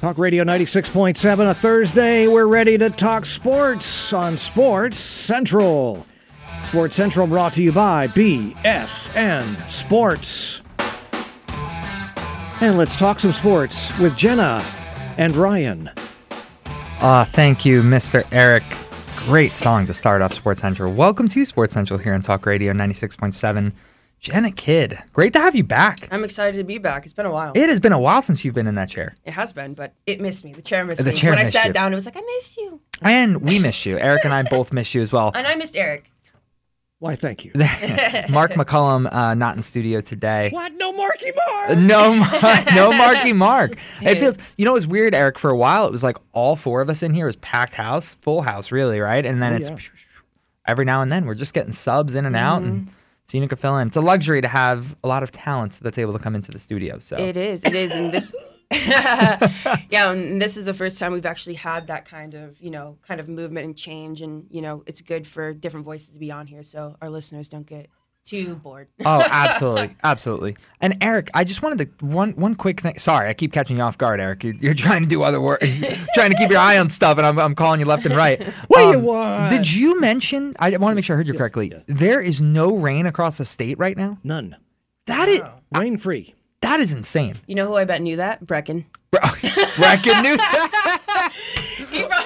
Talk 0.00 0.16
Radio 0.16 0.44
96.7, 0.44 1.50
a 1.50 1.54
Thursday. 1.54 2.28
We're 2.28 2.46
ready 2.46 2.78
to 2.78 2.88
talk 2.88 3.26
sports 3.26 4.12
on 4.12 4.38
Sports 4.38 4.96
Central. 4.96 6.06
Sports 6.66 6.94
Central 6.94 7.26
brought 7.26 7.52
to 7.54 7.64
you 7.64 7.72
by 7.72 8.06
BSN 8.06 9.68
Sports. 9.68 10.62
And 12.60 12.78
let's 12.78 12.94
talk 12.94 13.18
some 13.18 13.32
sports 13.32 13.96
with 13.98 14.14
Jenna 14.14 14.64
and 15.16 15.34
Ryan. 15.34 15.90
Ah, 17.00 17.24
thank 17.28 17.64
you, 17.64 17.82
Mr. 17.82 18.24
Eric. 18.30 18.62
Great 19.26 19.56
song 19.56 19.84
to 19.86 19.92
start 19.92 20.22
off 20.22 20.32
Sports 20.32 20.60
Central. 20.60 20.92
Welcome 20.92 21.26
to 21.26 21.44
Sports 21.44 21.74
Central 21.74 21.98
here 21.98 22.14
on 22.14 22.20
Talk 22.20 22.46
Radio 22.46 22.72
96.7. 22.72 23.72
Jenna 24.20 24.50
Kidd, 24.50 24.98
great 25.12 25.32
to 25.34 25.38
have 25.38 25.54
you 25.54 25.62
back. 25.62 26.08
I'm 26.10 26.24
excited 26.24 26.58
to 26.58 26.64
be 26.64 26.78
back. 26.78 27.04
It's 27.04 27.12
been 27.14 27.26
a 27.26 27.30
while. 27.30 27.52
It 27.54 27.68
has 27.68 27.78
been 27.78 27.92
a 27.92 27.98
while 28.00 28.20
since 28.20 28.44
you've 28.44 28.54
been 28.54 28.66
in 28.66 28.74
that 28.74 28.88
chair. 28.88 29.14
It 29.24 29.32
has 29.34 29.52
been, 29.52 29.74
but 29.74 29.94
it 30.06 30.20
missed 30.20 30.44
me. 30.44 30.52
The 30.52 30.60
chair 30.62 30.84
missed 30.84 31.04
The 31.04 31.10
me. 31.10 31.16
chair 31.16 31.30
when 31.30 31.38
I 31.38 31.44
sat 31.44 31.68
you. 31.68 31.72
down, 31.72 31.92
it 31.92 31.94
was 31.94 32.04
like, 32.06 32.16
I 32.16 32.20
missed 32.20 32.56
you. 32.56 32.80
And 33.00 33.42
we 33.42 33.60
missed 33.60 33.86
you. 33.86 33.96
Eric 33.96 34.24
and 34.24 34.34
I 34.34 34.42
both 34.50 34.72
missed 34.72 34.92
you 34.94 35.02
as 35.02 35.12
well. 35.12 35.30
And 35.36 35.46
I 35.46 35.54
missed 35.54 35.76
Eric. 35.76 36.10
Why, 36.98 37.14
thank 37.14 37.44
you. 37.44 37.52
Mark 38.28 38.52
McCullum, 38.54 39.06
uh, 39.14 39.34
not 39.34 39.54
in 39.54 39.62
studio 39.62 40.00
today. 40.00 40.50
what? 40.52 40.72
No 40.72 40.92
Marky 40.92 41.30
Mark? 41.30 41.68
No, 41.78 42.14
Mar- 42.16 42.64
no 42.74 42.90
Marky 42.92 43.32
Mark. 43.32 43.78
It 44.02 44.18
feels, 44.18 44.36
you 44.56 44.64
know, 44.64 44.72
it 44.72 44.74
was 44.74 44.86
weird, 44.88 45.14
Eric. 45.14 45.38
For 45.38 45.50
a 45.50 45.56
while, 45.56 45.86
it 45.86 45.92
was 45.92 46.02
like 46.02 46.16
all 46.32 46.56
four 46.56 46.80
of 46.80 46.90
us 46.90 47.04
in 47.04 47.14
here 47.14 47.26
it 47.26 47.28
was 47.28 47.36
packed 47.36 47.74
house, 47.74 48.16
full 48.16 48.42
house, 48.42 48.72
really, 48.72 48.98
right? 48.98 49.24
And 49.24 49.40
then 49.40 49.52
Oh, 49.52 49.56
it's 49.56 49.70
yeah. 49.70 49.78
every 50.66 50.86
now 50.86 51.02
and 51.02 51.12
then 51.12 51.24
we're 51.26 51.34
just 51.36 51.54
getting 51.54 51.70
subs 51.72 52.16
in 52.16 52.26
and 52.26 52.34
out, 52.34 52.62
Mm-hmm. 52.62 52.70
and 52.70 52.90
Cena 53.28 53.46
could 53.46 53.58
fill 53.58 53.76
in. 53.76 53.88
It's 53.88 53.96
a 53.96 54.00
luxury 54.00 54.40
to 54.40 54.48
have 54.48 54.96
a 55.04 55.08
lot 55.08 55.22
of 55.22 55.30
talent 55.30 55.80
that's 55.82 55.98
able 55.98 56.14
to 56.14 56.18
come 56.18 56.34
into 56.34 56.50
the 56.50 56.58
studio. 56.58 56.98
So 56.98 57.18
It 57.18 57.36
is. 57.36 57.62
It 57.62 57.74
is. 57.74 57.92
And 57.92 58.10
this, 58.10 58.34
yeah, 58.70 60.12
and 60.12 60.40
this 60.40 60.56
is 60.56 60.64
the 60.64 60.72
first 60.72 60.98
time 60.98 61.12
we've 61.12 61.26
actually 61.26 61.54
had 61.54 61.88
that 61.88 62.06
kind 62.06 62.32
of, 62.32 62.58
you 62.58 62.70
know, 62.70 62.96
kind 63.06 63.20
of 63.20 63.28
movement 63.28 63.66
and 63.66 63.76
change. 63.76 64.22
And, 64.22 64.46
you 64.50 64.62
know, 64.62 64.82
it's 64.86 65.02
good 65.02 65.26
for 65.26 65.52
different 65.52 65.84
voices 65.84 66.14
to 66.14 66.18
be 66.18 66.30
on 66.30 66.46
here 66.46 66.62
so 66.62 66.96
our 67.02 67.10
listeners 67.10 67.50
don't 67.50 67.66
get 67.66 67.90
too 68.28 68.56
bored. 68.56 68.88
Oh, 69.04 69.24
absolutely, 69.30 69.96
absolutely. 70.04 70.56
And 70.80 70.96
Eric, 71.00 71.30
I 71.34 71.44
just 71.44 71.62
wanted 71.62 71.98
to 71.98 72.06
one 72.06 72.32
one 72.32 72.54
quick 72.54 72.80
thing. 72.80 72.98
Sorry, 72.98 73.28
I 73.28 73.34
keep 73.34 73.52
catching 73.52 73.76
you 73.78 73.82
off 73.82 73.96
guard, 73.98 74.20
Eric. 74.20 74.44
You're, 74.44 74.54
you're 74.54 74.74
trying 74.86 75.02
to 75.02 75.08
do 75.08 75.22
other 75.22 75.40
work, 75.40 75.60
trying 76.14 76.30
to 76.30 76.36
keep 76.36 76.50
your 76.50 76.58
eye 76.60 76.78
on 76.78 76.88
stuff, 76.88 77.18
and 77.18 77.26
I'm, 77.26 77.38
I'm 77.38 77.54
calling 77.54 77.80
you 77.80 77.86
left 77.86 78.06
and 78.06 78.16
right. 78.16 78.42
What 78.68 78.78
do 78.80 78.84
you 78.90 78.98
Um, 78.98 79.02
want? 79.04 79.50
Did 79.50 79.72
you 79.72 80.00
mention? 80.00 80.54
I 80.58 80.70
want 80.76 80.92
to 80.92 80.94
make 80.94 81.04
sure 81.04 81.14
I 81.14 81.18
heard 81.18 81.28
you 81.28 81.34
correctly. 81.34 81.70
yes. 81.72 81.82
There 81.86 82.20
is 82.20 82.42
no 82.42 82.76
rain 82.76 83.06
across 83.06 83.38
the 83.38 83.44
state 83.44 83.78
right 83.78 83.96
now. 83.96 84.18
None. 84.24 84.56
That 85.06 85.28
is 85.28 85.42
Rain 85.74 85.96
free. 85.96 86.34
that 86.60 86.80
is 86.80 86.92
insane. 86.92 87.36
You 87.46 87.54
know 87.54 87.66
who 87.66 87.76
I 87.76 87.84
bet 87.84 88.02
knew 88.02 88.16
that? 88.16 88.44
Brecken. 88.44 88.84
Bro, 89.10 89.20
Brecken 89.22 90.22
knew 90.22 90.36
that. 90.36 90.97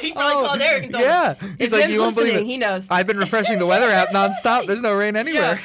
He 0.06 0.12
probably, 0.12 0.32
probably 0.32 0.48
called 0.48 0.60
Eric 0.60 0.90
Oh, 0.94 0.98
Yeah, 1.00 1.34
him. 1.34 1.56
he's 1.58 1.66
If 1.68 1.72
like, 1.72 1.80
Jim's 1.82 1.94
you 1.94 2.00
won't 2.02 2.16
believe 2.16 2.34
it. 2.36 2.44
he 2.46 2.56
knows. 2.58 2.90
I've 2.90 3.06
been 3.06 3.18
refreshing 3.18 3.58
the 3.58 3.66
weather 3.66 3.88
app 3.90 4.08
nonstop. 4.08 4.66
There's 4.66 4.82
no 4.82 4.94
rain 4.94 5.16
anywhere. 5.16 5.60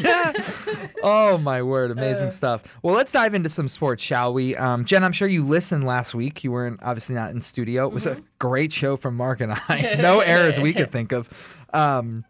Yeah. 0.00 0.32
oh 1.02 1.38
my 1.38 1.62
word, 1.62 1.90
amazing 1.90 2.28
Uh. 2.28 2.30
stuff. 2.30 2.78
Well, 2.82 2.94
let's 2.94 3.12
dive 3.12 3.34
into 3.34 3.48
some 3.48 3.68
sports, 3.68 4.02
shall 4.02 4.32
we? 4.32 4.56
Um, 4.56 4.84
Jen, 4.84 5.04
I'm 5.04 5.12
sure 5.12 5.28
you 5.28 5.42
listened 5.44 5.84
last 5.84 6.14
week. 6.14 6.42
You 6.44 6.52
weren't 6.52 6.80
obviously 6.82 7.14
not 7.14 7.30
in 7.32 7.40
studio. 7.40 7.86
It 7.86 7.92
was 7.92 8.06
Mm-hmm. 8.06 8.20
a 8.20 8.24
great 8.38 8.72
show 8.72 8.96
from 8.96 9.16
Mark 9.16 9.40
and 9.40 9.52
I. 9.52 9.96
no 10.00 10.20
errors 10.20 10.58
we 10.58 10.72
could 10.72 10.90
think 10.90 11.12
of. 11.12 11.28
Um, 11.72 12.24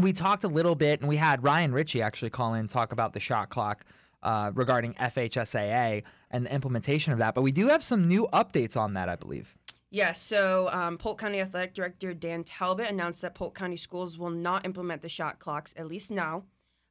we 0.00 0.12
talked 0.12 0.44
a 0.44 0.48
little 0.48 0.74
bit, 0.74 1.00
and 1.00 1.08
we 1.08 1.16
had 1.16 1.42
Ryan 1.44 1.72
Ritchie 1.72 2.02
actually 2.02 2.30
call 2.30 2.54
in 2.54 2.60
and 2.60 2.68
talk 2.68 2.92
about 2.92 3.12
the 3.12 3.20
shot 3.20 3.48
clock 3.50 3.84
uh, 4.22 4.50
regarding 4.54 4.94
FHSAA 4.94 6.02
and 6.30 6.44
the 6.46 6.52
implementation 6.52 7.12
of 7.12 7.20
that. 7.20 7.34
But 7.34 7.42
we 7.42 7.52
do 7.52 7.68
have 7.68 7.82
some 7.84 8.06
new 8.08 8.28
updates 8.32 8.76
on 8.76 8.94
that, 8.94 9.08
I 9.08 9.16
believe. 9.16 9.56
Yes, 9.90 10.20
so 10.20 10.68
um, 10.72 10.98
Polk 10.98 11.20
County 11.20 11.40
Athletic 11.40 11.74
Director 11.74 12.12
Dan 12.12 12.44
Talbot 12.44 12.90
announced 12.90 13.22
that 13.22 13.34
Polk 13.34 13.56
County 13.56 13.76
schools 13.76 14.18
will 14.18 14.30
not 14.30 14.64
implement 14.64 15.02
the 15.02 15.08
shot 15.08 15.38
clocks, 15.38 15.74
at 15.76 15.86
least 15.86 16.10
now. 16.10 16.44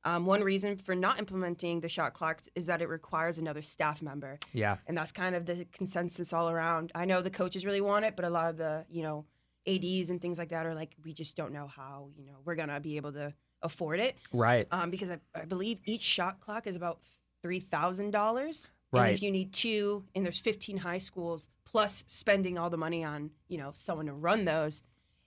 Um, 0.06 0.28
one 0.28 0.42
reason 0.42 0.78
for 0.78 0.94
not 0.94 1.18
implementing 1.18 1.82
the 1.82 1.90
shot 1.90 2.14
clocks 2.14 2.48
is 2.54 2.68
that 2.68 2.82
it 2.82 2.88
requires 2.88 3.40
another 3.40 3.64
staff 3.64 4.04
member. 4.04 4.38
Yeah. 4.54 4.78
And 4.86 4.96
that's 4.96 5.12
kind 5.12 5.36
of 5.36 5.48
the 5.48 5.66
consensus 5.72 6.32
all 6.32 6.50
around. 6.50 6.92
I 6.94 7.06
know 7.06 7.24
the 7.24 7.32
coaches 7.32 7.66
really 7.66 7.82
want 7.82 8.06
it, 8.06 8.16
but 8.16 8.24
a 8.24 8.30
lot 8.30 8.52
of 8.52 8.58
the, 8.58 8.86
you 8.88 9.02
know, 9.02 9.26
ADs 9.68 10.12
and 10.12 10.22
things 10.22 10.38
like 10.38 10.50
that 10.50 10.68
are 10.68 10.76
like, 10.76 10.96
we 11.04 11.12
just 11.12 11.36
don't 11.36 11.52
know 11.52 11.66
how, 11.68 12.10
you 12.16 12.26
know, 12.28 12.38
we're 12.46 12.54
going 12.54 12.70
to 12.70 12.80
be 12.80 12.98
able 12.98 13.14
to 13.14 13.34
afford 13.64 14.00
it. 14.00 14.16
Right. 14.32 14.68
Um, 14.72 14.92
because 14.92 15.10
I, 15.10 15.18
I 15.36 15.46
believe 15.46 15.80
each 15.86 16.04
shot 16.04 16.40
clock 16.40 16.68
is 16.68 16.76
about 16.76 17.00
$3,000. 17.44 18.68
Right. 18.92 19.08
And 19.08 19.16
if 19.16 19.24
you 19.24 19.32
need 19.32 19.54
two, 19.54 20.04
and 20.14 20.24
there's 20.24 20.40
15 20.40 20.78
high 20.78 21.00
schools, 21.00 21.50
plus 21.76 22.06
spending 22.08 22.58
all 22.58 22.70
the 22.70 22.78
money 22.78 23.04
on, 23.04 23.30
you 23.50 23.58
know, 23.58 23.72
someone 23.76 24.06
to 24.06 24.14
run 24.14 24.46
those, 24.46 24.82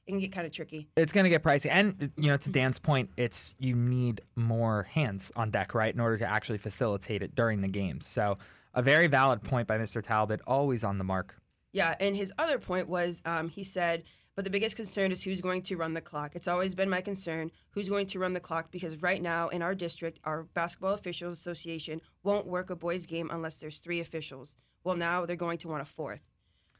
it 0.07 0.13
can 0.13 0.19
get 0.19 0.33
kind 0.33 0.47
of 0.47 0.53
tricky. 0.55 0.89
it's 0.97 1.13
going 1.13 1.25
to 1.25 1.29
get 1.29 1.43
pricey 1.43 1.69
and 1.71 2.11
you 2.17 2.29
know 2.29 2.39
to 2.39 2.49
dan's 2.49 2.79
point 2.79 3.11
it's 3.19 3.55
you 3.59 3.77
need 3.77 4.23
more 4.35 4.85
hands 4.85 5.31
on 5.37 5.51
deck 5.51 5.75
right 5.75 5.93
in 5.93 6.01
order 6.01 6.17
to 6.17 6.27
actually 6.27 6.57
facilitate 6.57 7.23
it 7.23 7.35
during 7.35 7.61
the 7.61 7.69
games 7.69 8.07
so 8.07 8.39
a 8.73 8.81
very 8.81 9.07
valid 9.07 9.43
point 9.43 9.69
by 9.69 9.77
mr 9.77 10.03
talbot 10.03 10.41
always 10.47 10.83
on 10.83 10.97
the 10.97 11.05
mark 11.05 11.37
Yeah, 11.73 11.95
and 12.01 12.17
his 12.17 12.33
other 12.39 12.59
point 12.59 12.89
was 12.89 13.21
um, 13.27 13.51
he 13.51 13.63
said, 13.63 14.05
but 14.35 14.45
the 14.45 14.51
biggest 14.51 14.77
concern 14.77 15.13
is 15.13 15.23
who's 15.23 15.43
going 15.43 15.61
to 15.69 15.77
run 15.77 15.93
the 15.93 16.01
clock. 16.01 16.35
It's 16.35 16.49
always 16.49 16.75
been 16.75 16.89
my 16.89 17.03
concern 17.03 17.51
who's 17.73 17.91
going 17.91 18.07
to 18.07 18.19
run 18.19 18.33
the 18.33 18.41
clock 18.49 18.71
because 18.71 19.03
right 19.03 19.21
now 19.21 19.49
in 19.49 19.61
our 19.61 19.75
district, 19.75 20.19
our 20.25 20.45
Basketball 20.55 20.95
Officials 20.95 21.35
Association 21.35 22.01
won't 22.23 22.47
work 22.47 22.71
a 22.71 22.77
boys' 22.77 23.05
game 23.05 23.29
unless 23.31 23.59
there's 23.61 23.79
three 23.81 24.01
officials. 24.01 24.57
Well, 24.85 24.97
now 24.97 25.27
they're 25.27 25.37
going 25.37 25.59
to 25.59 25.69
want 25.69 25.83
a 25.83 25.85
fourth. 25.85 26.31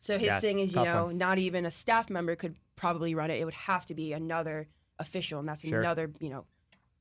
So 0.01 0.19
his 0.19 0.29
Yeah, 0.29 0.41
thing 0.41 0.59
is, 0.61 0.75
you 0.75 0.85
know, 0.85 1.07
one. 1.07 1.19
not 1.19 1.39
even 1.39 1.67
a 1.67 1.71
staff 1.71 2.09
member 2.11 2.37
could 2.37 2.57
probably 2.77 3.15
run 3.15 3.31
it. 3.31 3.41
It 3.41 3.45
would 3.45 3.55
have 3.55 3.87
to 3.87 3.95
be 3.95 4.13
another 4.13 4.69
official, 4.99 5.41
and 5.41 5.49
that's 5.49 5.63
Sure. 5.67 5.81
another, 5.81 6.11
you 6.21 6.31
know, 6.31 6.45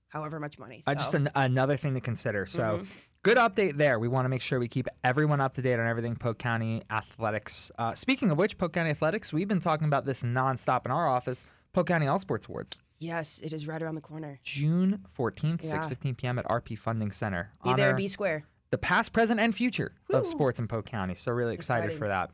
however 0.10 0.40
much 0.40 0.58
money. 0.58 0.84
uh, 0.88 0.96
just 0.96 1.14
an, 1.14 1.30
another 1.36 1.76
thing 1.78 1.94
to 1.94 2.00
consider 2.02 2.46
so 2.46 2.62
Mm-hmm. 2.78 2.84
good 3.24 3.38
update 3.38 3.76
there 3.76 4.00
we 4.00 4.08
want 4.08 4.24
to 4.24 4.30
make 4.30 4.42
sure 4.42 4.58
we 4.58 4.70
keep 4.70 4.88
everyone 5.04 5.42
up 5.42 5.52
to 5.56 5.62
date 5.62 5.78
on 5.80 5.86
everything 5.86 6.16
polk 6.16 6.38
county 6.38 6.82
athletics 6.90 7.72
uh, 7.78 7.94
speaking 7.94 8.32
of 8.32 8.38
which 8.38 8.58
polk 8.58 8.72
county 8.72 8.90
athletics 8.90 9.34
we've 9.34 9.50
been 9.50 9.60
talking 9.60 9.86
about 9.86 10.06
this 10.06 10.24
nonstop 10.24 10.86
in 10.86 10.92
our 10.92 11.08
office 11.10 11.44
polk 11.74 11.88
county 11.88 12.08
all 12.08 12.20
sports 12.20 12.46
awards 12.48 12.78
yes, 13.00 13.40
it 13.44 13.52
is 13.52 13.68
right 13.68 13.82
around 13.84 13.96
the 13.96 14.02
corner. 14.02 14.40
june 14.44 15.04
14th 15.14 15.62
Yeah. 15.62 15.78
6.15 15.82 16.16
p.m 16.18 16.40
at 16.40 16.46
rp 16.46 16.78
funding 16.78 17.12
center 17.12 17.52
Be 17.66 17.74
there, 17.74 17.88
Honor- 17.90 17.98
be 17.98 18.08
square. 18.08 18.46
the 18.72 18.78
past, 18.78 19.12
present, 19.12 19.42
and 19.42 19.54
future 19.54 19.92
of 20.14 20.26
sports 20.26 20.58
in 20.60 20.68
Polk 20.70 20.86
County. 20.86 21.16
So 21.16 21.32
really 21.34 21.54
excited 21.54 21.86
Exciting. 21.86 21.98
for 22.00 22.08
that. 22.08 22.32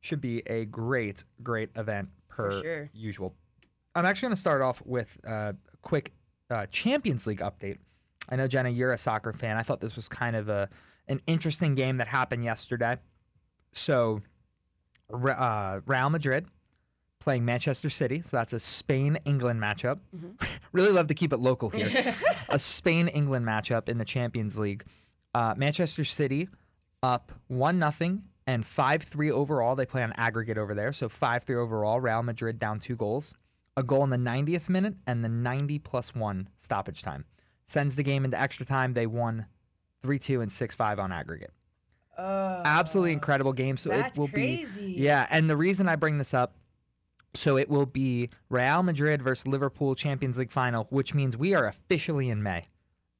Should 0.00 0.20
be 0.20 0.42
a 0.46 0.64
great, 0.64 1.24
great 1.42 1.70
event 1.76 2.08
per 2.28 2.62
sure. 2.62 2.90
usual. 2.94 3.34
I'm 3.94 4.06
actually 4.06 4.28
going 4.28 4.36
to 4.36 4.40
start 4.40 4.62
off 4.62 4.80
with 4.86 5.18
a 5.24 5.54
quick 5.82 6.12
uh, 6.48 6.66
Champions 6.66 7.26
League 7.26 7.40
update. 7.40 7.78
I 8.28 8.36
know 8.36 8.46
Jenna, 8.46 8.70
you're 8.70 8.92
a 8.92 8.98
soccer 8.98 9.32
fan. 9.32 9.56
I 9.56 9.62
thought 9.62 9.80
this 9.80 9.96
was 9.96 10.08
kind 10.08 10.36
of 10.36 10.48
a 10.48 10.68
an 11.08 11.20
interesting 11.26 11.74
game 11.74 11.96
that 11.96 12.06
happened 12.06 12.44
yesterday. 12.44 12.96
So, 13.72 14.22
uh, 15.12 15.80
Real 15.86 16.10
Madrid 16.10 16.46
playing 17.18 17.44
Manchester 17.44 17.90
City. 17.90 18.22
So 18.22 18.36
that's 18.36 18.52
a 18.52 18.60
Spain 18.60 19.18
England 19.24 19.60
matchup. 19.60 19.98
really 20.72 20.92
love 20.92 21.08
to 21.08 21.14
keep 21.14 21.32
it 21.32 21.38
local 21.38 21.68
here. 21.68 22.14
a 22.48 22.58
Spain 22.58 23.08
England 23.08 23.46
matchup 23.46 23.88
in 23.88 23.98
the 23.98 24.04
Champions 24.04 24.58
League. 24.58 24.84
Uh, 25.34 25.54
Manchester 25.56 26.04
City 26.04 26.48
up 27.02 27.32
1 27.48 27.78
nothing 27.78 28.22
and 28.50 28.66
5 28.66 29.02
3 29.02 29.30
overall. 29.30 29.76
They 29.76 29.86
play 29.86 30.02
on 30.02 30.12
aggregate 30.16 30.58
over 30.58 30.74
there. 30.74 30.92
So 30.92 31.08
5 31.08 31.44
3 31.44 31.56
overall. 31.56 32.00
Real 32.00 32.22
Madrid 32.22 32.58
down 32.58 32.78
two 32.78 32.96
goals. 32.96 33.34
A 33.76 33.82
goal 33.82 34.04
in 34.04 34.10
the 34.10 34.16
90th 34.16 34.68
minute 34.68 34.94
and 35.06 35.24
the 35.24 35.28
90 35.28 35.78
plus 35.78 36.14
1 36.14 36.48
stoppage 36.56 37.02
time. 37.02 37.24
Sends 37.64 37.96
the 37.96 38.02
game 38.02 38.24
into 38.24 38.38
extra 38.38 38.66
time. 38.66 38.94
They 38.94 39.06
won 39.06 39.46
3 40.02 40.18
2 40.18 40.40
and 40.40 40.50
6 40.50 40.74
5 40.74 40.98
on 40.98 41.12
aggregate. 41.12 41.52
Uh, 42.18 42.62
Absolutely 42.64 43.12
incredible 43.12 43.52
game. 43.52 43.76
So 43.76 43.90
that's 43.90 44.18
it 44.18 44.20
will 44.20 44.28
crazy. 44.28 44.94
be. 44.94 45.00
Yeah. 45.00 45.26
And 45.30 45.48
the 45.48 45.56
reason 45.56 45.88
I 45.88 45.96
bring 45.96 46.18
this 46.18 46.34
up 46.34 46.54
so 47.32 47.56
it 47.56 47.68
will 47.68 47.86
be 47.86 48.28
Real 48.48 48.82
Madrid 48.82 49.22
versus 49.22 49.46
Liverpool 49.46 49.94
Champions 49.94 50.36
League 50.36 50.50
final, 50.50 50.88
which 50.90 51.14
means 51.14 51.36
we 51.36 51.54
are 51.54 51.66
officially 51.66 52.28
in 52.28 52.42
May. 52.42 52.64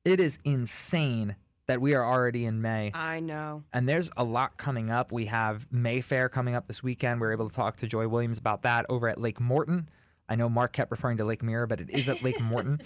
It 0.05 0.19
is 0.19 0.41
insane 0.45 1.37
that 1.71 1.81
we 1.81 1.95
are 1.95 2.05
already 2.05 2.47
in 2.47 2.61
May. 2.61 2.91
I 2.95 3.21
know. 3.21 3.63
And 3.73 3.89
there's 3.89 4.11
a 4.17 4.25
lot 4.25 4.57
coming 4.57 4.91
up. 4.91 5.13
We 5.13 5.27
have 5.27 5.69
Mayfair 5.71 6.29
coming 6.29 6.57
up 6.57 6.67
this 6.67 6.83
weekend. 6.83 7.21
We 7.21 7.29
are 7.29 7.33
able 7.33 7.49
to 7.49 7.55
talk 7.55 7.77
to 7.77 7.87
Joy 7.87 8.09
Williams 8.09 8.39
about 8.39 8.63
that 8.63 8.87
over 8.89 9.09
at 9.09 9.21
Lake 9.21 9.39
Morton. 9.39 9.89
I 10.29 10.35
know 10.35 10.49
Mark 10.49 10.73
kept 10.73 10.91
referring 10.91 11.19
to 11.19 11.25
Lake 11.25 11.45
Mirror, 11.45 11.69
but 11.69 11.81
it 11.81 11.89
is 11.91 12.09
at 12.09 12.25
Lake 12.25 12.41
Morton. 12.43 12.81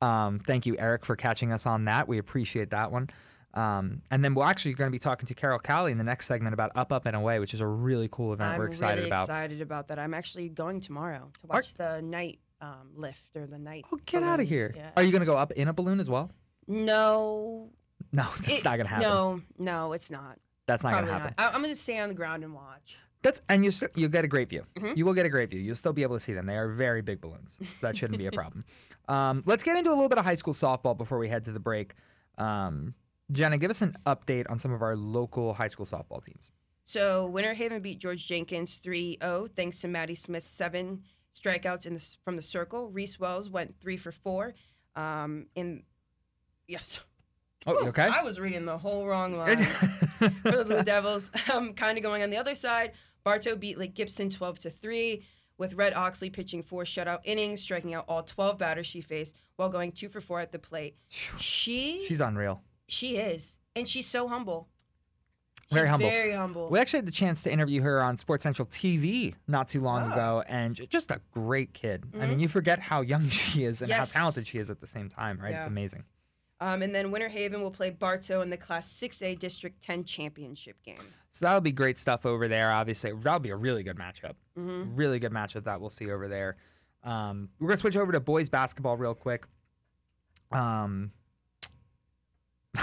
Um, 0.00 0.38
thank 0.38 0.66
you, 0.66 0.76
Eric, 0.78 1.04
for 1.04 1.16
catching 1.16 1.50
us 1.50 1.66
on 1.66 1.86
that. 1.86 2.06
We 2.06 2.18
appreciate 2.18 2.70
that 2.70 2.92
one. 2.92 3.10
Um, 3.54 4.02
and 4.12 4.24
then 4.24 4.34
we're 4.34 4.44
actually 4.44 4.74
going 4.74 4.88
to 4.88 4.92
be 4.92 5.00
talking 5.00 5.26
to 5.26 5.34
Carol 5.34 5.58
Cowley 5.58 5.90
in 5.90 5.98
the 5.98 6.04
next 6.04 6.26
segment 6.26 6.54
about 6.54 6.70
Up, 6.76 6.92
Up, 6.92 7.06
and 7.06 7.16
Away, 7.16 7.40
which 7.40 7.54
is 7.54 7.60
a 7.60 7.66
really 7.66 8.08
cool 8.08 8.34
event 8.34 8.52
I'm 8.52 8.58
we're 8.60 8.68
excited 8.68 8.98
really 8.98 9.08
about. 9.08 9.22
excited 9.24 9.60
about 9.60 9.88
that. 9.88 9.98
I'm 9.98 10.14
actually 10.14 10.48
going 10.48 10.78
tomorrow 10.78 11.32
to 11.40 11.46
watch 11.48 11.74
the 11.74 12.00
night 12.02 12.38
um, 12.60 12.90
lift 12.94 13.34
or 13.34 13.48
the 13.48 13.58
night. 13.58 13.84
Oh, 13.92 13.98
get 14.06 14.22
out 14.22 14.38
of 14.38 14.48
here. 14.48 14.72
Yeah. 14.76 14.90
Are 14.96 15.02
you 15.02 15.10
going 15.10 15.22
to 15.22 15.26
go 15.26 15.36
up 15.36 15.50
in 15.52 15.66
a 15.66 15.72
balloon 15.72 15.98
as 15.98 16.08
well? 16.08 16.30
No, 16.68 17.70
No, 18.12 18.22
that's 18.40 18.60
it- 18.60 18.64
not 18.64 18.76
going 18.76 18.86
to 18.86 18.94
happen. 18.94 19.08
No, 19.08 19.40
no, 19.58 19.92
it's 19.92 20.10
not. 20.10 20.38
that's 20.66 20.82
not 20.84 20.92
going 20.92 21.06
to 21.06 21.12
happen. 21.12 21.34
not. 21.38 21.44
I, 21.44 21.46
I'm 21.48 21.60
gonna 21.60 21.68
just 21.68 21.82
stay 21.82 21.98
on 21.98 22.08
the 22.08 22.14
ground 22.14 22.44
and 22.44 22.54
watch. 22.54 22.98
That's 23.22 23.40
and 23.48 23.64
you 23.64 23.70
st- 23.72 23.90
you'll 23.96 24.10
get 24.10 24.24
a 24.24 24.28
great 24.28 24.48
view. 24.48 24.64
You 24.94 25.04
will 25.04 25.12
get 25.14 25.26
a 25.26 25.28
great 25.28 25.50
view. 25.50 25.58
You'll 25.58 25.74
still 25.74 25.92
be 25.92 26.04
able 26.04 26.14
to 26.16 26.20
see 26.20 26.32
them. 26.34 26.46
They 26.46 26.56
are 26.56 26.68
very 26.68 27.02
big 27.02 27.20
balloons, 27.20 27.60
so 27.68 27.86
that 27.88 27.96
shouldn't 27.96 28.18
be 28.18 28.26
a 28.26 28.32
problem. 28.32 28.64
Um, 29.08 29.42
let's 29.46 29.62
get 29.62 29.78
into 29.78 29.88
a 29.88 29.96
little 29.96 30.10
bit 30.10 30.18
of 30.18 30.24
high 30.26 30.34
school 30.34 30.52
softball 30.52 30.94
before 30.94 31.16
we 31.16 31.28
head 31.28 31.44
to 31.44 31.50
the 31.50 31.58
break. 31.58 31.94
Um, 32.36 32.92
Jenna, 33.32 33.56
give 33.56 33.70
us 33.70 33.80
an 33.80 33.96
update 34.04 34.50
on 34.50 34.58
some 34.58 34.70
of 34.70 34.82
our 34.82 34.96
local 34.96 35.54
high 35.54 35.68
school 35.68 35.86
softball 35.86 36.22
teams. 36.22 36.50
So 36.84 37.24
Winter 37.24 37.54
Haven 37.54 37.80
beat 37.80 38.00
George 38.00 38.26
Jenkins 38.28 38.78
3-0 38.84 39.48
thanks 39.56 39.80
to 39.80 39.88
Maddie 39.88 40.14
Smith's 40.14 40.46
seven 40.46 41.04
strikeouts 41.34 41.86
in 41.86 41.94
the, 41.94 42.16
from 42.22 42.36
the 42.36 42.42
circle. 42.42 42.90
Reese 42.90 43.18
Wells 43.18 43.48
went 43.48 43.80
three 43.80 43.96
for 43.96 44.12
four. 44.12 44.54
Um, 44.94 45.46
in 45.54 45.84
yes. 46.66 47.00
Oh, 47.68 47.88
okay? 47.88 48.08
I 48.12 48.22
was 48.22 48.40
reading 48.40 48.64
the 48.64 48.78
whole 48.78 49.06
wrong 49.06 49.34
line 49.38 49.56
for 49.56 50.50
the 50.50 50.64
Blue 50.64 50.82
Devils. 50.82 51.30
Um, 51.52 51.74
kind 51.74 51.96
of 51.98 52.02
going 52.02 52.22
on 52.22 52.30
the 52.30 52.36
other 52.36 52.54
side. 52.54 52.92
Bartow 53.24 53.56
beat 53.56 53.78
Lake 53.78 53.94
Gibson 53.94 54.30
12 54.30 54.58
to 54.60 54.70
three, 54.70 55.22
with 55.58 55.74
Red 55.74 55.92
Oxley 55.92 56.30
pitching 56.30 56.62
four 56.62 56.84
shutout 56.84 57.18
innings, 57.24 57.60
striking 57.60 57.94
out 57.94 58.04
all 58.08 58.22
12 58.22 58.56
batters 58.58 58.86
she 58.86 59.00
faced 59.00 59.34
while 59.56 59.68
going 59.68 59.92
two 59.92 60.08
for 60.08 60.20
four 60.20 60.40
at 60.40 60.52
the 60.52 60.58
plate. 60.58 60.96
She 61.08 62.02
She's 62.06 62.20
unreal. 62.20 62.62
she 62.86 63.16
is, 63.16 63.58
and 63.76 63.86
she's 63.86 64.06
so 64.06 64.28
humble. 64.28 64.68
She's 65.68 65.74
Very 65.74 65.88
humble. 65.88 66.08
Very 66.08 66.32
humble. 66.32 66.68
We 66.70 66.78
actually 66.78 66.98
had 67.00 67.06
the 67.06 67.12
chance 67.12 67.42
to 67.42 67.52
interview 67.52 67.82
her 67.82 68.02
on 68.02 68.16
Sports 68.16 68.42
Central 68.44 68.64
TV 68.66 69.34
not 69.46 69.66
too 69.66 69.82
long 69.82 70.08
Oh. 70.08 70.12
ago, 70.14 70.44
and 70.48 70.74
just 70.88 71.10
a 71.10 71.20
great 71.32 71.74
kid. 71.74 72.04
I 72.18 72.24
mean, 72.26 72.38
you 72.38 72.48
forget 72.48 72.78
how 72.78 73.02
young 73.02 73.28
she 73.28 73.64
is 73.64 73.82
and 73.82 73.90
Yes. 73.90 74.14
how 74.14 74.20
talented 74.20 74.46
she 74.46 74.56
is 74.58 74.70
at 74.70 74.80
the 74.80 74.86
same 74.86 75.10
time, 75.10 75.38
right? 75.38 75.52
It's 75.54 75.66
amazing. 75.66 76.04
Um, 76.60 76.82
and 76.82 76.92
then 76.94 77.10
Winter 77.10 77.28
Haven 77.28 77.60
will 77.60 77.70
play 77.70 77.90
Bartow 77.90 78.40
in 78.40 78.50
the 78.50 78.56
Class 78.56 78.88
6A 78.88 79.38
District 79.38 79.80
10 79.80 80.04
championship 80.04 80.82
game. 80.82 80.96
So 81.30 81.46
that'll 81.46 81.60
be 81.60 81.72
great 81.72 81.98
stuff 81.98 82.26
over 82.26 82.48
there. 82.48 82.72
Obviously, 82.72 83.12
that'll 83.12 83.38
be 83.38 83.50
a 83.50 83.56
really 83.56 83.84
good 83.84 83.96
matchup. 83.96 84.34
Mm-hmm. 84.58 84.96
Really 84.96 85.20
good 85.20 85.32
matchup 85.32 85.64
that 85.64 85.80
we'll 85.80 85.90
see 85.90 86.10
over 86.10 86.26
there. 86.26 86.56
Um, 87.04 87.48
we're 87.60 87.68
gonna 87.68 87.76
switch 87.76 87.96
over 87.96 88.10
to 88.12 88.20
boys 88.20 88.48
basketball 88.48 88.96
real 88.96 89.14
quick. 89.14 89.46
Um, 90.50 91.12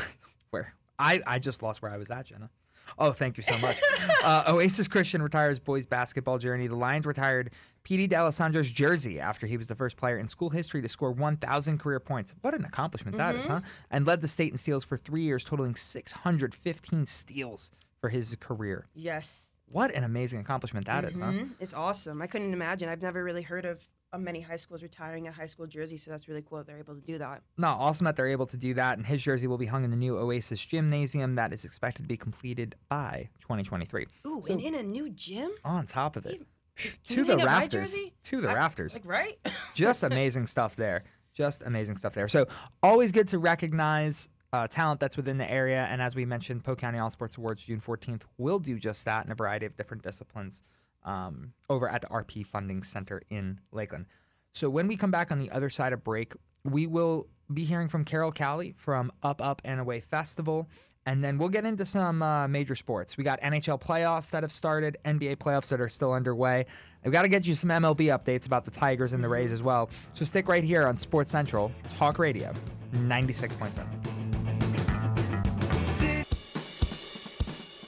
where 0.51 0.74
I 0.98 1.22
I 1.27 1.39
just 1.39 1.62
lost 1.62 1.81
where 1.81 1.92
I 1.92 1.98
was 1.98 2.10
at, 2.12 2.27
Jenna. 2.27 2.50
Oh, 2.98 3.12
thank 3.12 3.36
you 3.36 3.44
so 3.44 3.57
much. 3.57 3.81
uh, 4.24 4.45
Oasis 4.48 4.88
Christian 4.88 5.22
retires 5.22 5.60
boys 5.60 5.86
basketball 5.86 6.38
journey. 6.38 6.68
The 6.68 6.75
Lions 6.75 7.06
retired 7.06 7.51
P.D. 7.86 8.08
D'Alessandro's 8.08 8.70
jersey 8.72 9.20
after 9.20 9.46
he 9.46 9.58
was 9.58 9.68
the 9.68 9.76
first 9.76 9.96
player 9.96 10.18
in 10.18 10.26
school 10.28 10.50
history 10.50 10.82
to 10.82 10.88
score 10.90 11.12
1,000 11.12 11.78
career 11.78 12.00
points. 12.00 12.34
What 12.42 12.56
an 12.56 12.66
accomplishment 12.66 13.16
that 13.18 13.36
is, 13.36 13.46
huh? 13.46 13.62
And 13.92 14.08
led 14.08 14.22
the 14.22 14.28
state 14.28 14.52
in 14.52 14.58
steals 14.58 14.84
for 14.84 14.98
three 14.98 15.22
years, 15.22 15.44
totaling 15.44 15.76
615 15.76 17.06
steals 17.06 17.70
for 18.02 18.10
his 18.10 18.36
career. 18.40 18.88
Yes. 18.96 19.54
What 19.68 19.94
an 19.94 20.04
amazing 20.04 20.40
accomplishment 20.40 20.88
that 20.88 21.06
is, 21.06 21.20
huh? 21.20 21.28
Mhm. 21.28 21.52
It's 21.60 21.76
awesome. 21.76 22.22
I 22.24 22.28
couldn't 22.28 22.54
imagine. 22.54 22.90
I've 22.90 23.02
never 23.04 23.24
really 23.24 23.44
heard 23.44 23.66
of 23.66 23.88
many 24.18 24.40
high 24.40 24.56
schools 24.56 24.82
retiring 24.82 25.28
a 25.28 25.32
high 25.32 25.46
school 25.46 25.68
jersey, 25.68 25.98
so 25.98 26.10
that's 26.10 26.28
really 26.30 26.42
cool 26.42 26.58
that 26.60 26.66
they're 26.68 26.80
able 26.80 26.96
to 26.96 27.02
do 27.02 27.18
that. 27.18 27.44
No, 27.58 27.68
awesome 27.68 28.06
that 28.06 28.16
they're 28.16 28.30
able 28.30 28.46
to 28.46 28.56
do 28.58 28.74
that. 28.74 28.98
And 28.98 29.06
his 29.06 29.22
jersey 29.22 29.46
will 29.46 29.58
be 29.58 29.66
hung 29.66 29.84
in 29.84 29.92
the 29.92 29.98
new 29.98 30.18
Oasis 30.18 30.64
Gymnasium 30.66 31.36
that 31.36 31.52
is 31.52 31.66
expected 31.66 32.04
to 32.04 32.08
be 32.08 32.16
completed 32.18 32.76
by 32.88 33.30
2023. 33.42 34.08
Ooh, 34.26 34.42
and 34.50 34.62
in 34.62 34.74
a 34.74 34.82
new 34.84 35.10
gym? 35.10 35.52
On 35.66 35.86
top 35.86 36.16
of 36.16 36.26
it, 36.26 36.48
to 36.75 37.24
the 37.24 37.33
hang 37.33 37.42
up 37.42 37.48
my 37.48 37.60
rafters, 37.60 37.98
to 38.24 38.42
the 38.42 38.50
I- 38.50 38.54
rafters. 38.54 38.94
Like, 38.95 39.06
right? 39.06 39.38
just 39.74 40.04
amazing 40.04 40.48
stuff 40.48 40.75
there. 40.75 41.04
Just 41.33 41.63
amazing 41.63 41.98
stuff 41.98 42.13
there. 42.13 42.27
So 42.27 42.48
always 42.81 43.12
good 43.12 43.27
to 43.30 43.39
recognize 43.39 44.30
uh, 44.54 44.68
talent 44.68 45.00
that's 45.01 45.18
within 45.18 45.38
the 45.38 45.50
area. 45.51 45.86
And 45.89 46.01
as 46.01 46.16
we 46.16 46.25
mentioned, 46.25 46.63
Polk 46.63 46.80
County 46.80 46.98
All 47.00 47.10
Sports 47.10 47.38
Awards 47.38 47.63
June 47.63 47.81
14th 47.81 48.24
will 48.38 48.60
do 48.60 48.80
just 48.80 49.04
that 49.06 49.25
in 49.25 49.31
a 49.31 49.36
variety 49.36 49.66
of 49.66 49.75
different 49.75 50.01
disciplines 50.01 50.63
um, 51.04 51.51
over 51.69 51.89
at 51.89 52.01
the 52.01 52.07
RP 52.07 52.45
Funding 52.45 52.81
Center 52.83 53.22
in 53.30 53.60
Lakeland. 53.72 54.06
So 54.54 54.69
when 54.69 54.88
we 54.88 54.95
come 54.95 55.12
back 55.12 55.31
on 55.31 55.39
the 55.39 55.51
other 55.51 55.69
side 55.69 55.92
of 55.92 56.04
break, 56.04 56.33
we 56.63 56.88
will 56.88 57.27
be 57.54 57.66
hearing 57.66 57.89
from 57.89 58.06
Carol 58.06 58.31
Cowley 58.31 58.74
from 58.75 59.12
Up 59.22 59.42
Up 59.42 59.62
and 59.66 59.80
Away 59.80 60.00
Festival. 60.00 60.69
And 61.07 61.24
then 61.24 61.38
we'll 61.38 61.50
get 61.50 61.66
into 61.66 61.86
some 61.86 62.24
uh, 62.24 62.48
major 62.48 62.75
sports. 62.75 63.16
We 63.16 63.24
got 63.24 63.40
NHL 63.42 63.80
playoffs 63.80 64.31
that 64.31 64.42
have 64.42 64.52
started, 64.52 64.98
NBA 65.06 65.36
playoffs 65.36 65.69
that 65.69 65.80
are 65.80 65.90
still 65.90 66.12
underway. 66.13 66.66
I've 67.06 67.12
got 67.12 67.22
to 67.22 67.28
get 67.28 67.46
you 67.46 67.54
some 67.54 67.69
MLB 67.69 68.07
updates 68.07 68.48
about 68.48 68.66
the 68.66 68.72
Tigers 68.72 69.13
and 69.13 69.24
the 69.24 69.30
Rays 69.30 69.52
as 69.52 69.62
well. 69.62 69.92
So 70.13 70.25
stick 70.25 70.48
right 70.48 70.63
here 70.63 70.88
on 70.88 70.98
Sports 70.98 71.30
Central, 71.30 71.72
Talk 71.88 72.18
Radio, 72.18 72.52
96.7. 72.94 73.86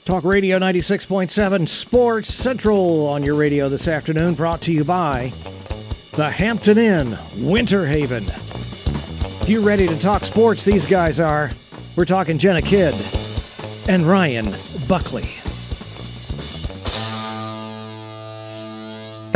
Talk 0.04 0.24
Radio 0.24 0.58
96.7 0.58 1.68
Sports 1.68 2.32
Central 2.32 3.06
on 3.08 3.22
your 3.22 3.34
radio 3.34 3.68
this 3.68 3.88
afternoon, 3.88 4.34
brought 4.34 4.62
to 4.62 4.72
you 4.72 4.82
by 4.84 5.32
the 6.12 6.30
Hampton 6.30 6.78
Inn, 6.78 7.18
Winter 7.36 7.84
Haven. 7.84 8.24
You 9.46 9.60
ready 9.60 9.86
to 9.86 9.98
talk 9.98 10.24
sports? 10.24 10.64
These 10.64 10.86
guys 10.86 11.20
are. 11.20 11.50
We're 11.98 12.04
talking 12.04 12.38
Jenna 12.38 12.62
Kidd 12.62 12.94
and 13.88 14.06
Ryan 14.06 14.54
Buckley. 14.86 15.30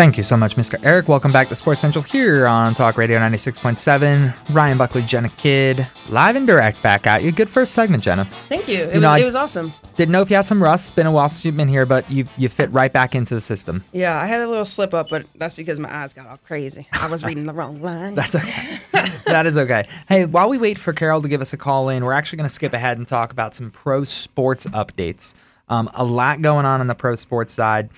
Thank 0.02 0.16
you 0.16 0.24
so 0.24 0.36
much, 0.36 0.56
Mr. 0.56 0.84
Eric. 0.84 1.06
Welcome 1.06 1.30
back 1.30 1.48
to 1.50 1.54
Sports 1.54 1.80
Central 1.80 2.02
here 2.02 2.44
on 2.44 2.74
Talk 2.74 2.96
Radio 2.96 3.20
96.7. 3.20 4.34
Ryan 4.52 4.76
Buckley, 4.76 5.02
Jenna 5.02 5.28
Kidd, 5.28 5.86
live 6.08 6.34
and 6.34 6.44
direct 6.44 6.82
back 6.82 7.06
at 7.06 7.22
you. 7.22 7.30
Good 7.30 7.48
first 7.48 7.72
segment, 7.72 8.02
Jenna. 8.02 8.24
Thank 8.48 8.66
you. 8.66 8.78
It, 8.78 8.86
You 8.86 8.94
was, 8.94 9.00
know, 9.00 9.14
it 9.14 9.24
was 9.24 9.36
awesome. 9.36 9.72
Didn't 9.94 10.10
know 10.10 10.20
if 10.20 10.28
you 10.28 10.34
had 10.34 10.48
some 10.48 10.60
rust. 10.60 10.96
Been 10.96 11.06
a 11.06 11.12
while 11.12 11.28
since 11.28 11.44
you've 11.44 11.56
been 11.56 11.68
here, 11.68 11.86
but 11.86 12.10
you 12.10 12.26
you 12.36 12.48
fit 12.48 12.72
right 12.72 12.92
back 12.92 13.14
into 13.14 13.32
the 13.32 13.40
system. 13.40 13.84
Yeah, 13.92 14.20
I 14.20 14.26
had 14.26 14.40
a 14.40 14.48
little 14.48 14.64
slip 14.64 14.92
up, 14.92 15.08
but 15.08 15.24
that's 15.36 15.54
because 15.54 15.78
my 15.78 15.88
eyes 15.88 16.12
got 16.12 16.26
all 16.26 16.38
crazy. 16.38 16.88
I 16.92 17.06
was 17.06 17.22
reading 17.24 17.46
the 17.46 17.54
wrong 17.54 17.80
line. 17.80 18.16
That's 18.16 18.34
okay. 18.34 18.80
that 19.26 19.46
is 19.46 19.56
okay. 19.56 19.84
Hey, 20.08 20.24
while 20.24 20.48
we 20.48 20.58
wait 20.58 20.80
for 20.80 20.92
Carol 20.92 21.22
to 21.22 21.28
give 21.28 21.40
us 21.40 21.52
a 21.52 21.56
call 21.56 21.90
in, 21.90 22.04
we're 22.04 22.12
actually 22.12 22.38
going 22.38 22.48
to 22.48 22.52
skip 22.52 22.74
ahead 22.74 22.98
and 22.98 23.06
talk 23.06 23.30
about 23.30 23.54
some 23.54 23.70
pro 23.70 24.02
sports 24.02 24.66
updates. 24.66 25.34
Um, 25.68 25.88
a 25.94 26.02
lot 26.02 26.40
going 26.40 26.66
on 26.66 26.80
on 26.80 26.88
the 26.88 26.96
pro 26.96 27.14
sports 27.14 27.52
side. 27.52 27.88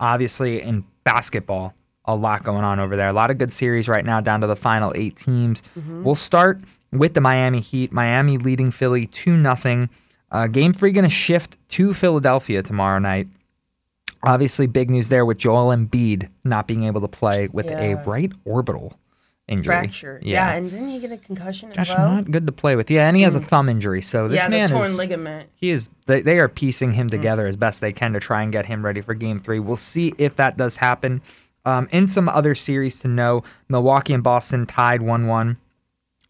Obviously, 0.00 0.60
in 0.60 0.84
basketball, 1.04 1.74
a 2.04 2.16
lot 2.16 2.42
going 2.42 2.64
on 2.64 2.80
over 2.80 2.96
there. 2.96 3.08
A 3.08 3.12
lot 3.12 3.30
of 3.30 3.38
good 3.38 3.52
series 3.52 3.88
right 3.88 4.04
now, 4.04 4.20
down 4.20 4.40
to 4.40 4.46
the 4.46 4.56
final 4.56 4.92
eight 4.96 5.16
teams. 5.16 5.62
We'll 6.04 6.14
start 6.14 6.60
with 6.92 7.14
the 7.14 7.20
Miami 7.20 7.60
Heat. 7.60 7.92
Miami 7.92 8.38
leading 8.38 8.70
Philly 8.70 9.06
2 9.06 9.42
0. 9.42 9.88
Uh, 10.30 10.46
game 10.46 10.72
three 10.72 10.92
going 10.92 11.04
to 11.04 11.10
shift 11.10 11.58
to 11.68 11.92
Philadelphia 11.92 12.62
tomorrow 12.62 12.98
night. 12.98 13.28
Obviously, 14.24 14.66
big 14.66 14.88
news 14.88 15.08
there 15.08 15.26
with 15.26 15.36
Joel 15.36 15.74
Embiid 15.74 16.28
not 16.44 16.66
being 16.66 16.84
able 16.84 17.00
to 17.00 17.08
play 17.08 17.48
with 17.52 17.68
a 17.70 17.96
right 18.06 18.32
orbital 18.44 18.96
injury. 19.52 19.74
Fracture. 19.74 20.20
Yeah. 20.22 20.52
and 20.52 20.70
didn't 20.70 20.88
he 20.88 20.98
get 20.98 21.12
a 21.12 21.16
concussion 21.18 21.70
as 21.70 21.76
That's 21.76 21.94
well? 21.96 22.14
not 22.14 22.30
good 22.30 22.46
to 22.46 22.52
play 22.52 22.74
with. 22.76 22.90
Yeah, 22.90 23.06
and 23.06 23.16
he 23.16 23.22
has 23.22 23.34
a 23.34 23.40
thumb 23.40 23.68
injury, 23.68 24.02
so 24.02 24.28
this 24.28 24.40
yeah, 24.40 24.48
man 24.48 24.70
torn 24.70 24.82
is 24.82 24.98
ligament. 24.98 25.50
He 25.54 25.70
is 25.70 25.90
they, 26.06 26.22
they 26.22 26.38
are 26.38 26.48
piecing 26.48 26.92
him 26.92 27.08
together 27.08 27.46
as 27.46 27.56
best 27.56 27.80
they 27.80 27.92
can 27.92 28.12
to 28.14 28.20
try 28.20 28.42
and 28.42 28.52
get 28.52 28.66
him 28.66 28.84
ready 28.84 29.00
for 29.00 29.14
game 29.14 29.38
three. 29.38 29.60
We'll 29.60 29.76
see 29.76 30.14
if 30.18 30.36
that 30.36 30.56
does 30.56 30.76
happen. 30.76 31.22
Um, 31.64 31.88
in 31.92 32.08
some 32.08 32.28
other 32.28 32.54
series 32.54 32.98
to 33.00 33.08
know, 33.08 33.44
Milwaukee 33.68 34.14
and 34.14 34.22
Boston 34.22 34.66
tied 34.66 35.02
one 35.02 35.26
one. 35.26 35.58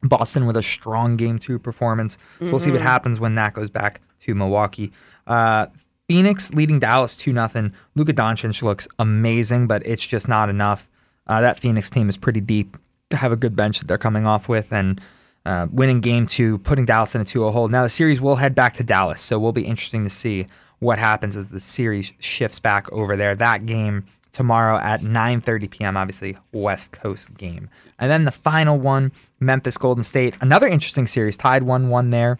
Boston 0.02 0.46
with 0.46 0.56
a 0.56 0.62
strong 0.62 1.16
game 1.16 1.38
two 1.38 1.58
performance. 1.58 2.18
So 2.40 2.46
we'll 2.46 2.58
see 2.58 2.72
what 2.72 2.82
happens 2.82 3.20
when 3.20 3.36
that 3.36 3.54
goes 3.54 3.70
back 3.70 4.00
to 4.20 4.34
Milwaukee. 4.34 4.92
Uh, 5.26 5.66
Phoenix 6.08 6.52
leading 6.52 6.78
Dallas 6.78 7.16
2 7.16 7.32
0. 7.32 7.70
Luka 7.94 8.12
Doncic 8.12 8.62
looks 8.62 8.86
amazing, 8.98 9.66
but 9.66 9.86
it's 9.86 10.06
just 10.06 10.28
not 10.28 10.48
enough. 10.48 10.90
Uh, 11.26 11.40
that 11.40 11.56
Phoenix 11.56 11.88
team 11.88 12.08
is 12.08 12.16
pretty 12.16 12.40
deep 12.40 12.76
have 13.16 13.33
a 13.33 13.37
good 13.37 13.57
bench 13.57 13.78
that 13.78 13.88
they're 13.88 13.99
coming 13.99 14.26
off 14.26 14.49
with 14.49 14.73
and 14.73 15.00
uh, 15.45 15.66
winning 15.71 16.00
game 16.00 16.26
two, 16.26 16.59
putting 16.59 16.85
Dallas 16.85 17.14
in 17.14 17.21
a 17.21 17.25
2 17.25 17.40
0 17.40 17.50
hold. 17.50 17.71
Now 17.71 17.83
the 17.83 17.88
series 17.88 18.21
will 18.21 18.37
head 18.37 18.54
back 18.54 18.75
to 18.75 18.85
Dallas, 18.85 19.21
so 19.21 19.38
we'll 19.38 19.52
be 19.52 19.64
interesting 19.64 20.04
to 20.04 20.11
see 20.11 20.47
what 20.78 20.99
happens 20.99 21.37
as 21.37 21.50
the 21.50 21.61
series 21.61 22.12
shifts 22.19 22.59
back 22.59 22.90
over 22.92 23.16
there. 23.16 23.35
That 23.35 23.66
game 23.66 24.04
tomorrow 24.33 24.78
at 24.78 25.02
9:30 25.02 25.71
p.m. 25.71 25.97
obviously 25.97 26.37
West 26.52 26.92
Coast 26.92 27.35
game. 27.37 27.69
And 27.99 28.11
then 28.11 28.25
the 28.25 28.31
final 28.31 28.78
one, 28.78 29.12
Memphis 29.40 29.78
Golden 29.78 30.02
State. 30.02 30.35
Another 30.40 30.66
interesting 30.66 31.07
series, 31.07 31.37
tied 31.37 31.62
1-1 31.62 32.11
there. 32.11 32.38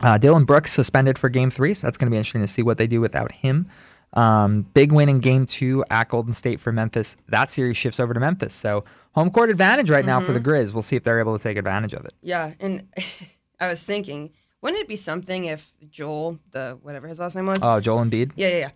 Uh, 0.00 0.18
Dillon 0.18 0.44
Brooks 0.44 0.72
suspended 0.72 1.18
for 1.18 1.28
game 1.28 1.50
3, 1.50 1.72
so 1.74 1.86
that's 1.86 1.96
going 1.96 2.06
to 2.06 2.10
be 2.10 2.18
interesting 2.18 2.40
to 2.40 2.48
see 2.48 2.62
what 2.62 2.78
they 2.78 2.86
do 2.86 3.00
without 3.00 3.30
him. 3.30 3.68
Um, 4.14 4.62
big 4.74 4.92
win 4.92 5.08
in 5.08 5.20
game 5.20 5.46
2 5.46 5.84
at 5.90 6.08
Golden 6.08 6.32
State 6.32 6.60
for 6.60 6.72
Memphis. 6.72 7.16
That 7.28 7.50
series 7.50 7.76
shifts 7.76 8.00
over 8.00 8.12
to 8.14 8.20
Memphis. 8.20 8.54
So, 8.54 8.84
home 9.14 9.30
court 9.30 9.50
advantage 9.50 9.90
right 9.90 10.04
now 10.04 10.20
for 10.20 10.32
the 10.32 10.40
Grizz. 10.40 10.72
We'll 10.72 10.82
see 10.82 10.96
if 10.96 11.04
they're 11.04 11.18
able 11.20 11.36
to 11.36 11.42
take 11.42 11.56
advantage 11.56 11.94
of 11.94 12.04
it. 12.04 12.14
Yeah, 12.22 12.52
and 12.60 12.88
I 13.60 13.68
was 13.68 13.84
thinking, 13.84 14.30
wouldn't 14.60 14.80
it 14.82 14.88
be 14.88 14.96
something 14.96 15.44
if 15.46 15.72
Joel, 15.90 16.38
the 16.50 16.78
whatever 16.82 17.06
his 17.08 17.20
last 17.20 17.36
name 17.36 17.46
was, 17.46 17.58
Oh, 17.62 17.80
Joel 17.80 18.04
Embiid. 18.04 18.32
yeah, 18.36 18.48
yeah, 18.48 18.58
yeah, 18.58 18.68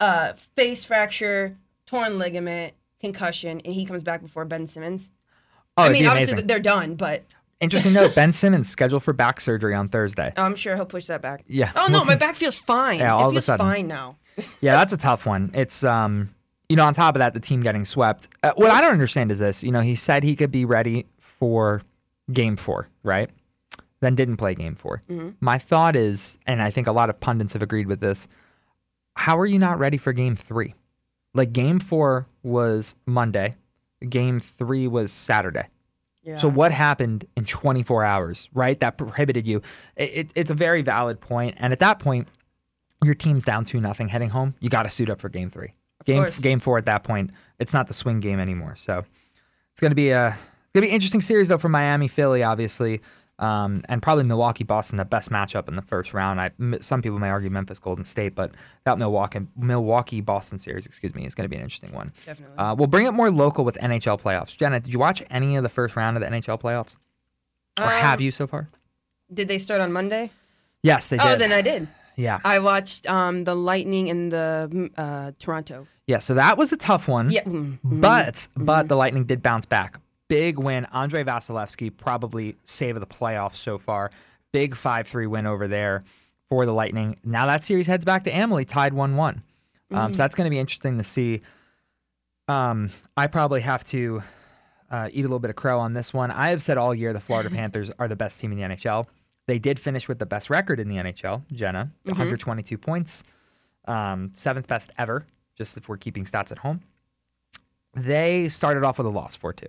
uh, 0.00 0.32
face 0.56 0.84
fracture, 0.84 1.56
torn 1.86 2.18
ligament, 2.18 2.74
concussion, 3.00 3.60
and 3.64 3.74
he 3.74 3.84
comes 3.84 4.02
back 4.02 4.22
before 4.22 4.44
Ben 4.44 4.66
Simmons? 4.66 5.10
Oh, 5.76 5.84
I 5.84 5.88
mean, 5.88 6.06
obviously 6.06 6.32
amazing. 6.34 6.46
they're 6.48 6.58
done, 6.60 6.94
but 6.96 7.24
Interesting 7.60 7.92
note: 7.92 8.14
Ben 8.16 8.32
Simmons 8.32 8.68
scheduled 8.68 9.02
for 9.04 9.12
back 9.12 9.40
surgery 9.40 9.72
on 9.74 9.86
Thursday. 9.88 10.32
I'm 10.36 10.56
sure 10.56 10.74
he'll 10.76 10.84
push 10.84 11.04
that 11.06 11.22
back. 11.22 11.44
Yeah, 11.46 11.70
Oh 11.76 11.86
no, 11.90 12.04
my 12.04 12.16
back 12.16 12.34
feels 12.34 12.56
fine. 12.56 12.98
Yeah, 12.98 13.14
all 13.14 13.20
it 13.20 13.24
of 13.24 13.28
a 13.28 13.32
feels 13.34 13.44
sudden. 13.46 13.64
fine 13.66 13.86
now. 13.88 14.16
Yeah, 14.60 14.72
that's 14.72 14.92
a 14.92 14.96
tough 14.96 15.26
one. 15.26 15.50
It's 15.54 15.84
um, 15.84 16.34
you 16.72 16.76
know, 16.76 16.86
on 16.86 16.94
top 16.94 17.14
of 17.14 17.18
that, 17.18 17.34
the 17.34 17.40
team 17.40 17.60
getting 17.60 17.84
swept. 17.84 18.28
Uh, 18.42 18.52
what 18.56 18.70
I 18.70 18.80
don't 18.80 18.92
understand 18.92 19.30
is 19.30 19.38
this. 19.38 19.62
You 19.62 19.70
know, 19.72 19.80
he 19.80 19.94
said 19.94 20.22
he 20.22 20.34
could 20.34 20.50
be 20.50 20.64
ready 20.64 21.04
for 21.18 21.82
game 22.32 22.56
four, 22.56 22.88
right? 23.02 23.28
Then 24.00 24.14
didn't 24.14 24.38
play 24.38 24.54
game 24.54 24.74
4 24.74 25.02
My 25.40 25.58
thought 25.58 25.94
is, 25.94 26.38
and 26.46 26.60
I 26.62 26.70
think 26.70 26.86
a 26.88 26.92
lot 26.92 27.10
of 27.10 27.20
pundits 27.20 27.52
have 27.52 27.62
agreed 27.62 27.86
with 27.86 28.00
this. 28.00 28.26
How 29.14 29.38
are 29.38 29.46
you 29.46 29.58
not 29.58 29.78
ready 29.78 29.98
for 29.98 30.12
game 30.14 30.34
three? 30.34 30.74
Like 31.34 31.52
game 31.52 31.78
four 31.78 32.26
was 32.42 32.94
Monday, 33.06 33.54
game 34.08 34.40
three 34.40 34.88
was 34.88 35.12
Saturday. 35.12 35.68
Yeah. 36.24 36.36
So 36.36 36.48
what 36.48 36.72
happened 36.72 37.26
in 37.36 37.44
24 37.44 38.02
hours, 38.04 38.48
right? 38.54 38.78
That 38.80 38.96
prohibited 38.98 39.46
you. 39.46 39.60
It, 39.96 40.10
it- 40.16 40.32
it's 40.34 40.50
a 40.50 40.54
very 40.54 40.82
valid 40.82 41.20
point, 41.20 41.56
and 41.58 41.72
at 41.72 41.78
that 41.80 41.98
point, 41.98 42.28
your 43.04 43.14
team's 43.14 43.44
down 43.44 43.64
two 43.64 43.80
nothing 43.80 44.08
heading 44.08 44.30
home. 44.30 44.54
You 44.60 44.68
got 44.70 44.84
to 44.84 44.90
suit 44.90 45.10
up 45.10 45.20
for 45.20 45.28
game 45.28 45.50
three. 45.50 45.74
Game 46.04 46.22
course. 46.24 46.38
game 46.40 46.58
four 46.60 46.78
at 46.78 46.86
that 46.86 47.04
point, 47.04 47.30
it's 47.58 47.72
not 47.72 47.86
the 47.88 47.94
swing 47.94 48.20
game 48.20 48.38
anymore. 48.40 48.76
So 48.76 49.04
it's 49.72 49.80
gonna 49.80 49.94
be 49.94 50.10
a 50.10 50.28
it's 50.28 50.72
gonna 50.74 50.82
be 50.82 50.88
an 50.88 50.94
interesting 50.94 51.20
series 51.20 51.48
though 51.48 51.58
for 51.58 51.68
Miami, 51.68 52.08
Philly, 52.08 52.42
obviously, 52.42 53.00
um, 53.38 53.82
and 53.88 54.02
probably 54.02 54.24
Milwaukee, 54.24 54.64
Boston, 54.64 54.96
the 54.96 55.04
best 55.04 55.30
matchup 55.30 55.68
in 55.68 55.76
the 55.76 55.82
first 55.82 56.14
round. 56.14 56.40
I 56.40 56.50
m- 56.60 56.80
some 56.80 57.02
people 57.02 57.18
may 57.18 57.28
argue 57.30 57.50
Memphis, 57.50 57.78
Golden 57.78 58.04
State, 58.04 58.34
but 58.34 58.52
that 58.84 58.98
Milwaukee 58.98 59.40
Milwaukee 59.56 60.20
Boston 60.20 60.58
series, 60.58 60.86
excuse 60.86 61.14
me, 61.14 61.26
is 61.26 61.34
gonna 61.34 61.48
be 61.48 61.56
an 61.56 61.62
interesting 61.62 61.92
one. 61.92 62.12
Definitely. 62.26 62.56
Uh, 62.56 62.74
we'll 62.76 62.86
bring 62.88 63.06
it 63.06 63.12
more 63.12 63.30
local 63.30 63.64
with 63.64 63.76
NHL 63.76 64.20
playoffs. 64.20 64.56
Jenna, 64.56 64.80
did 64.80 64.92
you 64.92 64.98
watch 64.98 65.22
any 65.30 65.56
of 65.56 65.62
the 65.62 65.68
first 65.68 65.96
round 65.96 66.16
of 66.16 66.22
the 66.22 66.28
NHL 66.28 66.58
playoffs, 66.60 66.96
or 67.78 67.86
have 67.86 68.18
Um, 68.18 68.24
you 68.24 68.30
so 68.30 68.46
far? 68.46 68.68
Did 69.32 69.48
they 69.48 69.58
start 69.58 69.80
on 69.80 69.92
Monday? 69.92 70.30
Yes, 70.82 71.08
they 71.08 71.16
did. 71.16 71.26
Oh, 71.26 71.36
then 71.36 71.52
I 71.52 71.62
did. 71.62 71.86
Yeah, 72.16 72.40
I 72.44 72.58
watched 72.58 73.08
um, 73.08 73.44
the 73.44 73.54
Lightning 73.54 74.10
and 74.10 74.30
the 74.30 74.68
mm, 74.72 74.90
uh, 74.96 75.32
Toronto. 75.38 75.86
yeah. 76.06 76.18
So 76.18 76.34
that 76.34 76.58
was 76.58 76.72
a 76.72 76.76
tough 76.76 77.08
one. 77.08 77.30
Yeah. 77.30 77.42
mm, 77.44 77.78
mm. 77.84 78.00
But 78.00 78.48
but 78.56 78.88
the 78.88 78.96
Lightning 78.96 79.24
did 79.24 79.42
bounce 79.42 79.66
back. 79.66 79.98
Big 80.28 80.58
win. 80.58 80.86
Andrei 80.92 81.24
Vasilevskiy 81.24 81.96
probably 81.96 82.56
save 82.64 82.96
of 82.96 83.00
the 83.00 83.06
playoffs 83.06 83.56
so 83.56 83.78
far. 83.78 84.10
Big 84.52 84.74
five 84.74 85.06
three 85.06 85.26
win 85.26 85.46
over 85.46 85.68
there 85.68 86.04
for 86.48 86.66
the 86.66 86.72
Lightning. 86.72 87.16
Now 87.24 87.46
that 87.46 87.64
series 87.64 87.86
heads 87.86 88.04
back 88.04 88.24
to 88.24 88.30
Amalie, 88.30 88.64
tied 88.64 88.92
one 88.92 89.16
one. 89.16 89.42
Um, 89.90 90.14
so 90.14 90.22
that's 90.22 90.34
going 90.34 90.46
to 90.46 90.50
be 90.50 90.58
interesting 90.58 90.98
to 90.98 91.04
see. 91.04 91.42
Um, 92.48 92.90
I 93.16 93.26
probably 93.26 93.60
have 93.60 93.84
to 93.84 94.22
uh, 94.90 95.08
eat 95.12 95.20
a 95.20 95.22
little 95.22 95.38
bit 95.38 95.50
of 95.50 95.56
crow 95.56 95.80
on 95.80 95.94
this 95.94 96.12
one. 96.12 96.30
I 96.30 96.50
have 96.50 96.62
said 96.62 96.76
all 96.76 96.94
year 96.94 97.12
the 97.12 97.20
Florida 97.20 97.50
Panthers 97.54 97.90
are 97.98 98.08
the 98.08 98.16
best 98.16 98.40
team 98.40 98.52
in 98.52 98.58
the 98.58 98.64
NHL. 98.64 99.06
They 99.52 99.58
did 99.58 99.78
finish 99.78 100.08
with 100.08 100.18
the 100.18 100.24
best 100.24 100.48
record 100.48 100.80
in 100.80 100.88
the 100.88 100.96
NHL. 100.96 101.42
Jenna, 101.52 101.90
122 102.04 102.78
points, 102.78 103.22
um, 103.86 104.30
seventh 104.32 104.66
best 104.66 104.92
ever. 104.96 105.26
Just 105.58 105.76
if 105.76 105.90
we're 105.90 105.98
keeping 105.98 106.24
stats 106.24 106.50
at 106.52 106.56
home 106.56 106.80
they 107.94 108.48
started 108.48 108.84
off 108.84 108.96
with 108.96 109.06
a 109.06 109.10
loss 109.10 109.36
4-2 109.36 109.66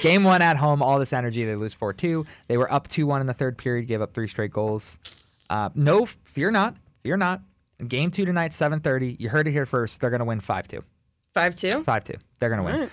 game 0.02 0.24
one 0.24 0.40
at 0.40 0.56
home 0.56 0.82
all 0.82 0.98
this 0.98 1.12
energy 1.12 1.44
they 1.44 1.54
lose 1.54 1.74
4-2 1.74 2.26
they 2.48 2.56
were 2.56 2.72
up 2.72 2.88
2-1 2.88 3.20
in 3.20 3.26
the 3.26 3.34
third 3.34 3.58
period 3.58 3.86
gave 3.86 4.00
up 4.00 4.14
three 4.14 4.26
straight 4.26 4.50
goals 4.50 4.96
uh, 5.50 5.68
no 5.74 6.06
fear 6.06 6.50
not 6.50 6.74
fear 7.02 7.18
not 7.18 7.42
game 7.86 8.10
two 8.10 8.24
tonight 8.24 8.52
7.30 8.52 9.20
you 9.20 9.28
heard 9.28 9.46
it 9.46 9.52
here 9.52 9.66
first 9.66 10.00
they're 10.00 10.08
going 10.08 10.20
to 10.20 10.24
win 10.24 10.40
5-2 10.40 10.82
Five 11.34 11.54
two. 11.54 11.68
5-2 11.68 12.16
they're 12.40 12.48
going 12.48 12.60
to 12.60 12.64
win 12.64 12.74
Alright. 12.74 12.90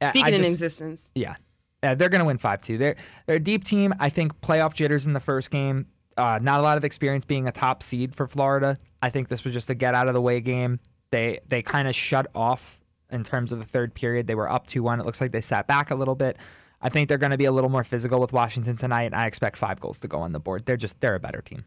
Uh, 0.00 0.10
Speaking 0.10 0.34
in 0.34 0.44
existence. 0.44 1.10
yeah. 1.16 1.34
Uh, 1.82 1.94
they're 1.94 2.08
going 2.08 2.20
to 2.20 2.24
win 2.24 2.38
5 2.38 2.62
2. 2.62 2.78
They're, 2.78 2.96
they're 3.26 3.36
a 3.36 3.40
deep 3.40 3.64
team. 3.64 3.94
I 3.98 4.08
think 4.08 4.40
playoff 4.40 4.74
jitters 4.74 5.06
in 5.06 5.12
the 5.12 5.20
first 5.20 5.50
game. 5.50 5.86
Uh, 6.16 6.38
not 6.42 6.60
a 6.60 6.62
lot 6.62 6.76
of 6.76 6.84
experience 6.84 7.24
being 7.24 7.48
a 7.48 7.52
top 7.52 7.82
seed 7.82 8.14
for 8.14 8.26
Florida. 8.26 8.78
I 9.00 9.10
think 9.10 9.28
this 9.28 9.44
was 9.44 9.52
just 9.52 9.70
a 9.70 9.74
get 9.74 9.94
out 9.94 10.08
of 10.08 10.14
the 10.14 10.20
way 10.20 10.40
game. 10.40 10.78
They 11.10 11.40
they 11.48 11.62
kind 11.62 11.88
of 11.88 11.94
shut 11.94 12.26
off 12.34 12.80
in 13.10 13.24
terms 13.24 13.52
of 13.52 13.58
the 13.58 13.64
third 13.64 13.94
period. 13.94 14.26
They 14.26 14.34
were 14.34 14.50
up 14.50 14.66
2 14.66 14.82
1. 14.82 15.00
It 15.00 15.06
looks 15.06 15.20
like 15.20 15.32
they 15.32 15.40
sat 15.40 15.66
back 15.66 15.90
a 15.90 15.94
little 15.94 16.14
bit. 16.14 16.36
I 16.80 16.88
think 16.88 17.08
they're 17.08 17.18
going 17.18 17.30
to 17.30 17.38
be 17.38 17.44
a 17.44 17.52
little 17.52 17.70
more 17.70 17.84
physical 17.84 18.20
with 18.20 18.32
Washington 18.32 18.76
tonight. 18.76 19.14
I 19.14 19.26
expect 19.26 19.56
five 19.56 19.80
goals 19.80 20.00
to 20.00 20.08
go 20.08 20.18
on 20.18 20.32
the 20.32 20.40
board. 20.40 20.66
They're 20.66 20.76
just 20.76 21.00
they're 21.00 21.14
a 21.14 21.20
better 21.20 21.40
team. 21.40 21.64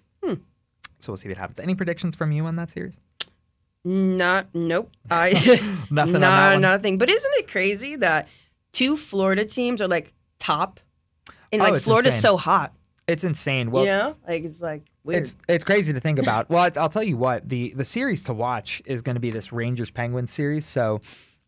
So 0.99 1.11
we'll 1.11 1.17
see 1.17 1.29
what 1.29 1.37
happens. 1.37 1.59
Any 1.59 1.75
predictions 1.75 2.15
from 2.15 2.31
you 2.31 2.45
on 2.45 2.55
that 2.55 2.69
series? 2.69 2.99
Not. 3.83 4.47
Nope. 4.53 4.91
I. 5.09 5.31
Nothing 5.91 6.21
nah, 6.21 6.57
nothing. 6.57 6.97
But 6.97 7.09
isn't 7.09 7.31
it 7.35 7.47
crazy 7.47 7.95
that 7.97 8.27
two 8.75 8.97
Florida 8.97 9.45
teams 9.45 9.81
are 9.81 9.87
like 9.87 10.13
top, 10.39 10.79
and 11.51 11.61
Oh, 11.61 11.71
like 11.71 11.81
Florida's 11.81 12.15
insane. 12.15 12.21
so 12.31 12.37
hot. 12.37 12.73
It's 13.07 13.23
insane. 13.23 13.71
Well, 13.71 13.83
you 13.83 13.89
know, 13.91 14.15
like 14.27 14.43
it's 14.43 14.61
like 14.61 14.83
weird. 15.03 15.21
It's 15.21 15.37
it's 15.47 15.63
crazy 15.63 15.93
to 15.93 15.99
think 15.99 16.19
about. 16.19 16.49
Well, 16.49 16.69
I'll 16.77 16.89
tell 16.89 17.03
you 17.03 17.17
what 17.17 17.47
the 17.47 17.71
the 17.75 17.85
series 17.85 18.23
to 18.23 18.33
watch 18.33 18.81
is 18.85 19.01
going 19.01 19.15
to 19.15 19.19
be 19.19 19.31
this 19.31 19.51
Rangers 19.53 19.91
Penguins 19.91 20.31
series. 20.31 20.65
So, 20.65 21.01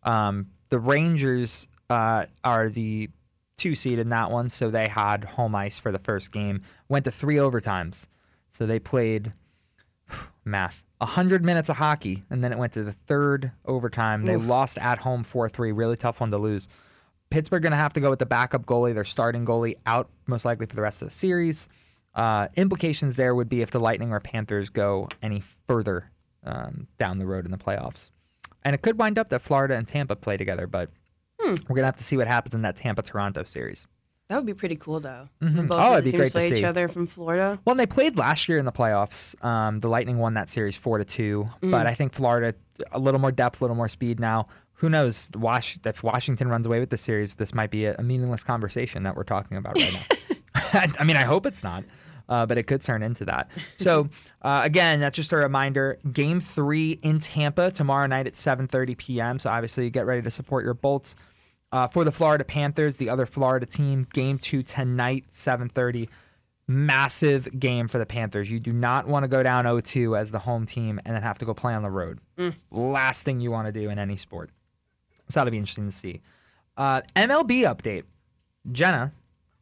um, 0.04 0.48
the 0.70 0.80
Rangers 0.80 1.68
uh, 1.90 2.26
are 2.44 2.70
the 2.70 3.10
two 3.58 3.74
seed 3.74 3.98
in 3.98 4.10
that 4.10 4.30
one, 4.30 4.50
so 4.50 4.70
they 4.70 4.88
had 4.88 5.24
home 5.24 5.56
ice 5.56 5.80
for 5.80 5.92
the 5.92 5.98
first 6.00 6.32
game. 6.32 6.62
Went 6.90 7.06
to 7.06 7.12
three 7.12 7.38
overtimes, 7.38 8.08
so 8.50 8.66
they 8.68 8.80
played 8.80 9.34
math. 10.46 10.84
100 11.00 11.46
minutes 11.46 11.70
of 11.70 11.78
hockey, 11.78 12.24
and 12.32 12.44
then 12.44 12.52
it 12.52 12.58
went 12.58 12.74
to 12.74 12.84
the 12.84 12.92
third 12.92 13.52
overtime. 13.66 14.26
They 14.26 14.36
lost 14.36 14.80
at 14.80 14.98
home 14.98 15.24
4 15.24 15.48
3. 15.50 15.72
Really 15.72 15.96
tough 15.96 16.22
one 16.22 16.32
to 16.32 16.38
lose. 16.38 16.68
Pittsburgh 17.30 17.62
going 17.62 17.72
to 17.72 17.78
have 17.78 17.94
to 17.94 18.00
go 18.00 18.10
with 18.10 18.20
the 18.20 18.26
backup 18.26 18.66
goalie, 18.66 18.94
their 18.94 19.04
starting 19.04 19.46
goalie, 19.46 19.76
out 19.86 20.10
most 20.28 20.46
likely 20.46 20.66
for 20.66 20.76
the 20.76 20.82
rest 20.82 21.02
of 21.02 21.08
the 21.10 21.14
series. 21.14 21.68
Uh, 22.16 22.48
implications 22.56 23.16
there 23.16 23.36
would 23.36 23.50
be 23.50 23.62
if 23.62 23.72
the 23.72 23.80
Lightning 23.80 24.12
or 24.12 24.20
Panthers 24.20 24.70
go 24.70 25.08
any 25.22 25.42
further 25.68 26.10
um, 26.44 26.88
down 26.98 27.18
the 27.20 27.26
road 27.28 27.46
in 27.46 27.52
the 27.52 27.58
playoffs. 27.58 28.12
And 28.64 28.74
it 28.74 28.82
could 28.82 28.98
wind 28.98 29.20
up 29.20 29.30
that 29.30 29.42
Florida 29.42 29.76
and 29.76 29.86
Tampa 29.86 30.16
play 30.16 30.36
together, 30.38 30.66
but 30.68 30.90
we're 31.40 31.54
going 31.70 31.78
to 31.78 31.86
have 31.86 31.96
to 31.98 32.04
see 32.04 32.18
what 32.18 32.28
happens 32.28 32.56
in 32.56 32.64
that 32.64 32.76
Tampa 32.76 33.02
Toronto 33.02 33.44
series. 33.44 33.88
that 34.30 34.36
would 34.36 34.46
be 34.46 34.54
pretty 34.54 34.76
cool 34.76 35.00
though. 35.00 35.30
Mhm. 35.42 35.70
both 35.70 35.80
Oh, 35.80 35.94
it'd 35.94 36.04
be 36.06 36.12
teams 36.12 36.20
great 36.22 36.32
to 36.34 36.40
play 36.40 36.58
each 36.58 36.64
other 36.66 36.88
from 36.90 37.08
Florida. 37.08 37.60
Well, 37.64 37.76
they 37.76 37.86
played 37.86 38.18
last 38.18 38.50
year 38.50 38.58
in 38.58 38.66
the 38.66 38.74
playoffs. 38.74 39.42
Um, 39.46 39.80
the 39.80 39.88
Lightning 39.88 40.18
won 40.18 40.34
that 40.34 40.50
series 40.50 40.76
four 40.76 40.98
to 40.98 41.06
two, 41.06 41.48
but 41.62 41.88
I 41.88 41.94
think 41.94 42.12
Florida 42.14 42.54
a 42.92 43.00
little 43.00 43.22
more 43.22 43.32
depth, 43.32 43.62
a 43.62 43.64
little 43.64 43.78
more 43.78 43.88
speed 43.88 44.20
now. 44.20 44.48
Who 44.78 44.90
knows? 44.90 45.30
Wash, 45.36 45.80
if 45.86 46.04
Washington 46.04 46.50
runs 46.50 46.66
away 46.66 46.80
with 46.80 46.92
the 46.92 46.98
series, 46.98 47.36
this 47.36 47.54
might 47.54 47.72
be 47.72 47.86
a, 47.86 47.96
a 47.96 48.04
meaningless 48.04 48.44
conversation 48.44 49.04
that 49.04 49.16
we're 49.16 49.24
talking 49.24 49.58
about 49.58 49.76
right 49.76 49.94
now. 49.94 50.18
I 51.00 51.04
mean, 51.04 51.18
I 51.18 51.24
hope 51.24 51.46
it's 51.46 51.64
not, 51.64 51.84
uh, 52.30 52.46
but 52.46 52.58
it 52.58 52.64
could 52.64 52.82
turn 52.82 53.04
into 53.04 53.26
that. 53.26 53.52
So 53.76 54.10
uh, 54.42 54.62
again, 54.64 55.00
that's 55.00 55.16
just 55.16 55.32
a 55.32 55.38
reminder. 55.38 56.00
Game 56.12 56.40
three 56.40 56.92
in 57.02 57.20
Tampa 57.20 57.72
tomorrow 57.72 58.08
night 58.08 58.28
at 58.28 58.34
7:30 58.34 58.98
p.m. 58.98 59.40
So 59.40 59.50
obviously, 59.50 59.90
get 59.90 60.06
ready 60.06 60.22
to 60.22 60.32
support 60.32 60.64
your 60.64 60.74
Bolts. 60.74 61.16
Uh, 61.74 61.86
for 61.86 62.06
the 62.06 62.12
Florida 62.14 62.46
Panthers, 62.46 62.96
the 62.96 63.10
other 63.10 63.26
Florida 63.26 63.66
team, 63.66 64.08
game 64.14 64.38
two 64.38 64.64
tonight, 64.64 65.26
7:30. 65.30 66.08
Massive 66.70 67.48
game 67.60 67.88
for 67.88 67.98
the 67.98 68.06
Panthers. 68.06 68.52
You 68.52 68.60
do 68.60 68.74
not 68.74 69.08
want 69.08 69.24
to 69.24 69.30
go 69.30 69.42
down 69.42 69.64
0-2 69.64 70.20
as 70.20 70.32
the 70.32 70.40
home 70.40 70.66
team 70.66 71.00
and 71.06 71.16
then 71.16 71.24
have 71.24 71.38
to 71.38 71.46
go 71.46 71.54
play 71.54 71.74
on 71.74 71.82
the 71.82 71.90
road. 71.90 72.20
Last 72.72 73.24
thing 73.24 73.40
you 73.40 73.52
want 73.52 73.68
to 73.68 73.72
do 73.72 73.90
in 73.90 73.98
any 73.98 74.18
sport. 74.18 74.50
So 75.28 75.40
that'll 75.40 75.52
be 75.52 75.58
interesting 75.58 75.86
to 75.86 75.92
see. 75.92 76.22
Uh, 76.76 77.02
MLB 77.16 77.62
update. 77.64 78.04
Jenna, 78.72 79.14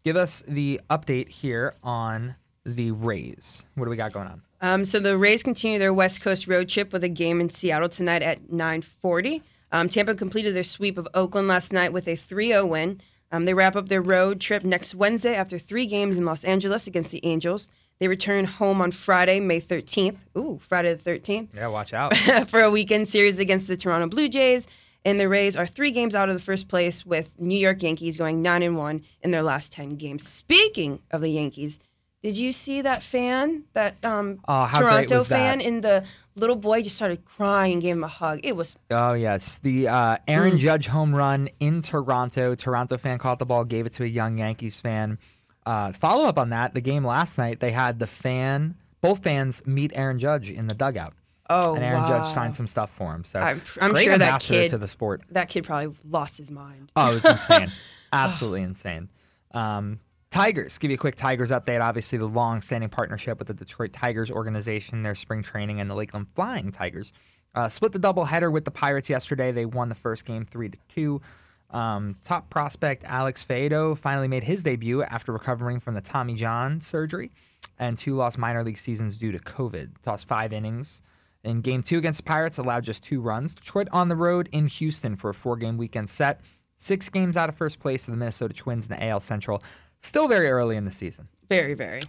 give 0.03 0.15
us 0.15 0.43
the 0.47 0.81
update 0.89 1.29
here 1.29 1.73
on 1.83 2.35
the 2.65 2.91
Rays. 2.91 3.65
What 3.75 3.85
do 3.85 3.91
we 3.91 3.97
got 3.97 4.11
going 4.11 4.27
on? 4.27 4.41
Um, 4.61 4.85
so 4.85 4.99
the 4.99 5.17
Rays 5.17 5.43
continue 5.43 5.77
their 5.77 5.93
West 5.93 6.21
Coast 6.21 6.47
road 6.47 6.69
trip 6.69 6.91
with 6.91 7.03
a 7.03 7.09
game 7.09 7.39
in 7.39 7.49
Seattle 7.49 7.89
tonight 7.89 8.23
at 8.23 8.49
9:40. 8.51 9.41
Um, 9.71 9.89
Tampa 9.89 10.15
completed 10.15 10.55
their 10.55 10.63
sweep 10.63 10.97
of 10.97 11.07
Oakland 11.13 11.47
last 11.47 11.73
night 11.73 11.91
with 11.91 12.07
a 12.07 12.15
3-0 12.15 12.67
win. 12.67 13.01
Um, 13.31 13.45
they 13.45 13.53
wrap 13.53 13.75
up 13.75 13.89
their 13.89 14.01
road 14.01 14.39
trip 14.39 14.63
next 14.63 14.95
Wednesday 14.95 15.35
after 15.35 15.59
three 15.59 15.85
games 15.85 16.17
in 16.17 16.25
Los 16.25 16.43
Angeles 16.43 16.87
against 16.87 17.11
the 17.11 17.25
Angels. 17.25 17.69
They 17.99 18.07
return 18.07 18.45
home 18.45 18.81
on 18.81 18.91
Friday, 18.91 19.39
May 19.39 19.61
13th. 19.61 20.17
Ooh, 20.37 20.59
Friday 20.61 20.93
the 20.93 21.11
13th. 21.11 21.49
Yeah, 21.55 21.67
watch 21.67 21.93
out. 21.93 22.15
for 22.47 22.61
a 22.61 22.69
weekend 22.69 23.07
series 23.07 23.39
against 23.39 23.67
the 23.67 23.77
Toronto 23.77 24.07
Blue 24.07 24.29
Jays. 24.29 24.67
And 25.05 25.19
the 25.19 25.29
Rays 25.29 25.55
are 25.55 25.67
three 25.67 25.91
games 25.91 26.15
out 26.15 26.27
of 26.29 26.35
the 26.35 26.41
first 26.41 26.67
place, 26.67 27.05
with 27.05 27.39
New 27.39 27.57
York 27.57 27.81
Yankees 27.83 28.17
going 28.17 28.41
nine 28.41 28.63
and 28.63 28.75
one 28.75 29.03
in 29.21 29.29
their 29.31 29.43
last 29.43 29.71
ten 29.71 29.89
games. 29.91 30.27
Speaking 30.27 30.99
of 31.11 31.21
the 31.21 31.29
Yankees, 31.29 31.79
did 32.23 32.35
you 32.37 32.51
see 32.51 32.81
that 32.81 33.03
fan, 33.03 33.65
that 33.73 34.03
um, 34.03 34.39
Oh, 34.47 34.65
how 34.65 34.79
great 34.79 34.89
Toronto 35.07 35.15
was 35.17 35.27
that? 35.27 35.35
fan, 35.35 35.61
and 35.61 35.83
the 35.83 36.03
little 36.35 36.55
boy 36.55 36.81
just 36.81 36.95
started 36.95 37.23
crying 37.23 37.73
and 37.73 37.81
gave 37.83 37.95
him 37.95 38.03
a 38.03 38.07
hug? 38.07 38.39
It 38.43 38.55
was 38.55 38.75
Oh 38.89 39.13
yes, 39.13 39.59
the 39.59 39.87
uh, 39.87 40.17
Aaron 40.27 40.57
Judge 40.57 40.87
home 40.87 41.13
run 41.15 41.49
in 41.59 41.81
Toronto. 41.81 42.55
Toronto 42.55 42.97
fan 42.97 43.19
caught 43.19 43.37
the 43.37 43.45
ball, 43.45 43.63
gave 43.63 43.85
it 43.85 43.91
to 43.93 44.03
a 44.03 44.07
young 44.07 44.39
Yankees 44.39 44.81
fan. 44.81 45.19
Uh, 45.67 45.91
follow 45.91 46.25
up 46.25 46.39
on 46.39 46.49
that, 46.49 46.73
the 46.73 46.81
game 46.81 47.05
last 47.05 47.37
night, 47.37 47.59
they 47.59 47.71
had 47.71 47.99
the 47.99 48.07
fan, 48.07 48.75
both 49.01 49.21
fans 49.23 49.63
meet 49.67 49.91
Aaron 49.93 50.17
Judge 50.17 50.49
in 50.49 50.65
the 50.65 50.73
dugout, 50.75 51.13
oh 51.49 51.75
and 51.75 51.83
Aaron 51.83 52.01
wow. 52.01 52.07
Judge 52.07 52.27
signed 52.27 52.55
some 52.55 52.67
stuff 52.67 52.89
for 52.91 53.13
him. 53.13 53.23
So 53.23 53.39
I'm- 53.39 53.61
I'm 53.81 53.95
sure 53.95 54.17
that 54.17 54.41
kid- 54.41 54.69
to 54.71 54.77
the 54.77 54.87
sport. 54.87 55.21
That 55.31 55.49
kid 55.49 55.63
probably 55.63 55.95
lost 56.07 56.37
his 56.37 56.51
mind. 56.51 56.91
Oh, 56.95 57.11
it 57.11 57.15
was 57.15 57.25
insane. 57.25 57.71
Absolutely 58.13 58.61
insane. 58.63 59.09
Um, 59.53 59.99
Tigers, 60.31 60.77
give 60.79 60.91
you 60.91 60.95
a 60.95 60.97
quick 60.97 61.15
Tigers 61.15 61.51
update. 61.51 61.81
Obviously, 61.81 62.17
the 62.17 62.27
long 62.27 62.61
standing 62.61 62.89
partnership 62.89 63.39
with 63.39 63.47
the 63.47 63.53
Detroit 63.53 63.93
Tigers 63.93 64.29
organization, 64.29 65.01
their 65.01 65.15
spring 65.15 65.41
training, 65.43 65.79
and 65.79 65.89
the 65.89 65.95
Lakeland 65.95 66.27
Flying 66.35 66.71
Tigers 66.71 67.13
Uh, 67.53 67.69
split 67.69 67.93
the 67.93 67.99
doubleheader 67.99 68.51
with 68.51 68.65
the 68.65 68.71
Pirates 68.71 69.09
yesterday. 69.09 69.53
They 69.53 69.65
won 69.65 69.87
the 69.87 69.95
first 69.95 70.25
game 70.25 70.43
three 70.45 70.67
to 70.67 70.77
two. 70.89 71.21
Um, 71.69 72.15
top 72.21 72.49
prospect 72.49 73.05
Alex 73.05 73.45
Faedo 73.45 73.97
finally 73.97 74.27
made 74.27 74.43
his 74.43 74.61
debut 74.61 75.03
after 75.03 75.31
recovering 75.31 75.79
from 75.79 75.93
the 75.95 76.01
Tommy 76.01 76.33
John 76.35 76.81
surgery 76.81 77.31
and 77.79 77.97
two 77.97 78.15
lost 78.15 78.37
minor 78.37 78.61
league 78.63 78.77
seasons 78.77 79.17
due 79.17 79.31
to 79.31 79.39
COVID. 79.39 79.91
Tossed 80.01 80.27
five 80.27 80.51
innings. 80.51 81.01
In 81.45 81.61
game 81.61 81.83
two 81.83 81.99
against 81.99 82.17
the 82.17 82.23
Pirates, 82.23 82.57
allowed 82.57 82.83
just 82.83 83.03
two 83.03 83.21
runs. 83.21 83.53
Detroit 83.53 83.87
on 83.91 84.09
the 84.09 84.15
road 84.15 84.49
in 84.51 84.65
Houston 84.67 85.15
for 85.15 85.29
a 85.29 85.33
four 85.33 85.55
game 85.55 85.77
weekend 85.77 86.09
set. 86.09 86.41
Six 86.77 87.07
games 87.07 87.37
out 87.37 87.49
of 87.49 87.55
first 87.55 87.79
place 87.79 88.07
of 88.07 88.13
the 88.13 88.17
Minnesota 88.17 88.53
Twins 88.53 88.89
in 88.89 88.95
the 88.95 89.05
AL 89.05 89.19
Central. 89.19 89.63
Still 90.01 90.27
very 90.27 90.49
early 90.49 90.75
in 90.75 90.85
the 90.85 90.91
season. 90.91 91.27
Very, 91.47 91.75
very. 91.75 92.01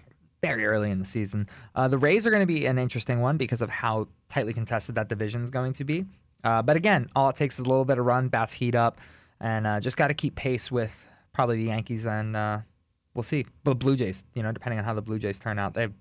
Very 0.43 0.65
early 0.65 0.91
in 0.91 0.99
the 0.99 1.05
season. 1.05 1.49
Uh, 1.75 1.87
the 1.87 1.99
Rays 1.99 2.27
are 2.27 2.31
going 2.31 2.43
to 2.43 2.47
be 2.47 2.67
an 2.67 2.79
interesting 2.79 3.21
one 3.21 3.37
because 3.37 3.61
of 3.61 3.69
how 3.69 4.09
tightly 4.29 4.53
contested 4.53 4.95
that 4.95 5.09
division 5.09 5.43
is 5.43 5.51
going 5.51 5.73
to 5.75 5.85
be. 5.85 6.07
Uh, 6.43 6.63
but 6.63 6.77
again, 6.77 7.09
all 7.15 7.29
it 7.29 7.37
takes 7.37 7.59
is 7.59 7.67
a 7.67 7.69
little 7.69 7.85
bit 7.85 7.99
of 7.99 8.07
run, 8.07 8.29
bats 8.29 8.55
heat 8.55 8.75
up, 8.75 8.99
and 9.41 9.67
uh, 9.67 9.81
just 9.81 9.97
got 9.97 10.09
to 10.09 10.15
keep 10.15 10.35
pace 10.35 10.71
with 10.71 11.05
probably 11.33 11.57
the 11.57 11.65
Yankees 11.65 12.07
and 12.07 12.37
uh, 12.37 12.59
we'll 13.15 13.23
see. 13.23 13.45
But 13.65 13.75
Blue 13.75 13.97
Jays, 13.97 14.25
you 14.35 14.43
know, 14.43 14.53
depending 14.53 14.79
on 14.79 14.85
how 14.85 14.95
the 14.95 15.03
Blue 15.03 15.19
Jays 15.19 15.39
turn 15.39 15.59
out, 15.59 15.75
they 15.75 15.83
have 15.83 15.93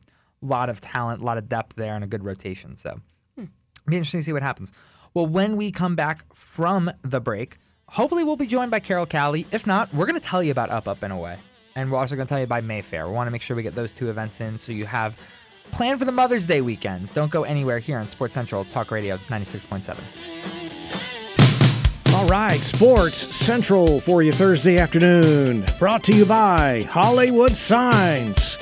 a 0.42 0.46
lot 0.46 0.70
of 0.70 0.80
talent, 0.80 1.22
a 1.22 1.26
lot 1.26 1.38
of 1.38 1.50
depth 1.50 1.76
there, 1.76 1.96
and 1.96 2.04
a 2.04 2.08
good 2.08 2.24
rotation. 2.24 2.78
So. 2.78 3.00
Be 3.92 3.98
interesting 3.98 4.20
to 4.20 4.24
see 4.24 4.34
what 4.34 4.44
happens. 4.44 4.72
Well, 5.14 5.28
when 5.28 5.56
we 5.56 5.72
come 5.72 5.96
back 5.96 6.26
from 6.34 6.92
the 7.04 7.22
break, 7.22 7.58
hopefully 7.88 8.24
we'll 8.24 8.36
be 8.36 8.48
joined 8.48 8.72
by 8.72 8.80
Carol 8.80 9.06
Callie. 9.06 9.48
If 9.52 9.66
not, 9.66 9.94
we're 9.94 10.06
going 10.06 10.20
to 10.20 10.26
tell 10.26 10.44
you 10.44 10.52
about 10.52 10.70
Up 10.70 10.88
Up 10.88 11.04
and 11.04 11.14
Away. 11.14 11.38
And 11.76 11.92
we're 11.92 11.98
also 11.98 12.16
going 12.16 12.26
to 12.26 12.30
tell 12.30 12.40
you 12.40 12.46
about 12.46 12.64
Mayfair. 12.64 13.08
We 13.08 13.14
want 13.14 13.28
to 13.28 13.32
make 13.32 13.42
sure 13.42 13.56
we 13.56 13.64
get 13.64 13.76
those 13.76 13.94
two 13.94 14.10
events 14.10 14.42
in 14.42 14.58
so 14.58 14.72
you 14.72 14.86
have 14.86 15.18
plan 15.72 15.98
for 15.98 16.06
the 16.06 16.12
Mother's 16.12 16.46
Day 16.46 16.62
weekend. 16.62 17.14
Don't 17.14 17.32
go 17.32 17.44
anywhere 17.44 17.80
here 17.80 17.98
on 17.98 18.08
Sports 18.08 18.34
Central 18.34 18.66
Talk 18.66 18.92
Radio 18.92 19.18
96.7. 19.30 19.98
All 22.14 22.28
right, 22.28 22.60
Sports 22.60 23.18
Central 23.18 24.00
for 24.00 24.24
you 24.24 24.32
Thursday 24.32 24.78
afternoon. 24.78 25.66
Brought 25.78 26.04
to 26.06 26.16
you 26.16 26.26
by 26.26 26.84
Hollywood 26.90 27.52
Signs. 27.52 28.58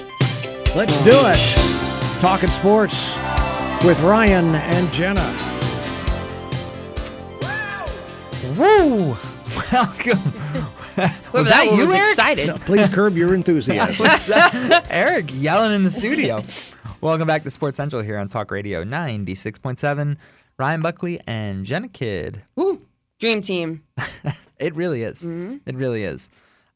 Let's 0.75 0.97
do 1.03 1.11
it. 1.13 2.19
Talking 2.19 2.49
sports 2.49 3.15
with 3.83 3.99
Ryan 3.99 4.55
and 4.55 4.93
Jenna. 4.93 5.25
Woo! 8.57 9.15
Welcome. 9.73 10.19
was 11.33 11.49
that, 11.49 11.69
you, 11.69 11.85
was 11.85 11.93
excited. 11.93 12.47
No, 12.47 12.57
please 12.59 12.87
curb 12.87 13.17
your 13.17 13.35
enthusiasm. 13.35 14.07
Eric 14.89 15.31
yelling 15.33 15.73
in 15.73 15.83
the 15.83 15.91
studio. 15.91 16.41
Welcome 17.01 17.27
back 17.27 17.43
to 17.43 17.51
Sports 17.51 17.75
Central 17.75 18.01
here 18.01 18.17
on 18.17 18.29
Talk 18.29 18.51
Radio 18.51 18.85
96.7. 18.85 20.17
Ryan 20.57 20.81
Buckley 20.81 21.19
and 21.27 21.65
Jenna 21.65 21.89
Kidd. 21.89 22.41
Woo! 22.55 22.85
Dream 23.19 23.41
team. 23.41 23.83
it 24.59 24.75
really 24.75 25.03
is. 25.03 25.23
Mm-hmm. 25.23 25.57
It 25.65 25.75
really 25.75 26.03
is. 26.03 26.29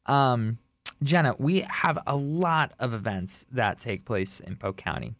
Um, 0.04 0.58
Jenna, 1.02 1.34
we 1.38 1.60
have 1.60 1.98
a 2.06 2.16
lot 2.16 2.72
of 2.78 2.92
events 2.92 3.46
that 3.52 3.78
take 3.78 4.04
place 4.04 4.40
in 4.40 4.56
Polk 4.56 4.76
County, 4.76 5.14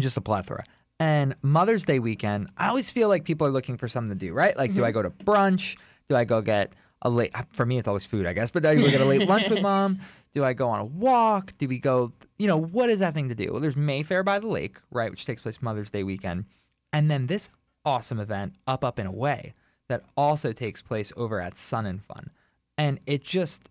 just 0.00 0.16
a 0.16 0.20
plethora. 0.20 0.64
And 0.98 1.34
Mother's 1.42 1.84
Day 1.84 1.98
weekend, 1.98 2.48
I 2.56 2.68
always 2.68 2.90
feel 2.90 3.08
like 3.08 3.24
people 3.24 3.46
are 3.46 3.50
looking 3.50 3.76
for 3.76 3.88
something 3.88 4.18
to 4.18 4.26
do, 4.26 4.32
right? 4.32 4.56
Like, 4.56 4.70
mm-hmm. 4.70 4.80
do 4.80 4.84
I 4.84 4.92
go 4.92 5.02
to 5.02 5.10
brunch? 5.10 5.76
Do 6.08 6.16
I 6.16 6.24
go 6.24 6.40
get 6.40 6.72
a 7.02 7.10
late? 7.10 7.32
For 7.52 7.66
me, 7.66 7.78
it's 7.78 7.88
always 7.88 8.06
food, 8.06 8.26
I 8.26 8.32
guess. 8.32 8.50
But 8.50 8.62
do 8.62 8.70
I 8.70 8.76
go 8.76 8.90
get 8.90 9.00
a 9.00 9.04
late 9.04 9.28
lunch 9.28 9.48
with 9.48 9.60
mom? 9.60 9.98
Do 10.32 10.42
I 10.44 10.54
go 10.54 10.68
on 10.68 10.80
a 10.80 10.84
walk? 10.84 11.52
Do 11.58 11.68
we 11.68 11.78
go? 11.78 12.12
You 12.38 12.46
know, 12.46 12.56
what 12.56 12.88
is 12.88 13.00
that 13.00 13.14
thing 13.14 13.28
to 13.28 13.34
do? 13.34 13.52
Well, 13.52 13.60
there's 13.60 13.76
Mayfair 13.76 14.22
by 14.22 14.38
the 14.38 14.46
lake, 14.46 14.78
right, 14.90 15.10
which 15.10 15.26
takes 15.26 15.42
place 15.42 15.60
Mother's 15.60 15.90
Day 15.90 16.02
weekend, 16.02 16.46
and 16.92 17.10
then 17.10 17.26
this 17.26 17.50
awesome 17.84 18.18
event, 18.18 18.54
Up 18.66 18.84
Up 18.84 18.98
and 18.98 19.08
Away, 19.08 19.54
that 19.88 20.02
also 20.16 20.52
takes 20.52 20.82
place 20.82 21.12
over 21.16 21.40
at 21.40 21.56
Sun 21.56 21.86
and 21.86 22.02
Fun. 22.02 22.30
And 22.78 23.00
it 23.06 23.22
just 23.22 23.70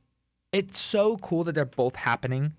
it's 0.51 0.77
so 0.77 1.17
cool 1.17 1.43
that 1.43 1.53
they're 1.53 1.65
both 1.65 1.95
happening 1.95 2.53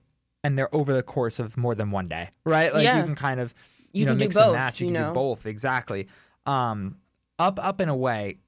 and 0.45 0.59
they're 0.59 0.73
over 0.75 0.93
the 0.93 1.03
course 1.03 1.38
of 1.38 1.57
more 1.57 1.75
than 1.75 1.91
one 1.91 2.09
day, 2.09 2.29
right? 2.45 2.73
Like 2.73 2.85
yeah. 2.85 2.99
you 2.99 3.05
can 3.05 3.14
kind 3.14 3.41
of 3.41 3.55
you, 3.97 4.01
you 4.01 4.07
know 4.07 4.15
mix 4.15 4.37
and 4.37 4.53
match. 4.53 4.81
You, 4.81 4.89
you 4.89 4.93
can 4.93 5.03
know? 5.03 5.09
do 5.11 5.15
both 5.15 5.47
exactly. 5.47 6.09
Um, 6.45 6.97
up, 7.39 7.59
up 7.65 7.81
and 7.81 7.91
away. 7.91 8.39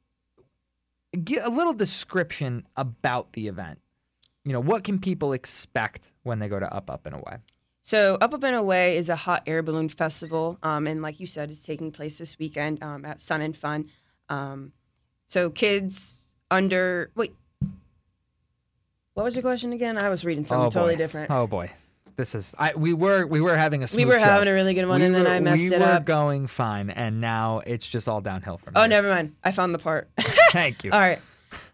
Get 1.25 1.45
a 1.45 1.49
little 1.49 1.73
description 1.73 2.67
about 2.77 3.33
the 3.33 3.49
event. 3.49 3.81
You 4.45 4.53
know, 4.53 4.61
what 4.61 4.85
can 4.85 4.99
people 4.99 5.33
expect 5.33 6.13
when 6.23 6.39
they 6.39 6.49
go 6.49 6.61
to 6.61 6.73
Up, 6.73 6.91
Up 6.91 7.07
and 7.07 7.15
Away? 7.15 7.39
So, 7.83 8.19
Up 8.21 8.35
Up 8.35 8.45
and 8.45 8.55
Away 8.55 8.97
is 8.97 9.09
a 9.09 9.17
hot 9.17 9.43
air 9.47 9.63
balloon 9.63 9.89
festival, 9.89 10.59
um, 10.63 10.87
and 10.87 11.01
like 11.03 11.21
you 11.21 11.27
said, 11.27 11.51
it's 11.51 11.63
taking 11.63 11.91
place 11.91 12.19
this 12.19 12.39
weekend 12.39 12.83
um, 12.83 13.05
at 13.05 13.21
Sun 13.21 13.41
and 13.41 13.57
Fun. 13.57 13.87
Um, 14.29 14.73
so 15.27 15.51
kids 15.51 16.33
under 16.51 17.11
wait. 17.15 17.35
What 19.15 19.25
was 19.25 19.35
your 19.35 19.43
question 19.43 19.73
again? 19.73 20.03
I 20.03 20.09
was 20.09 20.25
reading 20.25 20.45
something 20.45 20.67
oh 20.67 20.71
totally 20.71 20.97
different. 20.97 21.31
Oh 21.31 21.47
boy. 21.47 21.71
This 22.19 22.35
is 22.35 22.53
I 22.59 22.75
we 22.75 22.93
were 22.93 23.25
we 23.27 23.41
were 23.41 23.57
having 23.57 23.85
a 23.85 23.89
We 23.97 24.05
were 24.05 24.15
show. 24.19 24.25
having 24.25 24.49
a 24.49 24.53
really 24.53 24.75
good 24.75 24.87
one 24.89 24.99
we 25.01 25.07
and 25.07 25.15
were, 25.15 25.23
then 25.23 25.33
I 25.33 25.39
messed 25.39 25.63
we 25.71 25.75
it 25.77 25.81
up. 25.81 25.89
We 25.89 25.95
were 25.95 26.05
going 26.05 26.47
fine 26.49 26.91
and 26.91 27.21
now 27.21 27.63
it's 27.65 27.87
just 27.87 28.09
all 28.09 28.21
downhill 28.21 28.59
from 28.59 28.73
Oh, 28.75 28.81
here. 28.81 28.89
never 28.89 29.09
mind. 29.09 29.37
I 29.45 29.53
found 29.53 29.73
the 29.73 29.79
part. 29.79 30.09
Thank 30.51 30.83
you. 30.83 30.91
all 30.93 30.99
right. 30.99 31.21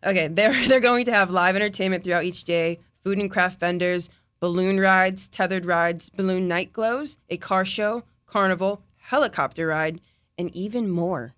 Okay, 0.04 0.28
they're 0.28 0.52
they're 0.68 0.80
going 0.80 1.06
to 1.06 1.14
have 1.14 1.30
live 1.30 1.56
entertainment 1.56 2.04
throughout 2.04 2.24
each 2.24 2.44
day, 2.44 2.78
food 3.02 3.16
and 3.16 3.30
craft 3.30 3.58
vendors, 3.58 4.10
balloon 4.38 4.78
rides, 4.78 5.28
tethered 5.28 5.64
rides, 5.64 6.10
balloon 6.10 6.46
night 6.46 6.74
glows, 6.74 7.16
a 7.30 7.38
car 7.38 7.64
show, 7.64 8.04
carnival, 8.26 8.82
helicopter 8.98 9.66
ride, 9.68 9.98
and 10.36 10.54
even 10.54 10.90
more. 10.90 11.32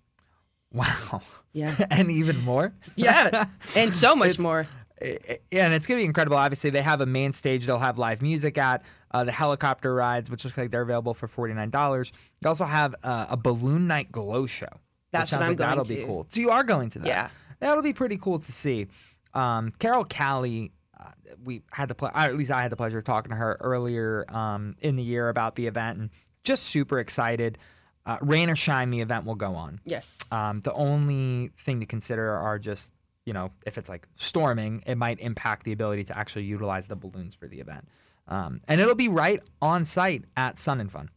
Wow. 0.73 1.21
Yeah. 1.53 1.73
and 1.89 2.11
even 2.11 2.43
more. 2.43 2.73
Yeah. 2.97 3.45
And 3.73 3.95
so 3.95 4.17
much 4.17 4.37
more. 4.37 4.67
Yeah, 5.01 5.65
and 5.65 5.73
it's 5.73 5.85
going 5.85 5.97
to 5.99 6.01
be 6.01 6.05
incredible. 6.05 6.37
Obviously, 6.37 6.69
they 6.69 6.81
have 6.81 7.01
a 7.01 7.05
main 7.05 7.31
stage 7.33 7.65
they'll 7.65 7.77
have 7.79 7.97
live 7.97 8.21
music 8.21 8.57
at, 8.57 8.83
uh, 9.11 9.23
the 9.23 9.31
helicopter 9.31 9.93
rides, 9.93 10.29
which 10.29 10.43
looks 10.43 10.57
like 10.57 10.71
they're 10.71 10.81
available 10.81 11.13
for 11.13 11.27
$49. 11.27 12.11
They 12.41 12.47
also 12.47 12.65
have 12.65 12.95
uh, 13.03 13.27
a 13.29 13.37
balloon 13.37 13.87
night 13.87 14.11
glow 14.11 14.45
show. 14.47 14.67
That's 15.11 15.31
what 15.31 15.41
I'm 15.41 15.49
like 15.49 15.57
going 15.57 15.69
that'll 15.69 15.85
to. 15.85 15.95
be 15.95 16.03
cool. 16.03 16.25
So 16.29 16.41
you 16.41 16.49
are 16.49 16.63
going 16.63 16.89
to 16.91 16.99
that. 16.99 17.07
Yeah. 17.07 17.29
That'll 17.59 17.83
be 17.83 17.93
pretty 17.93 18.17
cool 18.17 18.39
to 18.39 18.51
see. 18.51 18.87
Um, 19.33 19.71
Carol 19.79 20.03
Callie, 20.05 20.71
uh, 20.99 21.11
we 21.43 21.61
had 21.71 21.87
the 21.89 21.95
ple- 21.95 22.11
at 22.13 22.35
least 22.35 22.51
I 22.51 22.61
had 22.61 22.71
the 22.71 22.75
pleasure 22.75 22.97
of 22.99 23.03
talking 23.05 23.29
to 23.31 23.35
her 23.35 23.57
earlier 23.61 24.25
um, 24.29 24.75
in 24.81 24.95
the 24.95 25.03
year 25.03 25.29
about 25.29 25.55
the 25.55 25.67
event 25.67 25.99
and 25.99 26.09
just 26.43 26.63
super 26.63 26.99
excited. 26.99 27.57
Uh, 28.05 28.17
rain 28.21 28.49
or 28.49 28.55
shine, 28.55 28.89
the 28.89 29.01
event 29.01 29.25
will 29.25 29.35
go 29.35 29.55
on. 29.55 29.79
Yes. 29.85 30.17
Um, 30.31 30.61
the 30.61 30.73
only 30.73 31.51
thing 31.59 31.79
to 31.81 31.85
consider 31.85 32.31
are 32.31 32.57
just, 32.57 32.93
you 33.27 33.33
know, 33.33 33.51
if 33.65 33.77
it's 33.77 33.89
like 33.89 34.07
storming, 34.15 34.81
it 34.87 34.95
might 34.95 35.19
impact 35.19 35.65
the 35.65 35.73
ability 35.73 36.05
to 36.05 36.17
actually 36.17 36.45
utilize 36.45 36.87
the 36.87 36.95
balloons 36.95 37.35
for 37.35 37.49
the 37.49 37.59
event. 37.59 37.85
Um, 38.29 38.61
and 38.69 38.79
it'll 38.79 38.95
be 38.95 39.09
right 39.09 39.43
on 39.61 39.83
site 39.83 40.23
at 40.37 40.57
Sun 40.57 40.79
and 40.79 40.89
Fun. 40.89 41.09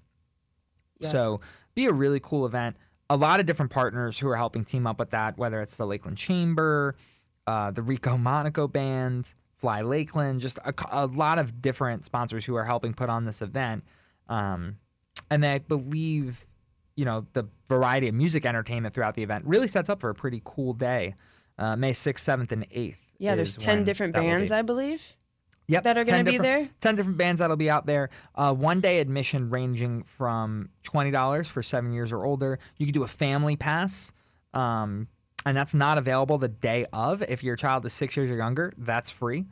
Yeah. 0.99 1.09
So 1.09 1.41
be 1.77 1.87
a 1.87 1.93
really 1.93 2.19
cool 2.19 2.47
event. 2.47 2.77
A 3.11 3.17
lot 3.17 3.39
of 3.39 3.47
different 3.47 3.71
partners 3.71 4.19
who 4.19 4.29
are 4.29 4.35
helping 4.35 4.65
team 4.65 4.89
up 4.89 4.99
with 4.99 5.11
that, 5.11 5.39
whether 5.39 5.61
it's 5.61 5.77
the 5.77 5.87
Lakeland 5.87 6.19
Chamber, 6.19 6.97
uh, 7.47 7.71
the 7.71 7.83
Rico 7.83 8.19
Monaco 8.19 8.67
Band, 8.67 9.33
Fly 9.59 9.83
Lakeland, 9.83 10.41
just 10.41 10.59
a, 10.65 10.75
a, 10.91 11.07
lot 11.07 11.39
of 11.39 11.63
different 11.63 12.05
sponsors 12.05 12.45
who 12.45 12.57
are 12.57 12.65
helping 12.65 12.93
put 12.93 13.09
on 13.09 13.25
this 13.25 13.41
event. 13.41 13.85
Um, 14.29 14.79
and 15.31 15.47
I 15.47 15.59
believe 15.59 16.45
you 16.97 17.05
know 17.05 17.25
the 17.35 17.47
variety 17.69 18.09
of 18.09 18.15
music 18.17 18.45
entertainment 18.45 18.95
throughout 18.95 19.15
the 19.15 19.23
event 19.23 19.45
really 19.47 19.69
sets 19.69 19.89
up 19.89 20.01
for 20.01 20.11
a 20.11 20.15
pretty 20.15 20.43
cool 20.45 20.73
day. 20.73 21.15
Uh, 21.61 21.77
May 21.77 21.93
sixth, 21.93 22.25
seventh, 22.25 22.53
and 22.53 22.67
eighth. 22.71 23.07
Yeah, 23.19 23.35
there's 23.35 23.55
ten 23.55 23.85
different 23.85 24.15
bands, 24.15 24.51
I 24.51 24.63
believe. 24.63 25.15
Yep, 25.69 25.85
that 25.85 25.99
are 25.99 26.05
going 26.05 26.25
to 26.25 26.31
be 26.31 26.39
there. 26.39 26.69
Ten 26.81 26.97
different 26.97 27.19
bands 27.19 27.39
that'll 27.39 27.57
be 27.57 27.71
out 27.71 27.87
there. 27.87 28.11
Uh, 28.35 28.53
one 28.53 28.81
day 28.81 28.99
admission 28.99 29.51
ranging 29.51 30.03
from 30.03 30.71
twenty 30.83 31.11
dollars 31.11 31.49
for 31.49 31.63
seven 31.63 31.93
years 31.93 32.11
or 32.13 32.25
older. 32.25 32.59
You 32.79 32.87
can 32.87 32.95
do 32.95 33.05
a 33.05 33.09
family 33.09 33.57
pass, 33.57 34.11
um, 34.55 35.07
and 35.47 35.57
that's 35.57 35.75
not 35.75 35.99
available 35.99 36.39
the 36.39 36.49
day 36.49 36.87
of. 36.93 37.23
If 37.23 37.45
your 37.45 37.57
child 37.57 37.85
is 37.85 37.93
six 37.93 38.17
years 38.17 38.31
or 38.31 38.37
younger, 38.37 38.73
that's 38.79 39.11
free. 39.11 39.45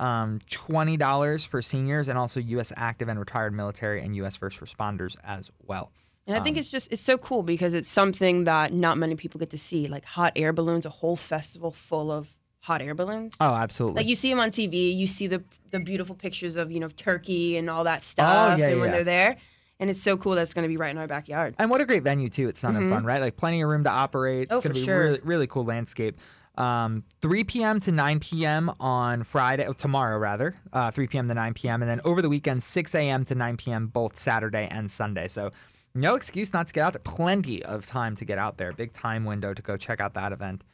Um, 0.00 0.40
twenty 0.50 0.96
dollars 0.96 1.44
for 1.44 1.62
seniors, 1.62 2.08
and 2.08 2.18
also 2.18 2.40
U.S. 2.40 2.72
active 2.76 3.08
and 3.08 3.18
retired 3.18 3.54
military 3.54 4.02
and 4.02 4.14
U.S. 4.16 4.34
first 4.36 4.60
responders 4.60 5.16
as 5.24 5.50
well. 5.66 5.92
And 6.26 6.36
I 6.36 6.40
think 6.40 6.56
um, 6.56 6.60
it's 6.60 6.68
just 6.68 6.92
it's 6.92 7.02
so 7.02 7.18
cool 7.18 7.42
because 7.42 7.74
it's 7.74 7.88
something 7.88 8.44
that 8.44 8.72
not 8.72 8.96
many 8.96 9.16
people 9.16 9.38
get 9.40 9.50
to 9.50 9.58
see, 9.58 9.88
like 9.88 10.04
hot 10.04 10.32
air 10.36 10.52
balloons, 10.52 10.86
a 10.86 10.90
whole 10.90 11.16
festival 11.16 11.72
full 11.72 12.12
of 12.12 12.36
hot 12.60 12.80
air 12.80 12.94
balloons. 12.94 13.34
Oh, 13.40 13.54
absolutely. 13.54 14.02
Like 14.02 14.08
you 14.08 14.14
see 14.14 14.30
them 14.30 14.38
on 14.38 14.50
TV, 14.50 14.94
you 14.94 15.06
see 15.06 15.26
the 15.26 15.42
the 15.70 15.80
beautiful 15.80 16.14
pictures 16.14 16.56
of 16.56 16.70
you 16.70 16.78
know 16.78 16.88
Turkey 16.88 17.56
and 17.56 17.68
all 17.68 17.84
that 17.84 18.02
stuff, 18.02 18.52
oh, 18.52 18.56
yeah, 18.56 18.68
and 18.68 18.80
when 18.80 18.90
they're 18.90 19.04
there. 19.04 19.36
And 19.80 19.90
it's 19.90 20.00
so 20.00 20.16
cool 20.16 20.36
that 20.36 20.42
it's 20.42 20.54
going 20.54 20.62
to 20.62 20.68
be 20.68 20.76
right 20.76 20.92
in 20.92 20.98
our 20.98 21.08
backyard. 21.08 21.56
And 21.58 21.68
what 21.68 21.80
a 21.80 21.84
great 21.84 22.04
venue 22.04 22.28
too! 22.28 22.48
It's 22.48 22.60
Sun 22.60 22.74
mm-hmm. 22.74 22.82
and 22.84 22.92
Fun, 22.92 23.04
right? 23.04 23.20
Like 23.20 23.36
plenty 23.36 23.62
of 23.62 23.68
room 23.68 23.82
to 23.84 23.90
operate. 23.90 24.46
Oh, 24.50 24.56
it's 24.56 24.64
going 24.64 24.74
to 24.74 24.80
be 24.80 24.86
sure. 24.86 25.02
really 25.02 25.20
really 25.24 25.46
cool 25.48 25.64
landscape. 25.64 26.20
Um, 26.56 27.02
3 27.22 27.44
p.m. 27.44 27.80
to 27.80 27.92
9 27.92 28.20
p.m. 28.20 28.70
on 28.78 29.22
Friday, 29.22 29.64
oh, 29.66 29.72
tomorrow 29.72 30.18
rather, 30.18 30.54
uh, 30.74 30.90
3 30.90 31.06
p.m. 31.06 31.26
to 31.28 31.34
9 31.34 31.54
p.m. 31.54 31.80
And 31.80 31.90
then 31.90 32.02
over 32.04 32.20
the 32.20 32.28
weekend, 32.28 32.62
6 32.62 32.94
a.m. 32.94 33.24
to 33.24 33.34
9 33.34 33.56
p.m. 33.56 33.86
both 33.86 34.18
Saturday 34.18 34.68
and 34.70 34.90
Sunday. 34.90 35.28
So 35.28 35.50
no 35.94 36.14
excuse 36.14 36.52
not 36.52 36.66
to 36.68 36.72
get 36.72 36.84
out 36.84 36.92
there. 36.92 37.00
Plenty 37.00 37.64
of 37.64 37.86
time 37.86 38.16
to 38.16 38.24
get 38.24 38.38
out 38.38 38.58
there. 38.58 38.72
Big 38.72 38.92
time 38.92 39.24
window 39.24 39.52
to 39.54 39.62
go 39.62 39.76
check 39.76 40.00
out 40.00 40.14
that 40.14 40.32
event 40.32 40.64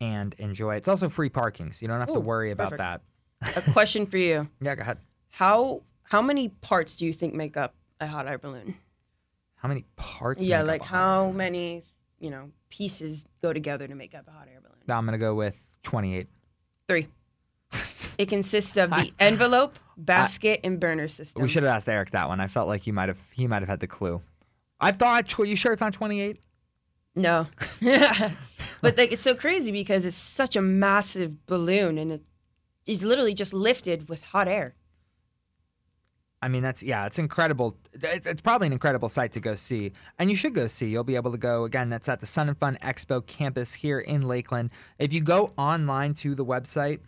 and 0.00 0.34
enjoy. 0.38 0.74
It's 0.76 0.88
also 0.88 1.08
free 1.08 1.28
parking, 1.28 1.72
so 1.72 1.82
you 1.82 1.88
don't 1.88 2.00
have 2.00 2.12
to 2.12 2.20
worry 2.20 2.50
about 2.50 2.70
perfect. 2.70 3.04
that. 3.44 3.68
A 3.68 3.72
question 3.72 4.06
for 4.06 4.18
you: 4.18 4.48
Yeah, 4.60 4.74
go 4.74 4.82
ahead. 4.82 4.98
How 5.30 5.82
how 6.04 6.22
many 6.22 6.48
parts 6.48 6.96
do 6.96 7.06
you 7.06 7.12
think 7.12 7.34
make 7.34 7.56
up 7.56 7.74
a 8.00 8.06
hot 8.06 8.28
air 8.28 8.38
balloon? 8.38 8.76
How 9.56 9.68
many 9.68 9.84
parts? 9.96 10.44
yeah, 10.44 10.62
like 10.62 10.82
a 10.82 10.84
hot 10.84 10.96
air 10.96 11.00
how 11.00 11.30
many 11.30 11.82
you 12.18 12.30
know 12.30 12.50
pieces 12.70 13.26
go 13.42 13.52
together 13.52 13.86
to 13.86 13.94
make 13.94 14.14
up 14.14 14.26
a 14.28 14.30
hot 14.30 14.48
air 14.52 14.60
balloon? 14.60 14.78
I'm 14.88 15.04
gonna 15.04 15.18
go 15.18 15.34
with 15.34 15.78
28. 15.82 16.28
Three. 16.88 17.08
It 18.16 18.28
consists 18.28 18.76
of 18.76 18.90
the 18.90 19.10
envelope, 19.18 19.76
basket, 19.96 20.60
and 20.62 20.78
burner 20.78 21.08
system. 21.08 21.42
We 21.42 21.48
should 21.48 21.64
have 21.64 21.74
asked 21.74 21.88
Eric 21.88 22.12
that 22.12 22.28
one. 22.28 22.38
I 22.38 22.46
felt 22.46 22.68
like 22.68 22.86
you 22.86 22.92
might 22.92 23.08
have. 23.08 23.18
He 23.32 23.48
might 23.48 23.60
have 23.60 23.68
had 23.68 23.80
the 23.80 23.88
clue. 23.88 24.22
I 24.80 24.92
thought. 24.92 25.38
You 25.38 25.56
sure 25.56 25.72
it's 25.72 25.80
not 25.80 25.92
28? 25.92 26.38
No, 27.16 27.46
but 28.80 28.98
like 28.98 29.12
it's 29.12 29.22
so 29.22 29.36
crazy 29.36 29.70
because 29.70 30.04
it's 30.04 30.16
such 30.16 30.56
a 30.56 30.62
massive 30.62 31.46
balloon 31.46 31.96
and 31.96 32.10
it 32.10 32.22
is 32.86 33.04
literally 33.04 33.34
just 33.34 33.54
lifted 33.54 34.08
with 34.08 34.24
hot 34.24 34.48
air. 34.48 34.74
I 36.42 36.48
mean, 36.48 36.62
that's 36.62 36.82
yeah, 36.82 37.06
it's 37.06 37.18
incredible. 37.18 37.78
It's, 37.94 38.26
it's 38.26 38.42
probably 38.42 38.66
an 38.66 38.74
incredible 38.74 39.08
sight 39.08 39.32
to 39.32 39.40
go 39.40 39.54
see, 39.54 39.92
and 40.18 40.28
you 40.28 40.36
should 40.36 40.54
go 40.54 40.66
see. 40.66 40.88
You'll 40.88 41.04
be 41.04 41.16
able 41.16 41.32
to 41.32 41.38
go 41.38 41.64
again. 41.64 41.88
That's 41.88 42.06
at 42.08 42.20
the 42.20 42.26
Sun 42.26 42.48
and 42.48 42.58
Fun 42.58 42.76
Expo 42.82 43.26
campus 43.26 43.72
here 43.72 44.00
in 44.00 44.20
Lakeland. 44.22 44.70
If 44.98 45.14
you 45.14 45.22
go 45.22 45.52
online 45.56 46.12
to 46.14 46.34
the 46.34 46.44
website, 46.44 46.98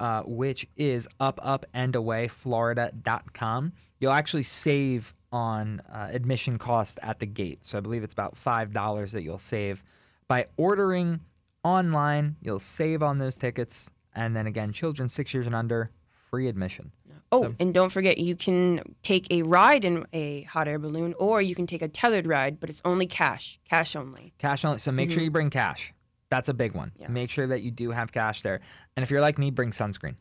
uh, 0.00 0.22
which 0.22 0.66
is 0.76 1.06
upupandawayflorida.com, 1.20 3.72
you'll 4.00 4.12
actually 4.12 4.42
save 4.42 5.14
on 5.32 5.80
uh, 5.92 6.08
admission 6.10 6.58
cost 6.58 6.98
at 7.02 7.18
the 7.18 7.26
gate. 7.26 7.64
So 7.64 7.78
I 7.78 7.80
believe 7.80 8.02
it's 8.02 8.12
about 8.12 8.36
five 8.36 8.72
dollars 8.72 9.12
that 9.12 9.22
you'll 9.22 9.38
save 9.38 9.84
by 10.28 10.46
ordering 10.56 11.20
online. 11.64 12.36
You'll 12.42 12.58
save 12.58 13.02
on 13.02 13.18
those 13.18 13.38
tickets, 13.38 13.90
and 14.14 14.34
then 14.34 14.46
again, 14.46 14.72
children 14.72 15.08
six 15.08 15.32
years 15.34 15.46
and 15.46 15.54
under, 15.54 15.90
free 16.30 16.48
admission. 16.48 16.92
Oh, 17.32 17.54
and 17.60 17.72
don't 17.72 17.90
forget 17.90 18.18
you 18.18 18.34
can 18.34 18.82
take 19.04 19.30
a 19.30 19.42
ride 19.42 19.84
in 19.84 20.04
a 20.12 20.42
hot 20.42 20.66
air 20.66 20.80
balloon, 20.80 21.14
or 21.16 21.40
you 21.40 21.54
can 21.54 21.66
take 21.66 21.80
a 21.80 21.86
tethered 21.86 22.26
ride, 22.26 22.58
but 22.58 22.68
it's 22.68 22.82
only 22.84 23.06
cash, 23.06 23.60
cash 23.68 23.94
only. 23.94 24.32
Cash 24.38 24.64
only. 24.64 24.78
So 24.78 24.90
make 24.90 25.12
sure 25.12 25.22
you 25.22 25.30
bring 25.30 25.50
cash. 25.50 25.94
That's 26.28 26.48
a 26.48 26.54
big 26.54 26.74
one. 26.74 26.88
Mm-hmm. 26.88 27.02
Yeah. 27.02 27.08
Make 27.08 27.30
sure 27.30 27.46
that 27.46 27.62
you 27.62 27.70
do 27.70 27.92
have 27.92 28.10
cash 28.10 28.42
there. 28.42 28.60
And 28.96 29.04
if 29.04 29.10
you're 29.12 29.20
like 29.20 29.38
me, 29.38 29.50
bring 29.50 29.70
sunscreen. 29.70 30.16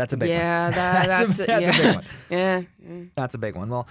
That's 0.00 0.14
a 0.14 0.16
big 0.16 0.30
yeah, 0.30 0.64
one. 0.64 0.72
that, 0.72 1.06
that's, 1.08 1.38
a, 1.38 1.42
a, 1.42 1.46
that's 1.46 1.60
yeah. 1.60 1.68
a 1.68 1.72
big 1.72 1.94
one. 1.94 2.04
yeah, 2.30 2.62
yeah. 2.82 3.02
That's 3.16 3.34
a 3.34 3.38
big 3.38 3.54
one. 3.54 3.68
Well, 3.68 3.86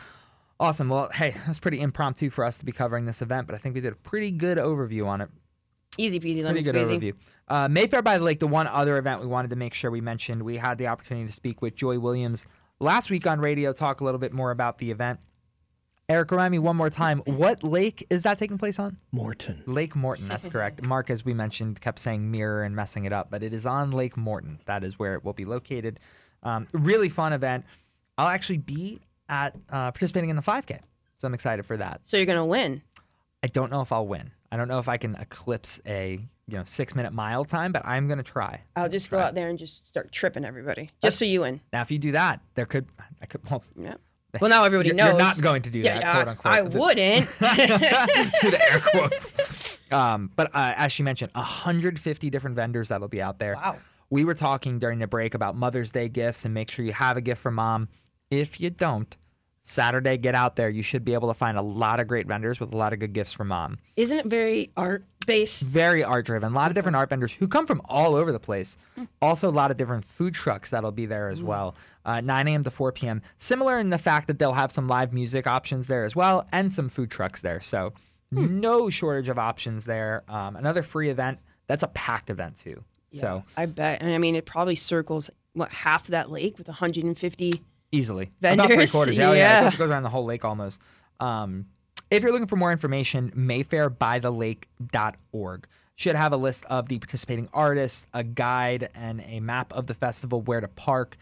awesome. 0.59 0.89
Well, 0.89 1.07
hey, 1.13 1.29
it 1.29 1.47
was 1.47 1.59
pretty 1.59 1.79
impromptu 1.81 2.31
for 2.31 2.43
us 2.43 2.57
to 2.57 2.65
be 2.65 2.71
covering 2.71 3.05
this 3.05 3.21
event, 3.21 3.45
but 3.45 3.53
I 3.53 3.59
think 3.59 3.75
we 3.75 3.81
did 3.81 3.93
a 3.93 3.95
pretty 3.95 4.31
good 4.31 4.57
overview 4.57 5.05
on 5.05 5.21
it. 5.21 5.29
Easy 5.99 6.19
peasy, 6.19 6.37
lemon 6.37 6.63
Pretty 6.63 6.71
good 6.71 6.75
squeezy. 6.75 6.99
overview. 6.99 7.13
Uh, 7.47 7.67
Mayfair 7.67 8.01
by 8.01 8.17
the 8.17 8.23
Lake, 8.23 8.39
the 8.39 8.47
one 8.47 8.65
other 8.65 8.97
event 8.97 9.21
we 9.21 9.27
wanted 9.27 9.49
to 9.51 9.55
make 9.55 9.75
sure 9.75 9.91
we 9.91 10.01
mentioned, 10.01 10.41
we 10.41 10.57
had 10.57 10.79
the 10.79 10.87
opportunity 10.87 11.27
to 11.27 11.33
speak 11.33 11.61
with 11.61 11.75
Joy 11.75 11.99
Williams 11.99 12.47
last 12.79 13.11
week 13.11 13.27
on 13.27 13.39
radio, 13.39 13.71
talk 13.71 14.01
a 14.01 14.03
little 14.03 14.19
bit 14.19 14.33
more 14.33 14.49
about 14.49 14.79
the 14.79 14.89
event. 14.89 15.19
Eric, 16.09 16.31
remind 16.31 16.51
me 16.51 16.57
one 16.57 16.75
more 16.75 16.89
time, 16.89 17.19
what 17.25 17.63
lake 17.63 18.05
is 18.09 18.23
that 18.23 18.39
taking 18.39 18.57
place 18.57 18.79
on? 18.79 18.97
Morton. 19.11 19.61
Lake 19.67 19.95
Morton, 19.95 20.27
that's 20.27 20.47
correct. 20.51 20.83
Mark, 20.83 21.11
as 21.11 21.23
we 21.23 21.35
mentioned, 21.35 21.79
kept 21.81 21.99
saying 21.99 22.31
mirror 22.31 22.63
and 22.63 22.75
messing 22.75 23.05
it 23.05 23.13
up, 23.13 23.29
but 23.29 23.43
it 23.43 23.53
is 23.53 23.67
on 23.67 23.91
Lake 23.91 24.17
Morton. 24.17 24.59
That 24.65 24.83
is 24.83 24.97
where 24.97 25.13
it 25.13 25.23
will 25.23 25.33
be 25.33 25.45
located. 25.45 25.99
Um, 26.41 26.65
really 26.73 27.09
fun 27.09 27.31
event. 27.31 27.63
I'll 28.17 28.27
actually 28.27 28.57
be 28.57 28.99
at 29.29 29.53
uh, 29.69 29.91
participating 29.91 30.31
in 30.31 30.35
the 30.35 30.41
5K, 30.41 30.79
so 31.17 31.27
I'm 31.27 31.35
excited 31.35 31.63
for 31.63 31.77
that. 31.77 32.01
So 32.05 32.17
you're 32.17 32.25
gonna 32.25 32.43
win. 32.43 32.81
I 33.43 33.47
don't 33.47 33.69
know 33.71 33.81
if 33.81 33.91
I'll 33.91 34.07
win. 34.07 34.31
I 34.51 34.57
don't 34.57 34.67
know 34.67 34.79
if 34.79 34.89
I 34.89 34.97
can 34.97 35.13
eclipse 35.15 35.79
a 35.85 36.19
you 36.47 36.57
know 36.57 36.63
six 36.65 36.95
minute 36.95 37.13
mile 37.13 37.45
time, 37.45 37.71
but 37.71 37.85
I'm 37.85 38.07
gonna 38.07 38.23
try. 38.23 38.61
I'll 38.75 38.89
just 38.89 39.11
go 39.11 39.19
out 39.19 39.35
there 39.35 39.47
and 39.47 39.59
just 39.59 39.87
start 39.87 40.11
tripping 40.11 40.43
everybody, 40.43 40.89
just 41.03 41.19
so 41.19 41.25
you 41.25 41.41
win. 41.41 41.61
Now, 41.71 41.81
if 41.81 41.91
you 41.91 41.99
do 41.99 42.13
that, 42.13 42.41
there 42.55 42.65
could 42.65 42.87
I 43.21 43.27
could 43.27 43.47
well. 43.47 43.63
Yeah. 43.77 43.93
Well, 44.39 44.49
now 44.49 44.63
everybody 44.63 44.89
You're, 44.89 44.95
knows. 44.95 45.09
you're 45.09 45.17
not 45.17 45.41
going 45.41 45.61
to 45.63 45.69
do 45.71 45.79
Yeah, 45.79 45.99
that, 45.99 46.05
I- 46.05 46.13
quote 46.13 46.27
unquote. 46.27 46.53
I 46.53 46.61
wouldn't. 46.61 47.25
to 47.27 48.49
the 48.51 48.59
air 48.71 48.79
quotes. 48.91 49.79
Um, 49.91 50.31
but 50.35 50.53
uh, 50.53 50.73
as 50.75 50.91
she 50.91 51.01
mentioned, 51.03 51.31
150 51.33 52.29
different 52.29 52.55
vendors 52.55 52.89
that'll 52.89 53.07
be 53.07 53.21
out 53.21 53.39
there. 53.39 53.55
Wow. 53.55 53.77
We 54.11 54.25
were 54.25 54.35
talking 54.35 54.77
during 54.79 54.99
the 54.99 55.07
break 55.07 55.33
about 55.33 55.55
Mother's 55.55 55.91
Day 55.91 56.09
gifts 56.09 56.45
and 56.45 56.53
make 56.53 56.69
sure 56.69 56.85
you 56.85 56.93
have 56.93 57.17
a 57.17 57.21
gift 57.21 57.41
for 57.41 57.51
mom. 57.51 57.89
If 58.29 58.59
you 58.61 58.69
don't, 58.69 59.15
Saturday, 59.69 60.17
get 60.17 60.33
out 60.33 60.55
there. 60.55 60.67
You 60.67 60.81
should 60.81 61.05
be 61.05 61.13
able 61.13 61.27
to 61.27 61.33
find 61.35 61.55
a 61.55 61.61
lot 61.61 61.99
of 61.99 62.07
great 62.07 62.27
vendors 62.27 62.59
with 62.59 62.73
a 62.73 62.77
lot 62.77 62.91
of 62.91 62.97
good 62.97 63.13
gifts 63.13 63.33
for 63.33 63.43
mom. 63.43 63.77
Isn't 63.95 64.17
it 64.17 64.25
very 64.25 64.71
art 64.75 65.05
based? 65.27 65.61
Very 65.61 66.03
art 66.03 66.25
driven. 66.25 66.51
A 66.51 66.55
lot 66.55 66.71
of 66.71 66.75
different 66.75 66.95
art 66.95 67.11
vendors 67.11 67.31
who 67.31 67.47
come 67.47 67.67
from 67.67 67.79
all 67.85 68.15
over 68.15 68.31
the 68.31 68.39
place. 68.39 68.77
Also, 69.21 69.47
a 69.47 69.51
lot 69.51 69.69
of 69.69 69.77
different 69.77 70.03
food 70.03 70.33
trucks 70.33 70.71
that'll 70.71 70.91
be 70.91 71.05
there 71.05 71.29
as 71.29 71.43
well. 71.43 71.75
Uh, 72.03 72.19
9 72.19 72.47
a.m. 72.47 72.63
to 72.63 72.71
4 72.71 72.91
p.m. 72.93 73.21
Similar 73.37 73.79
in 73.79 73.91
the 73.91 73.99
fact 73.99 74.25
that 74.25 74.39
they'll 74.39 74.53
have 74.53 74.71
some 74.71 74.87
live 74.87 75.13
music 75.13 75.45
options 75.45 75.85
there 75.85 76.03
as 76.03 76.15
well 76.15 76.47
and 76.51 76.73
some 76.73 76.89
food 76.89 77.11
trucks 77.11 77.43
there. 77.43 77.61
So, 77.61 77.93
no 78.31 78.89
shortage 78.89 79.29
of 79.29 79.37
options 79.37 79.85
there. 79.85 80.23
Um, 80.27 80.55
another 80.55 80.81
free 80.81 81.09
event. 81.09 81.37
That's 81.67 81.83
a 81.83 81.87
packed 81.89 82.31
event 82.31 82.57
too. 82.57 82.83
So, 83.11 83.43
I 83.55 83.67
bet, 83.67 84.01
and 84.01 84.11
I 84.11 84.17
mean, 84.17 84.33
it 84.33 84.47
probably 84.47 84.75
circles 84.75 85.29
what 85.53 85.69
half 85.69 86.05
of 86.05 86.11
that 86.11 86.31
lake 86.31 86.57
with 86.57 86.67
150. 86.67 87.61
Easily. 87.91 88.31
About 88.41 88.67
three 88.71 88.87
quarters. 88.87 89.17
Yeah, 89.17 89.31
yeah. 89.31 89.33
It 89.33 89.37
Yeah. 89.37 89.63
goes, 89.63 89.75
goes 89.75 89.89
around 89.89 90.03
the 90.03 90.09
whole 90.09 90.25
lake 90.25 90.45
almost. 90.45 90.81
Um, 91.19 91.65
if 92.11 92.23
you're 92.23 92.31
looking 92.31 92.47
for 92.47 92.55
more 92.55 92.71
information, 92.71 93.31
mayfairbythelake.org 93.35 95.67
should 95.95 96.15
have 96.15 96.31
a 96.33 96.37
list 96.37 96.65
of 96.65 96.87
the 96.87 96.97
participating 96.99 97.49
artists, 97.53 98.07
a 98.13 98.23
guide, 98.23 98.89
and 98.95 99.21
a 99.27 99.39
map 99.41 99.73
of 99.73 99.87
the 99.87 99.93
festival, 99.93 100.41
where 100.41 100.61
to 100.61 100.67
park, 100.69 101.17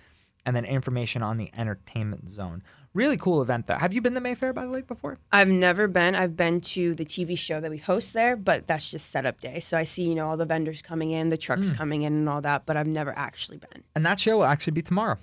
and 0.46 0.56
then 0.56 0.66
information 0.66 1.24
on 1.24 1.38
the 1.38 1.50
entertainment 1.58 2.30
zone. 2.30 2.62
Really 2.94 3.18
cool 3.18 3.42
event, 3.42 3.68
though. 3.68 3.76
Have 3.76 3.94
you 3.94 4.02
been 4.02 4.14
to 4.14 4.22
Mayfair 4.22 4.54
by 4.54 4.66
the 4.66 4.72
Lake 4.72 4.88
before? 4.88 5.18
I've 5.32 5.50
never 5.50 5.88
been. 5.88 6.16
I've 6.16 6.36
been 6.38 6.62
to 6.62 6.96
the 6.96 7.06
TV 7.06 7.38
show 7.38 7.60
that 7.60 7.70
we 7.70 7.78
host 7.78 8.14
there, 8.14 8.36
but 8.36 8.66
that's 8.66 8.90
just 8.90 9.12
setup 9.12 9.40
day. 9.40 9.60
So 9.60 9.78
I 9.78 9.84
see, 9.84 10.08
you 10.08 10.16
know, 10.16 10.30
all 10.30 10.38
the 10.38 10.46
vendors 10.46 10.82
coming 10.82 11.12
in, 11.12 11.30
the 11.30 11.38
trucks 11.38 11.72
coming 11.72 12.04
in, 12.04 12.14
and 12.14 12.30
all 12.30 12.42
that. 12.42 12.66
But 12.66 12.78
I've 12.78 12.88
never 12.88 13.16
actually 13.18 13.58
been. 13.58 13.84
And 13.96 14.06
that 14.06 14.20
show 14.20 14.38
will 14.38 14.46
actually 14.46 14.72
be 14.74 14.82
tomorrow. 14.82 15.18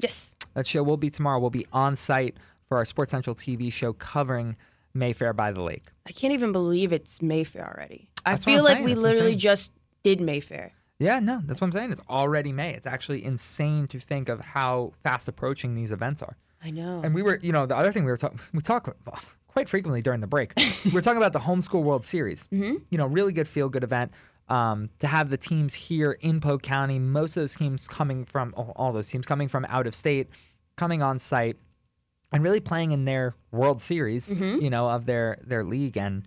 Yes. 0.00 0.34
That 0.58 0.66
show 0.66 0.82
will 0.82 0.96
be 0.96 1.08
tomorrow. 1.08 1.38
We'll 1.38 1.50
be 1.50 1.66
on 1.72 1.94
site 1.94 2.36
for 2.68 2.78
our 2.78 2.84
Sports 2.84 3.12
Central 3.12 3.36
TV 3.36 3.72
show 3.72 3.92
covering 3.92 4.56
Mayfair 4.92 5.32
by 5.32 5.52
the 5.52 5.62
Lake. 5.62 5.84
I 6.04 6.10
can't 6.10 6.34
even 6.34 6.50
believe 6.50 6.92
it's 6.92 7.22
Mayfair 7.22 7.72
already. 7.76 8.10
I 8.26 8.32
That's 8.32 8.44
what 8.44 8.54
feel 8.54 8.64
like 8.64 8.78
we 8.80 8.86
That's 8.86 9.00
literally 9.00 9.36
just 9.36 9.72
did 10.02 10.20
Mayfair. 10.20 10.72
Yeah, 10.98 11.20
no, 11.20 11.42
that's 11.44 11.60
what 11.60 11.68
I'm 11.68 11.72
saying. 11.72 11.92
It's 11.92 12.00
already 12.10 12.50
May. 12.50 12.74
It's 12.74 12.88
actually 12.88 13.24
insane 13.24 13.86
to 13.86 14.00
think 14.00 14.28
of 14.28 14.40
how 14.40 14.94
fast 15.04 15.28
approaching 15.28 15.76
these 15.76 15.92
events 15.92 16.22
are. 16.22 16.36
I 16.64 16.72
know. 16.72 17.02
And 17.04 17.14
we 17.14 17.22
were, 17.22 17.38
you 17.40 17.52
know, 17.52 17.64
the 17.64 17.76
other 17.76 17.92
thing 17.92 18.04
we 18.04 18.10
were 18.10 18.16
talking, 18.16 18.40
we 18.52 18.60
talk 18.60 18.92
quite 19.46 19.68
frequently 19.68 20.02
during 20.02 20.20
the 20.20 20.26
break. 20.26 20.54
we 20.84 20.90
were 20.90 21.02
talking 21.02 21.18
about 21.18 21.34
the 21.34 21.38
Homeschool 21.38 21.84
World 21.84 22.04
Series. 22.04 22.48
Mm-hmm. 22.48 22.78
You 22.90 22.98
know, 22.98 23.06
really 23.06 23.32
good 23.32 23.46
feel 23.46 23.68
good 23.68 23.84
event. 23.84 24.10
Um, 24.48 24.88
to 25.00 25.06
have 25.06 25.28
the 25.30 25.36
teams 25.36 25.74
here 25.74 26.12
in 26.12 26.40
Polk 26.40 26.62
County, 26.62 26.98
most 26.98 27.36
of 27.36 27.42
those 27.42 27.54
teams 27.54 27.86
coming 27.86 28.24
from 28.24 28.54
all 28.56 28.72
all 28.76 28.92
those 28.92 29.10
teams 29.10 29.26
coming 29.26 29.48
from 29.48 29.64
out 29.66 29.86
of 29.86 29.94
state, 29.94 30.28
coming 30.76 31.02
on 31.02 31.18
site, 31.18 31.56
and 32.32 32.42
really 32.42 32.60
playing 32.60 32.92
in 32.92 33.04
their 33.04 33.34
World 33.52 33.80
Series, 33.82 34.30
you 34.30 34.70
know, 34.70 34.88
of 34.88 35.04
their 35.06 35.36
their 35.44 35.64
league 35.64 35.96
and 35.98 36.26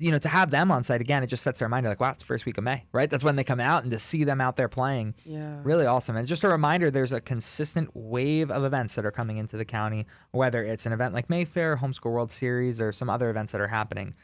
you 0.00 0.12
know, 0.12 0.18
to 0.18 0.28
have 0.28 0.52
them 0.52 0.70
on 0.70 0.84
site 0.84 1.00
again, 1.00 1.24
it 1.24 1.26
just 1.26 1.42
sets 1.42 1.58
their 1.58 1.68
mind 1.68 1.84
like, 1.84 1.98
wow, 2.00 2.10
it's 2.12 2.22
the 2.22 2.26
first 2.26 2.46
week 2.46 2.56
of 2.56 2.62
May, 2.62 2.84
right? 2.92 3.10
That's 3.10 3.24
when 3.24 3.34
they 3.34 3.42
come 3.42 3.58
out, 3.58 3.82
and 3.82 3.90
to 3.90 3.98
see 3.98 4.22
them 4.22 4.40
out 4.40 4.54
there 4.54 4.68
playing, 4.68 5.16
Yeah. 5.24 5.58
really 5.64 5.86
awesome. 5.86 6.14
And 6.16 6.24
just 6.24 6.44
a 6.44 6.48
reminder, 6.48 6.88
there's 6.88 7.12
a 7.12 7.20
consistent 7.20 7.90
wave 7.94 8.48
of 8.48 8.62
events 8.62 8.94
that 8.94 9.04
are 9.04 9.10
coming 9.10 9.38
into 9.38 9.56
the 9.56 9.64
county, 9.64 10.06
whether 10.30 10.62
it's 10.62 10.86
an 10.86 10.92
event 10.92 11.14
like 11.14 11.28
Mayfair, 11.28 11.78
Homeschool 11.78 12.12
World 12.12 12.30
Series, 12.30 12.80
or 12.80 12.92
some 12.92 13.10
other 13.10 13.28
events 13.28 13.50
that 13.50 13.60
are 13.60 13.66
happening. 13.66 14.14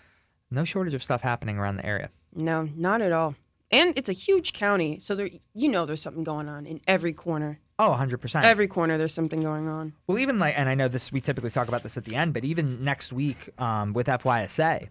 No 0.49 0.63
shortage 0.63 0.95
of 0.95 1.03
stuff 1.03 1.23
happening 1.23 1.59
around 1.59 1.79
the 1.79 1.87
area. 1.87 2.11
No, 2.35 2.69
not 2.77 3.01
at 3.01 3.13
all. 3.13 3.35
And 3.71 3.97
it's 3.97 4.09
a 4.09 4.13
huge 4.13 4.53
county, 4.53 5.01
so 5.01 5.15
there, 5.15 5.29
you 5.55 5.69
know, 5.69 5.85
there's 5.87 6.03
something 6.03 6.23
going 6.25 6.49
on 6.49 6.67
in 6.67 6.81
every 6.87 7.13
corner. 7.13 7.59
Oh, 7.79 7.97
100%. 7.99 8.45
Every 8.45 8.69
corner, 8.69 8.99
there's 8.99 9.13
something 9.15 9.41
going 9.41 9.67
on. 9.69 9.95
Well, 10.07 10.19
even 10.19 10.39
like, 10.39 10.55
and 10.57 10.69
I 10.69 10.75
know 10.77 10.87
this, 10.87 11.11
we 11.11 11.21
typically 11.21 11.51
talk 11.51 11.67
about 11.67 11.83
this 11.83 11.97
at 11.97 12.05
the 12.05 12.15
end, 12.15 12.35
but 12.35 12.45
even 12.45 12.85
next 12.85 13.13
week 13.13 13.51
um, 13.61 13.93
with 13.93 14.07
FYSA, 14.07 14.89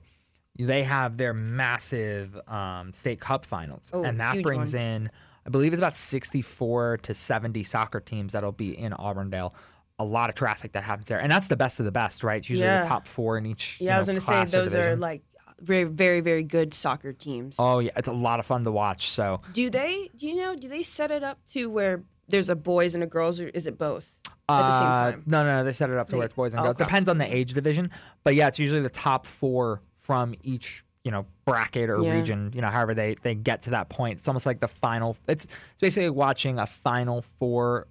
they 0.59 0.83
have 0.83 1.15
their 1.17 1.33
massive 1.33 2.37
um, 2.47 2.91
state 2.93 3.19
cup 3.21 3.45
finals, 3.45 3.89
Oh, 3.93 4.03
and 4.03 4.19
that 4.19 4.41
brings 4.43 4.73
one. 4.73 4.83
in, 4.83 5.11
I 5.45 5.49
believe 5.49 5.71
it's 5.73 5.79
about 5.79 5.95
64 5.95 6.97
to 7.03 7.13
70 7.13 7.63
soccer 7.63 7.99
teams 8.01 8.33
that'll 8.33 8.51
be 8.51 8.77
in 8.77 8.93
Auburndale. 8.93 9.55
A 9.99 10.03
lot 10.03 10.29
of 10.29 10.35
traffic 10.35 10.73
that 10.73 10.83
happens 10.83 11.07
there, 11.07 11.19
and 11.21 11.31
that's 11.31 11.47
the 11.47 11.55
best 11.55 11.79
of 11.79 11.85
the 11.85 11.91
best, 11.91 12.23
right? 12.23 12.37
It's 12.37 12.49
usually 12.49 12.67
Yeah. 12.67 12.81
the 12.81 12.87
top 12.87 13.07
four 13.07 13.37
in 13.37 13.45
each. 13.45 13.79
you 13.79 13.87
Yeah, 13.87 13.95
I 13.95 13.99
was 13.99 14.07
gonna 14.07 14.19
say 14.19 14.25
class 14.33 14.53
or 14.53 14.61
those 14.61 14.75
are 14.75 14.95
like 14.95 15.21
very, 15.63 15.85
very, 15.85 16.19
very 16.21 16.43
good 16.43 16.73
soccer 16.73 17.13
teams. 17.13 17.55
Oh 17.59 17.79
yeah, 17.79 17.91
it's 17.95 18.07
a 18.07 18.13
lot 18.13 18.39
of 18.39 18.45
fun 18.45 18.63
to 18.65 18.71
watch. 18.71 19.09
So 19.09 19.41
Do 19.53 19.69
they? 19.69 20.09
Do 20.17 20.27
you 20.27 20.35
know? 20.35 20.55
Do 20.55 20.67
they 20.67 20.83
set 20.83 21.11
it 21.11 21.23
up 21.23 21.39
to 21.53 21.69
where 21.69 22.03
there's 22.27 22.49
a 22.49 22.55
boys 22.55 22.95
and 22.95 23.03
a 23.03 23.07
girls, 23.07 23.39
or 23.41 23.47
is 23.49 23.67
it 23.67 23.77
both? 23.77 24.15
at 24.49 24.61
the 24.61 24.71
same 24.77 24.87
Uh, 24.87 24.95
time? 25.11 25.23
No, 25.25 25.43
no, 25.43 25.57
no. 25.59 25.63
They 25.63 25.71
set 25.73 25.89
it 25.89 25.97
up 25.97 26.09
to 26.09 26.17
where 26.17 26.25
it's 26.25 26.33
boys 26.33 26.53
and 26.53 26.61
girls. 26.61 26.75
okay. 26.75 26.83
Depends 26.83 27.07
on 27.09 27.17
the 27.17 27.33
age 27.33 27.53
division, 27.53 27.89
but 28.23 28.35
yeah, 28.35 28.47
it's 28.49 28.59
usually 28.59 28.81
the 28.81 28.89
top 28.89 29.25
four 29.25 29.81
from 29.95 30.35
each 30.43 30.83
you 31.05 31.11
know 31.11 31.25
bracket 31.45 31.89
or 31.89 32.01
Yeah. 32.03 32.13
region. 32.13 32.51
You 32.53 32.61
know, 32.61 32.67
however 32.67 32.93
they 32.93 33.15
they 33.21 33.35
get 33.35 33.61
to 33.61 33.69
that 33.71 33.89
point. 33.89 34.19
It's 34.19 34.27
almost 34.27 34.45
like 34.45 34.59
the 34.59 34.67
final. 34.67 35.17
It's 35.27 35.45
it's 35.45 35.81
basically 35.81 36.09
watching 36.09 36.59
a 36.59 36.65
final 36.67 37.21
four, 37.21 37.87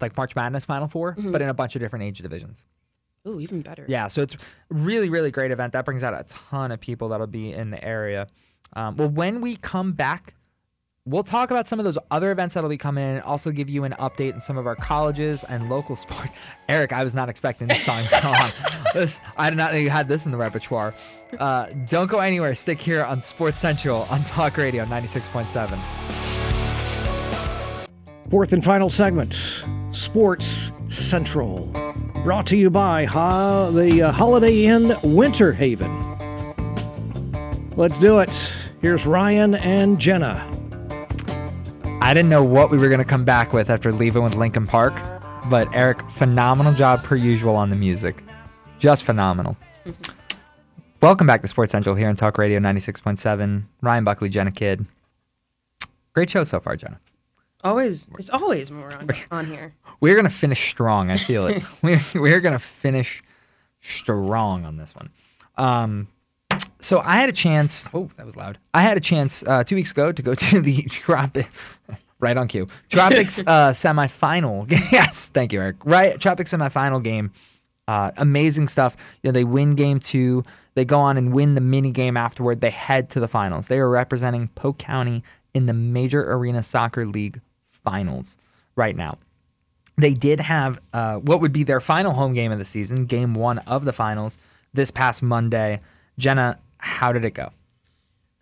like 0.00 0.16
March 0.16 0.34
Madness 0.34 0.64
Final 0.64 0.88
4 0.88 1.14
Mm-hmm. 1.14 1.32
but 1.32 1.40
in 1.42 1.48
a 1.48 1.54
bunch 1.54 1.76
of 1.76 1.80
different 1.80 2.04
age 2.04 2.18
divisions. 2.18 2.66
Ooh, 3.26 3.40
even 3.40 3.62
better. 3.62 3.84
Yeah, 3.88 4.06
so 4.08 4.22
it's 4.22 4.36
really, 4.68 5.08
really 5.08 5.30
great 5.30 5.50
event. 5.50 5.72
That 5.72 5.84
brings 5.84 6.02
out 6.02 6.12
a 6.12 6.24
ton 6.24 6.70
of 6.72 6.80
people 6.80 7.08
that'll 7.08 7.26
be 7.26 7.52
in 7.52 7.70
the 7.70 7.82
area. 7.82 8.26
Um, 8.74 8.96
well, 8.96 9.08
when 9.08 9.40
we 9.40 9.56
come 9.56 9.92
back, 9.92 10.34
we'll 11.06 11.22
talk 11.22 11.50
about 11.50 11.66
some 11.66 11.78
of 11.78 11.84
those 11.86 11.96
other 12.10 12.30
events 12.32 12.54
that'll 12.54 12.68
be 12.68 12.76
coming 12.76 13.02
in. 13.02 13.10
And 13.16 13.22
also, 13.22 13.50
give 13.50 13.70
you 13.70 13.84
an 13.84 13.92
update 13.92 14.34
on 14.34 14.40
some 14.40 14.58
of 14.58 14.66
our 14.66 14.76
colleges 14.76 15.42
and 15.44 15.70
local 15.70 15.96
sports. 16.04 16.32
Eric, 16.68 16.92
I 16.92 17.02
was 17.02 17.14
not 17.14 17.30
expecting 17.30 17.66
this 17.66 17.82
song 17.82 18.04
to 18.04 18.10
come 18.20 18.34
on. 18.34 18.50
This, 18.92 19.20
I 19.38 19.48
did 19.48 19.56
not 19.56 19.72
know 19.72 19.78
you 19.78 19.90
had 19.90 20.06
this 20.06 20.26
in 20.26 20.32
the 20.32 20.38
repertoire. 20.38 20.94
Uh, 21.38 21.66
don't 21.88 22.10
go 22.10 22.18
anywhere. 22.18 22.54
Stick 22.54 22.80
here 22.80 23.04
on 23.04 23.22
Sports 23.22 23.58
Central 23.58 24.02
on 24.10 24.22
Talk 24.22 24.56
Radio 24.58 24.84
96.7. 24.84 25.78
Fourth 28.30 28.52
and 28.52 28.64
final 28.64 28.90
segment 28.90 29.64
Sports 29.92 30.72
Central. 30.88 31.83
Brought 32.24 32.46
to 32.46 32.56
you 32.56 32.70
by 32.70 33.04
ha- 33.04 33.70
the 33.70 34.04
uh, 34.04 34.10
Holiday 34.10 34.64
Inn 34.64 34.96
Winter 35.02 35.52
Haven. 35.52 35.92
Let's 37.76 37.98
do 37.98 38.18
it. 38.20 38.54
Here's 38.80 39.04
Ryan 39.04 39.54
and 39.56 40.00
Jenna. 40.00 40.50
I 42.00 42.14
didn't 42.14 42.30
know 42.30 42.42
what 42.42 42.70
we 42.70 42.78
were 42.78 42.88
going 42.88 42.98
to 42.98 43.04
come 43.04 43.26
back 43.26 43.52
with 43.52 43.68
after 43.68 43.92
leaving 43.92 44.22
with 44.22 44.36
Linkin 44.36 44.66
Park, 44.66 44.94
but 45.50 45.68
Eric, 45.74 46.08
phenomenal 46.08 46.72
job 46.72 47.04
per 47.04 47.14
usual 47.14 47.56
on 47.56 47.68
the 47.68 47.76
music. 47.76 48.24
Just 48.78 49.04
phenomenal. 49.04 49.58
Welcome 51.02 51.26
back 51.26 51.42
to 51.42 51.48
Sports 51.48 51.72
Central 51.72 51.94
here 51.94 52.08
on 52.08 52.14
Talk 52.14 52.38
Radio 52.38 52.58
96.7. 52.58 53.64
Ryan 53.82 54.04
Buckley, 54.04 54.30
Jenna 54.30 54.50
Kidd. 54.50 54.86
Great 56.14 56.30
show 56.30 56.44
so 56.44 56.58
far, 56.58 56.76
Jenna. 56.76 57.00
Always, 57.64 58.08
it's 58.18 58.28
always 58.28 58.70
more 58.70 58.92
on, 58.92 59.08
on 59.30 59.46
here. 59.46 59.74
We're 60.00 60.14
going 60.14 60.26
to 60.26 60.30
finish 60.30 60.68
strong. 60.68 61.10
I 61.10 61.16
feel 61.16 61.46
it. 61.46 61.62
we're 61.82 62.00
we're 62.14 62.40
going 62.40 62.52
to 62.52 62.58
finish 62.58 63.22
strong 63.80 64.64
on 64.64 64.76
this 64.76 64.94
one. 64.94 65.10
Um, 65.56 66.08
so 66.80 67.00
I 67.00 67.16
had 67.16 67.30
a 67.30 67.32
chance. 67.32 67.88
Oh, 67.94 68.10
that 68.16 68.26
was 68.26 68.36
loud. 68.36 68.58
I 68.74 68.82
had 68.82 68.98
a 68.98 69.00
chance 69.00 69.42
uh, 69.42 69.64
two 69.64 69.76
weeks 69.76 69.92
ago 69.92 70.12
to 70.12 70.22
go 70.22 70.34
to 70.34 70.60
the 70.60 70.82
Tropic. 70.82 71.48
Right 72.20 72.36
on 72.36 72.48
cue. 72.48 72.68
Tropics 72.90 73.40
uh, 73.40 73.70
semifinal. 73.70 74.68
Game. 74.68 74.80
Yes, 74.92 75.28
thank 75.28 75.52
you, 75.52 75.60
Eric. 75.60 75.76
Right, 75.84 76.20
Tropics 76.20 76.52
semifinal 76.52 77.02
game. 77.02 77.32
Uh, 77.88 78.12
amazing 78.16 78.68
stuff. 78.68 78.96
You 79.22 79.28
know, 79.28 79.32
they 79.32 79.44
win 79.44 79.74
game 79.74 80.00
two. 80.00 80.44
They 80.74 80.84
go 80.84 81.00
on 81.00 81.16
and 81.16 81.32
win 81.32 81.54
the 81.54 81.60
mini 81.60 81.90
game 81.90 82.16
afterward. 82.16 82.60
They 82.60 82.70
head 82.70 83.10
to 83.10 83.20
the 83.20 83.28
finals. 83.28 83.68
They 83.68 83.78
are 83.78 83.88
representing 83.88 84.48
Polk 84.48 84.78
County 84.78 85.22
in 85.52 85.66
the 85.66 85.74
Major 85.74 86.32
Arena 86.32 86.62
Soccer 86.62 87.06
League 87.06 87.40
finals 87.84 88.36
right 88.76 88.96
now. 88.96 89.18
They 89.96 90.12
did 90.12 90.40
have 90.40 90.80
uh, 90.92 91.18
what 91.18 91.40
would 91.40 91.52
be 91.52 91.62
their 91.62 91.80
final 91.80 92.12
home 92.12 92.32
game 92.32 92.50
of 92.50 92.58
the 92.58 92.64
season, 92.64 93.06
game 93.06 93.34
one 93.34 93.58
of 93.58 93.84
the 93.84 93.92
finals, 93.92 94.38
this 94.72 94.90
past 94.90 95.22
Monday. 95.22 95.80
Jenna, 96.18 96.58
how 96.78 97.12
did 97.12 97.24
it 97.24 97.34
go? 97.34 97.50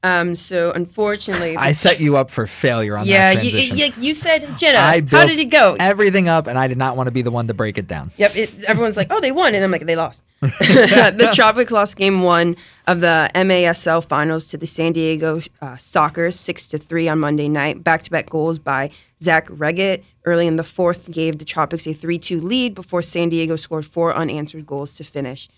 Um, 0.05 0.35
so 0.35 0.72
unfortunately, 0.72 1.57
I 1.59 1.72
set 1.72 2.00
you 2.00 2.16
up 2.16 2.31
for 2.31 2.46
failure 2.46 2.96
on 2.96 3.07
yeah, 3.07 3.35
that 3.35 3.44
you, 3.44 3.50
transition. 3.50 4.02
you, 4.02 4.09
you 4.09 4.14
said 4.14 4.59
Jenna. 4.59 4.78
I 4.78 5.00
how 5.00 5.26
did 5.26 5.38
it 5.38 5.46
go? 5.46 5.76
Everything 5.78 6.28
up, 6.28 6.46
and 6.46 6.59
I 6.59 6.66
did 6.66 6.78
not 6.78 6.96
want 6.96 7.07
to 7.07 7.12
be 7.12 7.22
the 7.22 7.31
one 7.31 7.46
to 7.48 7.55
break 7.55 7.78
it 7.78 7.87
down. 7.87 8.11
Yep. 8.16 8.37
It, 8.37 8.64
everyone's 8.64 8.96
like, 8.96 9.09
oh, 9.11 9.20
they 9.20 9.31
won, 9.31 9.55
and 9.55 9.62
I'm 9.62 9.70
like, 9.70 9.87
they 9.87 9.96
lost. 9.96 10.24
the 10.40 11.31
Tropics 11.35 11.70
lost 11.70 11.96
game 11.96 12.22
one 12.22 12.57
of 12.88 13.00
the 13.00 13.31
MASL 13.35 14.05
finals 14.05 14.48
to 14.48 14.57
the 14.57 14.66
San 14.66 14.92
Diego 14.92 15.40
uh, 15.61 15.76
Soccer, 15.76 16.33
six 16.33 16.66
to 16.68 16.78
three 16.78 17.09
on 17.09 17.20
Monday 17.20 17.48
night. 17.48 17.85
Back-to-back 17.85 18.28
goals 18.28 18.59
by 18.59 18.90
Zach 19.22 19.46
Reggett 19.48 20.04
early 20.24 20.46
in 20.46 20.56
the 20.56 20.64
fourth 20.64 21.11
gave 21.11 21.38
the 21.38 21.44
Tropics 21.44 21.87
a 21.87 21.92
three-two 21.92 22.40
lead 22.40 22.74
before 22.74 23.02
San 23.02 23.28
Diego 23.28 23.56
scored 23.56 23.87
four 23.87 24.14
unanswered 24.14 24.66
goals 24.66 24.96
to 24.96 25.04
finish. 25.04 25.48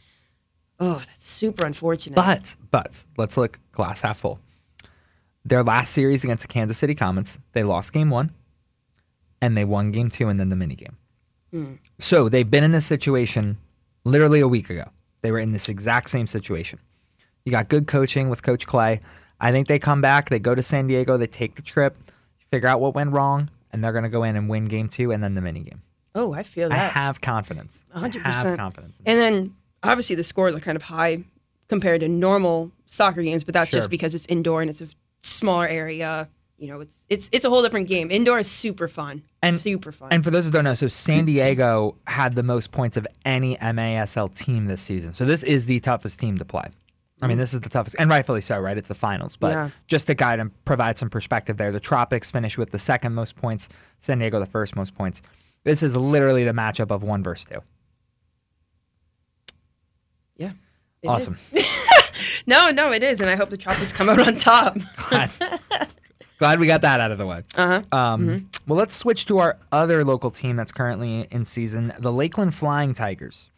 Oh, 0.79 1.03
that's 1.07 1.29
super 1.29 1.65
unfortunate. 1.65 2.17
But 2.17 2.57
but 2.71 3.05
let's 3.17 3.37
look 3.37 3.61
glass 3.73 4.03
half 4.03 4.19
full. 4.19 4.41
Their 5.45 5.63
last 5.63 5.93
series 5.93 6.25
against 6.25 6.43
the 6.43 6.49
Kansas 6.49 6.79
City 6.79 6.95
Comets, 6.95 7.39
they 7.53 7.63
lost 7.63 7.93
game 7.93 8.11
one, 8.11 8.33
and 9.41 9.57
they 9.57 9.65
won 9.65 9.93
game 9.93 10.11
two, 10.11 10.29
and 10.29 10.39
then 10.39 10.49
the 10.49 10.57
mini 10.57 10.75
game. 10.75 10.97
Hmm. 11.51 11.75
So 11.99 12.29
they've 12.29 12.51
been 12.51 12.65
in 12.65 12.73
this 12.73 12.87
situation 12.87 13.59
literally 14.05 14.41
a 14.41 14.49
week 14.49 14.71
ago. 14.71 14.89
They 15.23 15.31
were 15.33 15.39
in 15.39 15.53
this 15.53 15.69
exact 15.69 16.11
same 16.11 16.27
situation. 16.27 16.79
You 17.45 17.53
got 17.53 17.69
good 17.69 17.87
coaching 17.87 18.29
with 18.29 18.43
Coach 18.43 18.67
Clay. 18.67 19.01
I 19.41 19.53
think 19.53 19.69
they 19.69 19.79
come 19.79 20.01
back, 20.01 20.31
they 20.31 20.39
go 20.39 20.55
to 20.55 20.63
San 20.63 20.87
Diego, 20.87 21.17
they 21.17 21.27
take 21.27 21.55
the 21.57 21.63
trip, 21.63 21.97
figure 22.55 22.69
out 22.69 22.81
what 22.81 22.95
went 22.95 23.13
wrong, 23.13 23.51
and 23.73 23.83
they're 23.83 23.93
going 23.93 24.05
to 24.05 24.11
go 24.11 24.23
in 24.23 24.37
and 24.37 24.49
win 24.49 24.65
game 24.65 24.89
two 24.89 25.11
and 25.13 25.23
then 25.23 25.35
the 25.35 25.41
mini 25.41 25.61
game. 25.61 25.83
oh, 26.15 26.33
I 26.33 26.43
feel 26.45 26.69
that. 26.69 26.79
I 26.97 27.01
have 27.01 27.21
confidence. 27.21 27.85
I 27.93 28.09
100%. 28.09 28.23
have 28.23 28.57
confidence. 28.57 29.01
And 29.05 29.19
then 29.19 29.55
obviously 29.83 30.15
the 30.17 30.23
scores 30.25 30.55
are 30.55 30.61
kind 30.61 30.77
of 30.77 30.83
high 30.83 31.25
compared 31.69 32.01
to 32.01 32.09
normal 32.09 32.71
soccer 32.87 33.23
games, 33.23 33.43
but 33.43 33.53
that's 33.55 33.71
Sure. 33.71 33.79
just 33.79 33.91
because 33.91 34.15
it's 34.15 34.27
indoor 34.27 34.61
and 34.61 34.71
it's 34.71 34.81
a 34.81 34.87
smaller 35.23 35.67
area. 35.67 36.29
You 36.57 36.69
know, 36.69 36.81
it's 36.81 37.05
it's 37.09 37.29
it's 37.33 37.45
a 37.45 37.51
whole 37.51 37.63
different 37.63 37.89
game. 37.89 38.13
Indoor 38.13 38.39
is 38.39 38.49
super 38.49 38.87
fun. 38.87 39.23
And- 39.43 39.59
super 39.59 39.91
fun. 39.91 40.11
And 40.13 40.23
for 40.23 40.31
those 40.31 40.45
who 40.47 40.53
don't 40.53 40.63
know, 40.65 40.75
so 40.75 40.87
San 40.89 41.25
Diego 41.25 41.97
had 42.07 42.37
the 42.37 42.45
most 42.45 42.71
points 42.71 42.97
of 42.97 43.07
any 43.25 43.57
MASL 43.57 44.29
team 44.37 44.67
this 44.67 44.83
season. 44.83 45.15
So 45.15 45.25
this 45.25 45.43
is 45.43 45.67
the 45.67 45.81
toughest 45.81 46.21
team 46.21 46.39
to 46.39 46.45
play. 46.45 46.69
I 47.23 47.27
mean, 47.29 47.39
this 47.39 47.55
is 47.55 47.61
the 47.61 47.69
toughest, 47.69 47.97
and 47.99 48.11
rightfully 48.11 48.41
so, 48.41 48.59
right? 48.59 48.77
It's 48.77 48.89
the 48.89 48.95
finals. 48.95 49.37
But 49.37 49.53
Yeah. 49.53 49.71
just 49.87 50.09
to 50.09 50.15
guide 50.15 50.41
and 50.41 50.51
provide 50.65 50.99
some 50.99 51.09
perspective 51.09 51.57
there, 51.57 51.71
the 51.73 51.81
Tropics 51.81 52.31
finished 52.31 52.59
with 52.59 52.71
the 52.71 52.79
second 52.79 53.15
most 53.15 53.37
points, 53.37 53.69
San 54.01 54.19
Diego 54.19 54.41
the 54.41 54.47
first 54.47 54.75
most 54.77 54.95
points. 54.95 55.23
This 55.63 55.83
is 55.83 55.97
literally 55.97 56.45
the 56.45 56.53
matchup 56.53 56.91
of 56.91 57.03
one 57.03 57.23
versus 57.23 57.47
two. 57.47 57.61
yeah. 60.37 60.51
Awesome. 61.07 61.37
No, 62.47 62.71
no, 62.71 62.93
it 62.93 63.03
is, 63.03 63.21
and 63.23 63.31
I 63.31 63.37
hope 63.37 63.51
the 63.51 63.57
Tropics 63.57 63.93
come 63.93 64.09
out 64.09 64.19
on 64.27 64.37
top. 64.37 64.77
glad, 65.09 65.33
glad 66.39 66.61
we 66.61 66.67
got 66.67 66.83
that 66.83 67.01
out 67.01 67.11
of 67.11 67.19
the 67.19 67.27
way. 67.27 67.43
Uh 67.57 67.83
huh. 67.93 67.97
Um, 67.99 68.49
Well, 68.67 68.79
let's 68.79 68.95
switch 68.95 69.27
to 69.27 69.39
our 69.39 69.59
other 69.73 70.05
local 70.05 70.31
team 70.31 70.55
that's 70.57 70.71
currently 70.73 71.27
in 71.31 71.45
season, 71.45 71.93
the 71.99 72.13
Lakeland 72.13 72.55
Flying 72.55 72.93
Tigers. 72.93 73.51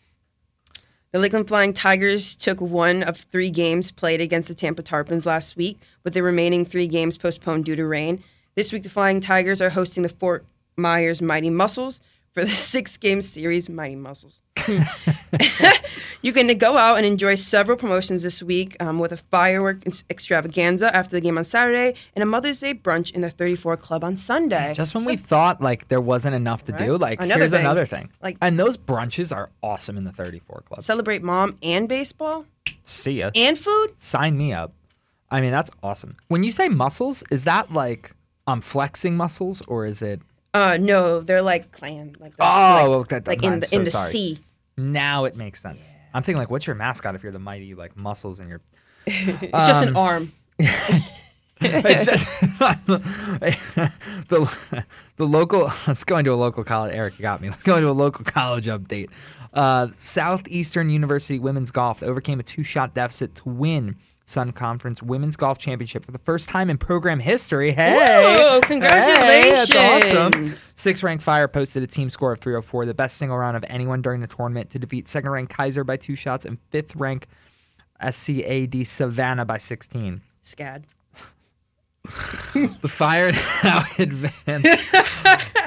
The 1.16 1.22
Lakeland 1.22 1.48
Flying 1.48 1.72
Tigers 1.72 2.36
took 2.36 2.60
one 2.60 3.02
of 3.02 3.16
three 3.16 3.48
games 3.48 3.90
played 3.90 4.20
against 4.20 4.48
the 4.48 4.54
Tampa 4.54 4.82
Tarpons 4.82 5.24
last 5.24 5.56
week, 5.56 5.78
with 6.04 6.12
the 6.12 6.22
remaining 6.22 6.66
three 6.66 6.86
games 6.86 7.16
postponed 7.16 7.64
due 7.64 7.74
to 7.74 7.86
rain. 7.86 8.22
This 8.54 8.70
week, 8.70 8.82
the 8.82 8.90
Flying 8.90 9.22
Tigers 9.22 9.62
are 9.62 9.70
hosting 9.70 10.02
the 10.02 10.10
Fort 10.10 10.44
Myers 10.76 11.22
Mighty 11.22 11.48
Mussels 11.48 12.02
for 12.34 12.44
the 12.44 12.50
six 12.54 12.98
game 12.98 13.22
series 13.22 13.70
Mighty 13.70 13.96
Mussels. 13.96 14.42
you 16.22 16.32
can 16.32 16.56
go 16.58 16.76
out 16.76 16.96
and 16.96 17.06
enjoy 17.06 17.34
several 17.34 17.76
promotions 17.76 18.22
this 18.22 18.42
week 18.42 18.76
um, 18.80 18.98
with 18.98 19.12
a 19.12 19.16
firework 19.16 19.86
ex- 19.86 20.04
extravaganza 20.10 20.94
after 20.94 21.16
the 21.16 21.20
game 21.20 21.38
on 21.38 21.44
Saturday 21.44 21.94
and 22.14 22.22
a 22.22 22.26
Mother's 22.26 22.60
Day 22.60 22.74
brunch 22.74 23.12
in 23.14 23.20
the 23.20 23.30
34 23.30 23.76
Club 23.76 24.02
on 24.04 24.16
Sunday. 24.16 24.72
Just 24.74 24.94
when 24.94 25.04
we 25.04 25.16
thought 25.16 25.60
like 25.60 25.88
there 25.88 26.00
wasn't 26.00 26.34
enough 26.34 26.64
to 26.64 26.72
do, 26.72 26.96
like 26.96 27.20
Another 27.20 27.40
here's 27.40 27.50
thing. 27.52 27.60
another 27.60 27.84
thing. 27.86 28.10
Like- 28.22 28.36
and 28.40 28.58
those 28.58 28.76
brunches 28.76 29.34
are 29.34 29.50
awesome 29.62 29.96
in 29.96 30.04
the 30.04 30.12
34 30.12 30.62
Club. 30.66 30.80
Celebrate 30.82 31.22
mom 31.22 31.56
and 31.62 31.88
baseball 31.88 32.44
See 32.82 33.20
ya. 33.20 33.30
and 33.34 33.56
food. 33.58 33.88
Sign 33.96 34.36
me 34.36 34.52
up. 34.52 34.72
I 35.30 35.40
mean, 35.40 35.50
that's 35.50 35.70
awesome. 35.82 36.16
When 36.28 36.42
you 36.44 36.50
say 36.50 36.68
muscles, 36.68 37.24
is 37.30 37.44
that 37.44 37.72
like 37.72 38.12
I'm 38.46 38.60
flexing 38.60 39.16
muscles 39.16 39.60
or 39.62 39.84
is 39.86 40.02
it? 40.02 40.20
Uh, 40.54 40.78
no, 40.80 41.20
they're 41.20 41.42
like 41.42 41.70
clan, 41.72 42.14
like 42.18 42.34
the- 42.36 42.42
Oh, 42.44 42.98
like, 43.00 43.08
that- 43.08 43.26
like 43.26 43.42
in 43.44 43.60
the 43.60 43.66
so 43.66 43.76
in 43.76 43.84
the 43.84 43.90
sorry. 43.90 44.08
sea. 44.10 44.38
Now 44.76 45.24
it 45.24 45.36
makes 45.36 45.60
sense. 45.62 45.94
I'm 46.12 46.22
thinking 46.22 46.38
like, 46.38 46.50
what's 46.50 46.66
your 46.66 46.76
mascot 46.76 47.14
if 47.14 47.22
you're 47.22 47.32
the 47.32 47.38
mighty 47.38 47.74
like 47.74 47.96
muscles 47.96 48.40
and 48.40 48.48
you're 48.48 48.60
It's 49.06 49.66
just 49.66 49.82
Um, 49.82 49.88
an 49.88 49.96
arm. 49.96 50.32
it's 50.58 52.04
just 52.04 52.58
the 54.28 54.84
the 55.16 55.26
local. 55.26 55.70
Let's 55.86 56.04
go 56.04 56.18
into 56.18 56.32
a 56.32 56.34
local 56.34 56.64
college. 56.64 56.94
Eric, 56.94 57.18
you 57.18 57.22
got 57.22 57.40
me. 57.40 57.48
Let's 57.48 57.62
go 57.62 57.76
into 57.76 57.88
a 57.88 57.92
local 57.92 58.24
college 58.24 58.66
update. 58.66 59.10
Uh, 59.52 59.88
Southeastern 59.96 60.90
University 60.90 61.38
women's 61.38 61.70
golf 61.70 62.02
overcame 62.02 62.40
a 62.40 62.42
two-shot 62.42 62.92
deficit 62.94 63.34
to 63.36 63.48
win 63.48 63.96
Sun 64.28 64.50
Conference 64.52 65.00
Women's 65.02 65.36
Golf 65.36 65.56
Championship 65.56 66.04
for 66.04 66.10
the 66.10 66.18
first 66.18 66.48
time 66.48 66.68
in 66.68 66.78
program 66.78 67.20
history. 67.20 67.70
Hey, 67.70 67.92
Whoa, 67.92 68.60
Hey, 68.66 69.50
that's 69.50 70.12
awesome. 70.12 70.46
Six-ranked 70.46 71.22
Fire 71.22 71.46
posted 71.46 71.84
a 71.84 71.86
team 71.86 72.10
score 72.10 72.32
of 72.32 72.40
304, 72.40 72.86
the 72.86 72.94
best 72.94 73.18
single 73.18 73.38
round 73.38 73.56
of 73.56 73.64
anyone 73.68 74.02
during 74.02 74.20
the 74.20 74.26
tournament, 74.26 74.68
to 74.70 74.80
defeat 74.80 75.06
second-ranked 75.06 75.56
Keiser 75.56 75.86
by 75.86 75.96
two 75.96 76.16
shots 76.16 76.44
and 76.44 76.58
fifth-ranked 76.70 77.28
SCAD 78.02 78.84
Savannah 78.84 79.44
by 79.44 79.58
16. 79.58 80.20
Scad. 80.42 80.84
The 82.02 82.88
Fire 82.88 83.32
now 83.62 83.82
advance 83.98 84.80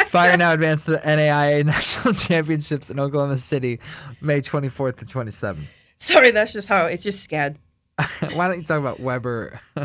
Fire 0.07 0.37
now 0.37 0.53
advanced 0.53 0.85
to 0.85 0.91
the 0.91 0.97
NAIA 0.99 1.65
National 1.65 2.13
Championships 2.13 2.89
in 2.89 2.99
Oklahoma 2.99 3.37
City, 3.37 3.79
May 4.21 4.41
24th 4.41 4.97
to 4.97 5.05
27th. 5.05 5.59
Sorry, 5.97 6.31
that's 6.31 6.51
just 6.51 6.67
how 6.67 6.87
it's 6.87 7.03
just 7.03 7.29
scad. 7.29 7.55
Why 8.33 8.47
don't 8.47 8.57
you 8.57 8.63
talk 8.63 8.79
about 8.79 8.99
Webber 8.99 9.59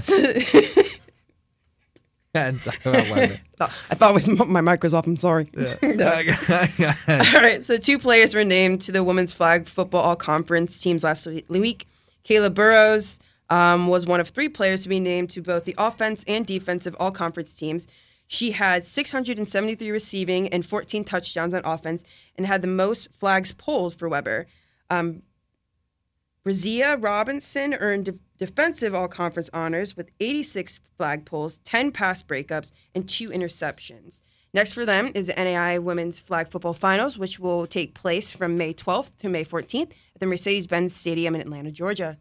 and 2.35 2.63
talk 2.63 2.85
about 2.85 3.11
Webber? 3.11 3.41
I 3.61 3.67
thought 3.95 4.15
was 4.15 4.29
my 4.29 4.61
mic 4.61 4.83
was 4.83 4.95
off. 4.95 5.07
I'm 5.07 5.17
sorry. 5.17 5.47
Yeah. 5.57 5.77
All 7.09 7.41
right, 7.41 7.65
so 7.65 7.77
two 7.77 7.99
players 7.99 8.35
were 8.35 8.45
named 8.45 8.83
to 8.83 8.93
the 8.93 9.03
women's 9.03 9.33
flag 9.33 9.67
football 9.67 10.03
all 10.03 10.17
conference 10.17 10.81
teams 10.81 11.03
last 11.05 11.27
week. 11.49 11.89
Kayla 12.25 12.53
Burrows 12.53 13.19
um, 13.51 13.89
was 13.89 14.07
one 14.07 14.21
of 14.21 14.29
three 14.29 14.49
players 14.49 14.85
to 14.85 14.89
be 14.89 15.01
named 15.01 15.31
to 15.31 15.43
both 15.43 15.65
the 15.65 15.75
offense 15.79 16.25
and 16.27 16.47
defensive 16.47 16.97
all 16.99 17.11
conference 17.11 17.55
teams. 17.55 17.87
She 18.27 18.53
had 18.53 18.85
673 18.85 19.91
receiving 19.91 20.49
and 20.49 20.65
14 20.65 21.05
touchdowns 21.05 21.55
on 21.55 21.63
offense 21.65 22.05
and 22.37 22.47
had 22.47 22.63
the 22.63 22.69
most 22.69 23.09
flags 23.13 23.53
pulled 23.53 23.95
for 23.95 24.09
Webber. 24.09 24.47
Um, 24.91 25.23
Razia 26.47 27.03
Robinson 27.03 27.73
earned 27.75 28.05
de- 28.05 28.19
defensive 28.37 28.95
all 28.95 29.09
conference 29.09 29.49
honors 29.55 29.97
with 29.97 30.11
86 30.21 30.79
flag 30.99 31.25
pulls, 31.25 31.59
10 31.59 31.91
pass 31.91 32.23
breakups, 32.23 32.71
and 32.95 33.09
two 33.09 33.31
interceptions. 33.31 34.21
Next 34.53 34.73
for 34.73 34.85
them 34.85 35.11
is 35.15 35.29
the 35.29 35.33
NAIA 35.33 35.83
Women's 35.83 36.21
Flag 36.21 36.49
Football 36.49 36.75
Finals, 36.75 37.19
which 37.19 37.41
will 37.41 37.67
take 37.67 37.95
place 37.95 38.31
from 38.31 38.59
May 38.59 38.75
12th 38.75 39.17
to 39.19 39.29
May 39.29 39.45
14th 39.45 39.93
at 40.15 40.21
the 40.21 40.27
Mercedes 40.27 40.67
Benz 40.67 40.95
Stadium 40.95 41.35
in 41.35 41.41
Atlanta, 41.41 41.73
Georgia. 41.73 42.19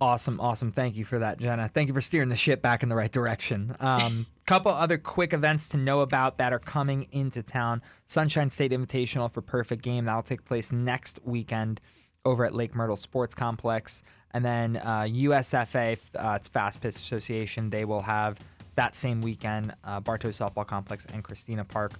Awesome, 0.00 0.38
awesome. 0.38 0.70
Thank 0.70 0.94
you 0.94 1.04
for 1.04 1.18
that, 1.18 1.38
Jenna. 1.38 1.68
Thank 1.72 1.88
you 1.88 1.94
for 1.94 2.00
steering 2.00 2.28
the 2.28 2.36
ship 2.36 2.62
back 2.62 2.84
in 2.84 2.88
the 2.88 2.94
right 2.94 3.10
direction. 3.10 3.74
Um, 3.80 4.26
couple 4.46 4.70
other 4.70 4.96
quick 4.96 5.32
events 5.32 5.68
to 5.70 5.76
know 5.76 6.00
about 6.00 6.38
that 6.38 6.52
are 6.52 6.60
coming 6.60 7.08
into 7.10 7.42
town. 7.42 7.82
Sunshine 8.06 8.48
State 8.48 8.70
Invitational 8.70 9.30
for 9.30 9.42
Perfect 9.42 9.82
Game 9.82 10.04
that'll 10.04 10.22
take 10.22 10.44
place 10.44 10.72
next 10.72 11.18
weekend 11.24 11.80
over 12.28 12.44
at 12.44 12.54
Lake 12.54 12.74
Myrtle 12.74 12.96
Sports 12.96 13.34
Complex, 13.34 14.02
and 14.32 14.44
then 14.44 14.76
uh, 14.78 15.06
USFA, 15.08 15.98
uh, 16.16 16.34
it's 16.36 16.48
Fast 16.48 16.80
Pitch 16.80 16.96
Association. 16.96 17.70
They 17.70 17.84
will 17.84 18.02
have 18.02 18.38
that 18.74 18.94
same 18.94 19.20
weekend 19.20 19.74
uh, 19.84 20.00
Bartow 20.00 20.28
Softball 20.28 20.66
Complex 20.66 21.06
and 21.12 21.24
Christina 21.24 21.64
Park. 21.64 21.92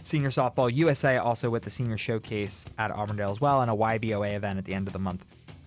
Senior 0.00 0.30
softball 0.30 0.72
USA 0.74 1.18
also 1.18 1.48
with 1.48 1.62
the 1.62 1.70
senior 1.70 1.96
showcase 1.96 2.66
at 2.78 2.90
Auburndale 2.90 3.30
as 3.30 3.40
well, 3.40 3.62
and 3.62 3.70
a 3.70 3.74
YBOA 3.74 4.34
event 4.34 4.58
at 4.58 4.64
the 4.64 4.74
end 4.74 4.88
of 4.88 4.92
the 4.92 4.98
month. 4.98 5.24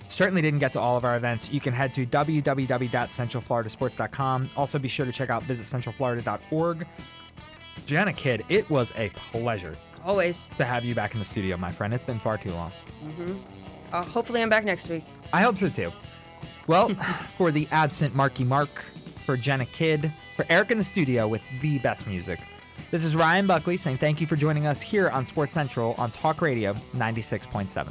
Certainly 0.08 0.42
didn't 0.42 0.60
get 0.60 0.74
to 0.74 0.80
all 0.80 0.98
of 0.98 1.06
our 1.06 1.16
events. 1.16 1.52
You 1.52 1.62
can 1.62 1.74
head 1.74 1.92
to 1.94 2.06
www.centralfloridasports.com. 2.06 4.50
Also, 4.56 4.78
be 4.78 4.88
sure 4.88 5.06
to 5.06 5.12
check 5.12 5.30
out 5.30 5.44
visitcentralflorida.org. 5.44 6.86
Jana 7.86 8.14
Kidd, 8.14 8.44
it 8.50 8.70
was 8.70 8.92
a 8.96 9.10
pleasure 9.32 9.76
Always. 10.04 10.48
to 10.58 10.66
have 10.66 10.86
you 10.86 10.96
back 10.96 11.14
in 11.14 11.20
the 11.20 11.26
studio, 11.26 11.58
my 11.58 11.72
friend. 11.72 11.94
It's 11.94 12.04
been 12.04 12.20
far 12.20 12.38
too 12.38 12.52
long. 12.52 12.72
Uh, 13.96 14.04
hopefully, 14.04 14.42
I'm 14.42 14.50
back 14.50 14.66
next 14.66 14.90
week. 14.90 15.06
I 15.32 15.42
hope 15.42 15.58
so 15.58 15.70
too. 15.70 15.90
Well, 16.68 16.90
for 17.30 17.50
the 17.50 17.66
absent 17.72 18.14
Marky 18.14 18.44
Mark, 18.44 18.70
for 19.26 19.38
Jenna 19.38 19.66
Kidd, 19.66 20.12
for 20.36 20.46
Eric 20.50 20.72
in 20.72 20.78
the 20.78 20.84
studio 20.84 21.30
with 21.30 21.42
the 21.62 21.80
best 21.80 22.06
music. 22.06 22.42
This 22.92 23.06
is 23.06 23.16
Ryan 23.16 23.48
Buckley 23.48 23.78
saying 23.78 23.98
thank 23.98 24.20
you 24.20 24.28
for 24.28 24.36
joining 24.36 24.68
us 24.68 24.82
here 24.82 25.10
on 25.10 25.26
Sports 25.26 25.54
Central 25.54 25.96
on 25.98 26.10
Talk 26.10 26.42
Radio 26.42 26.74
96.7. 26.94 27.88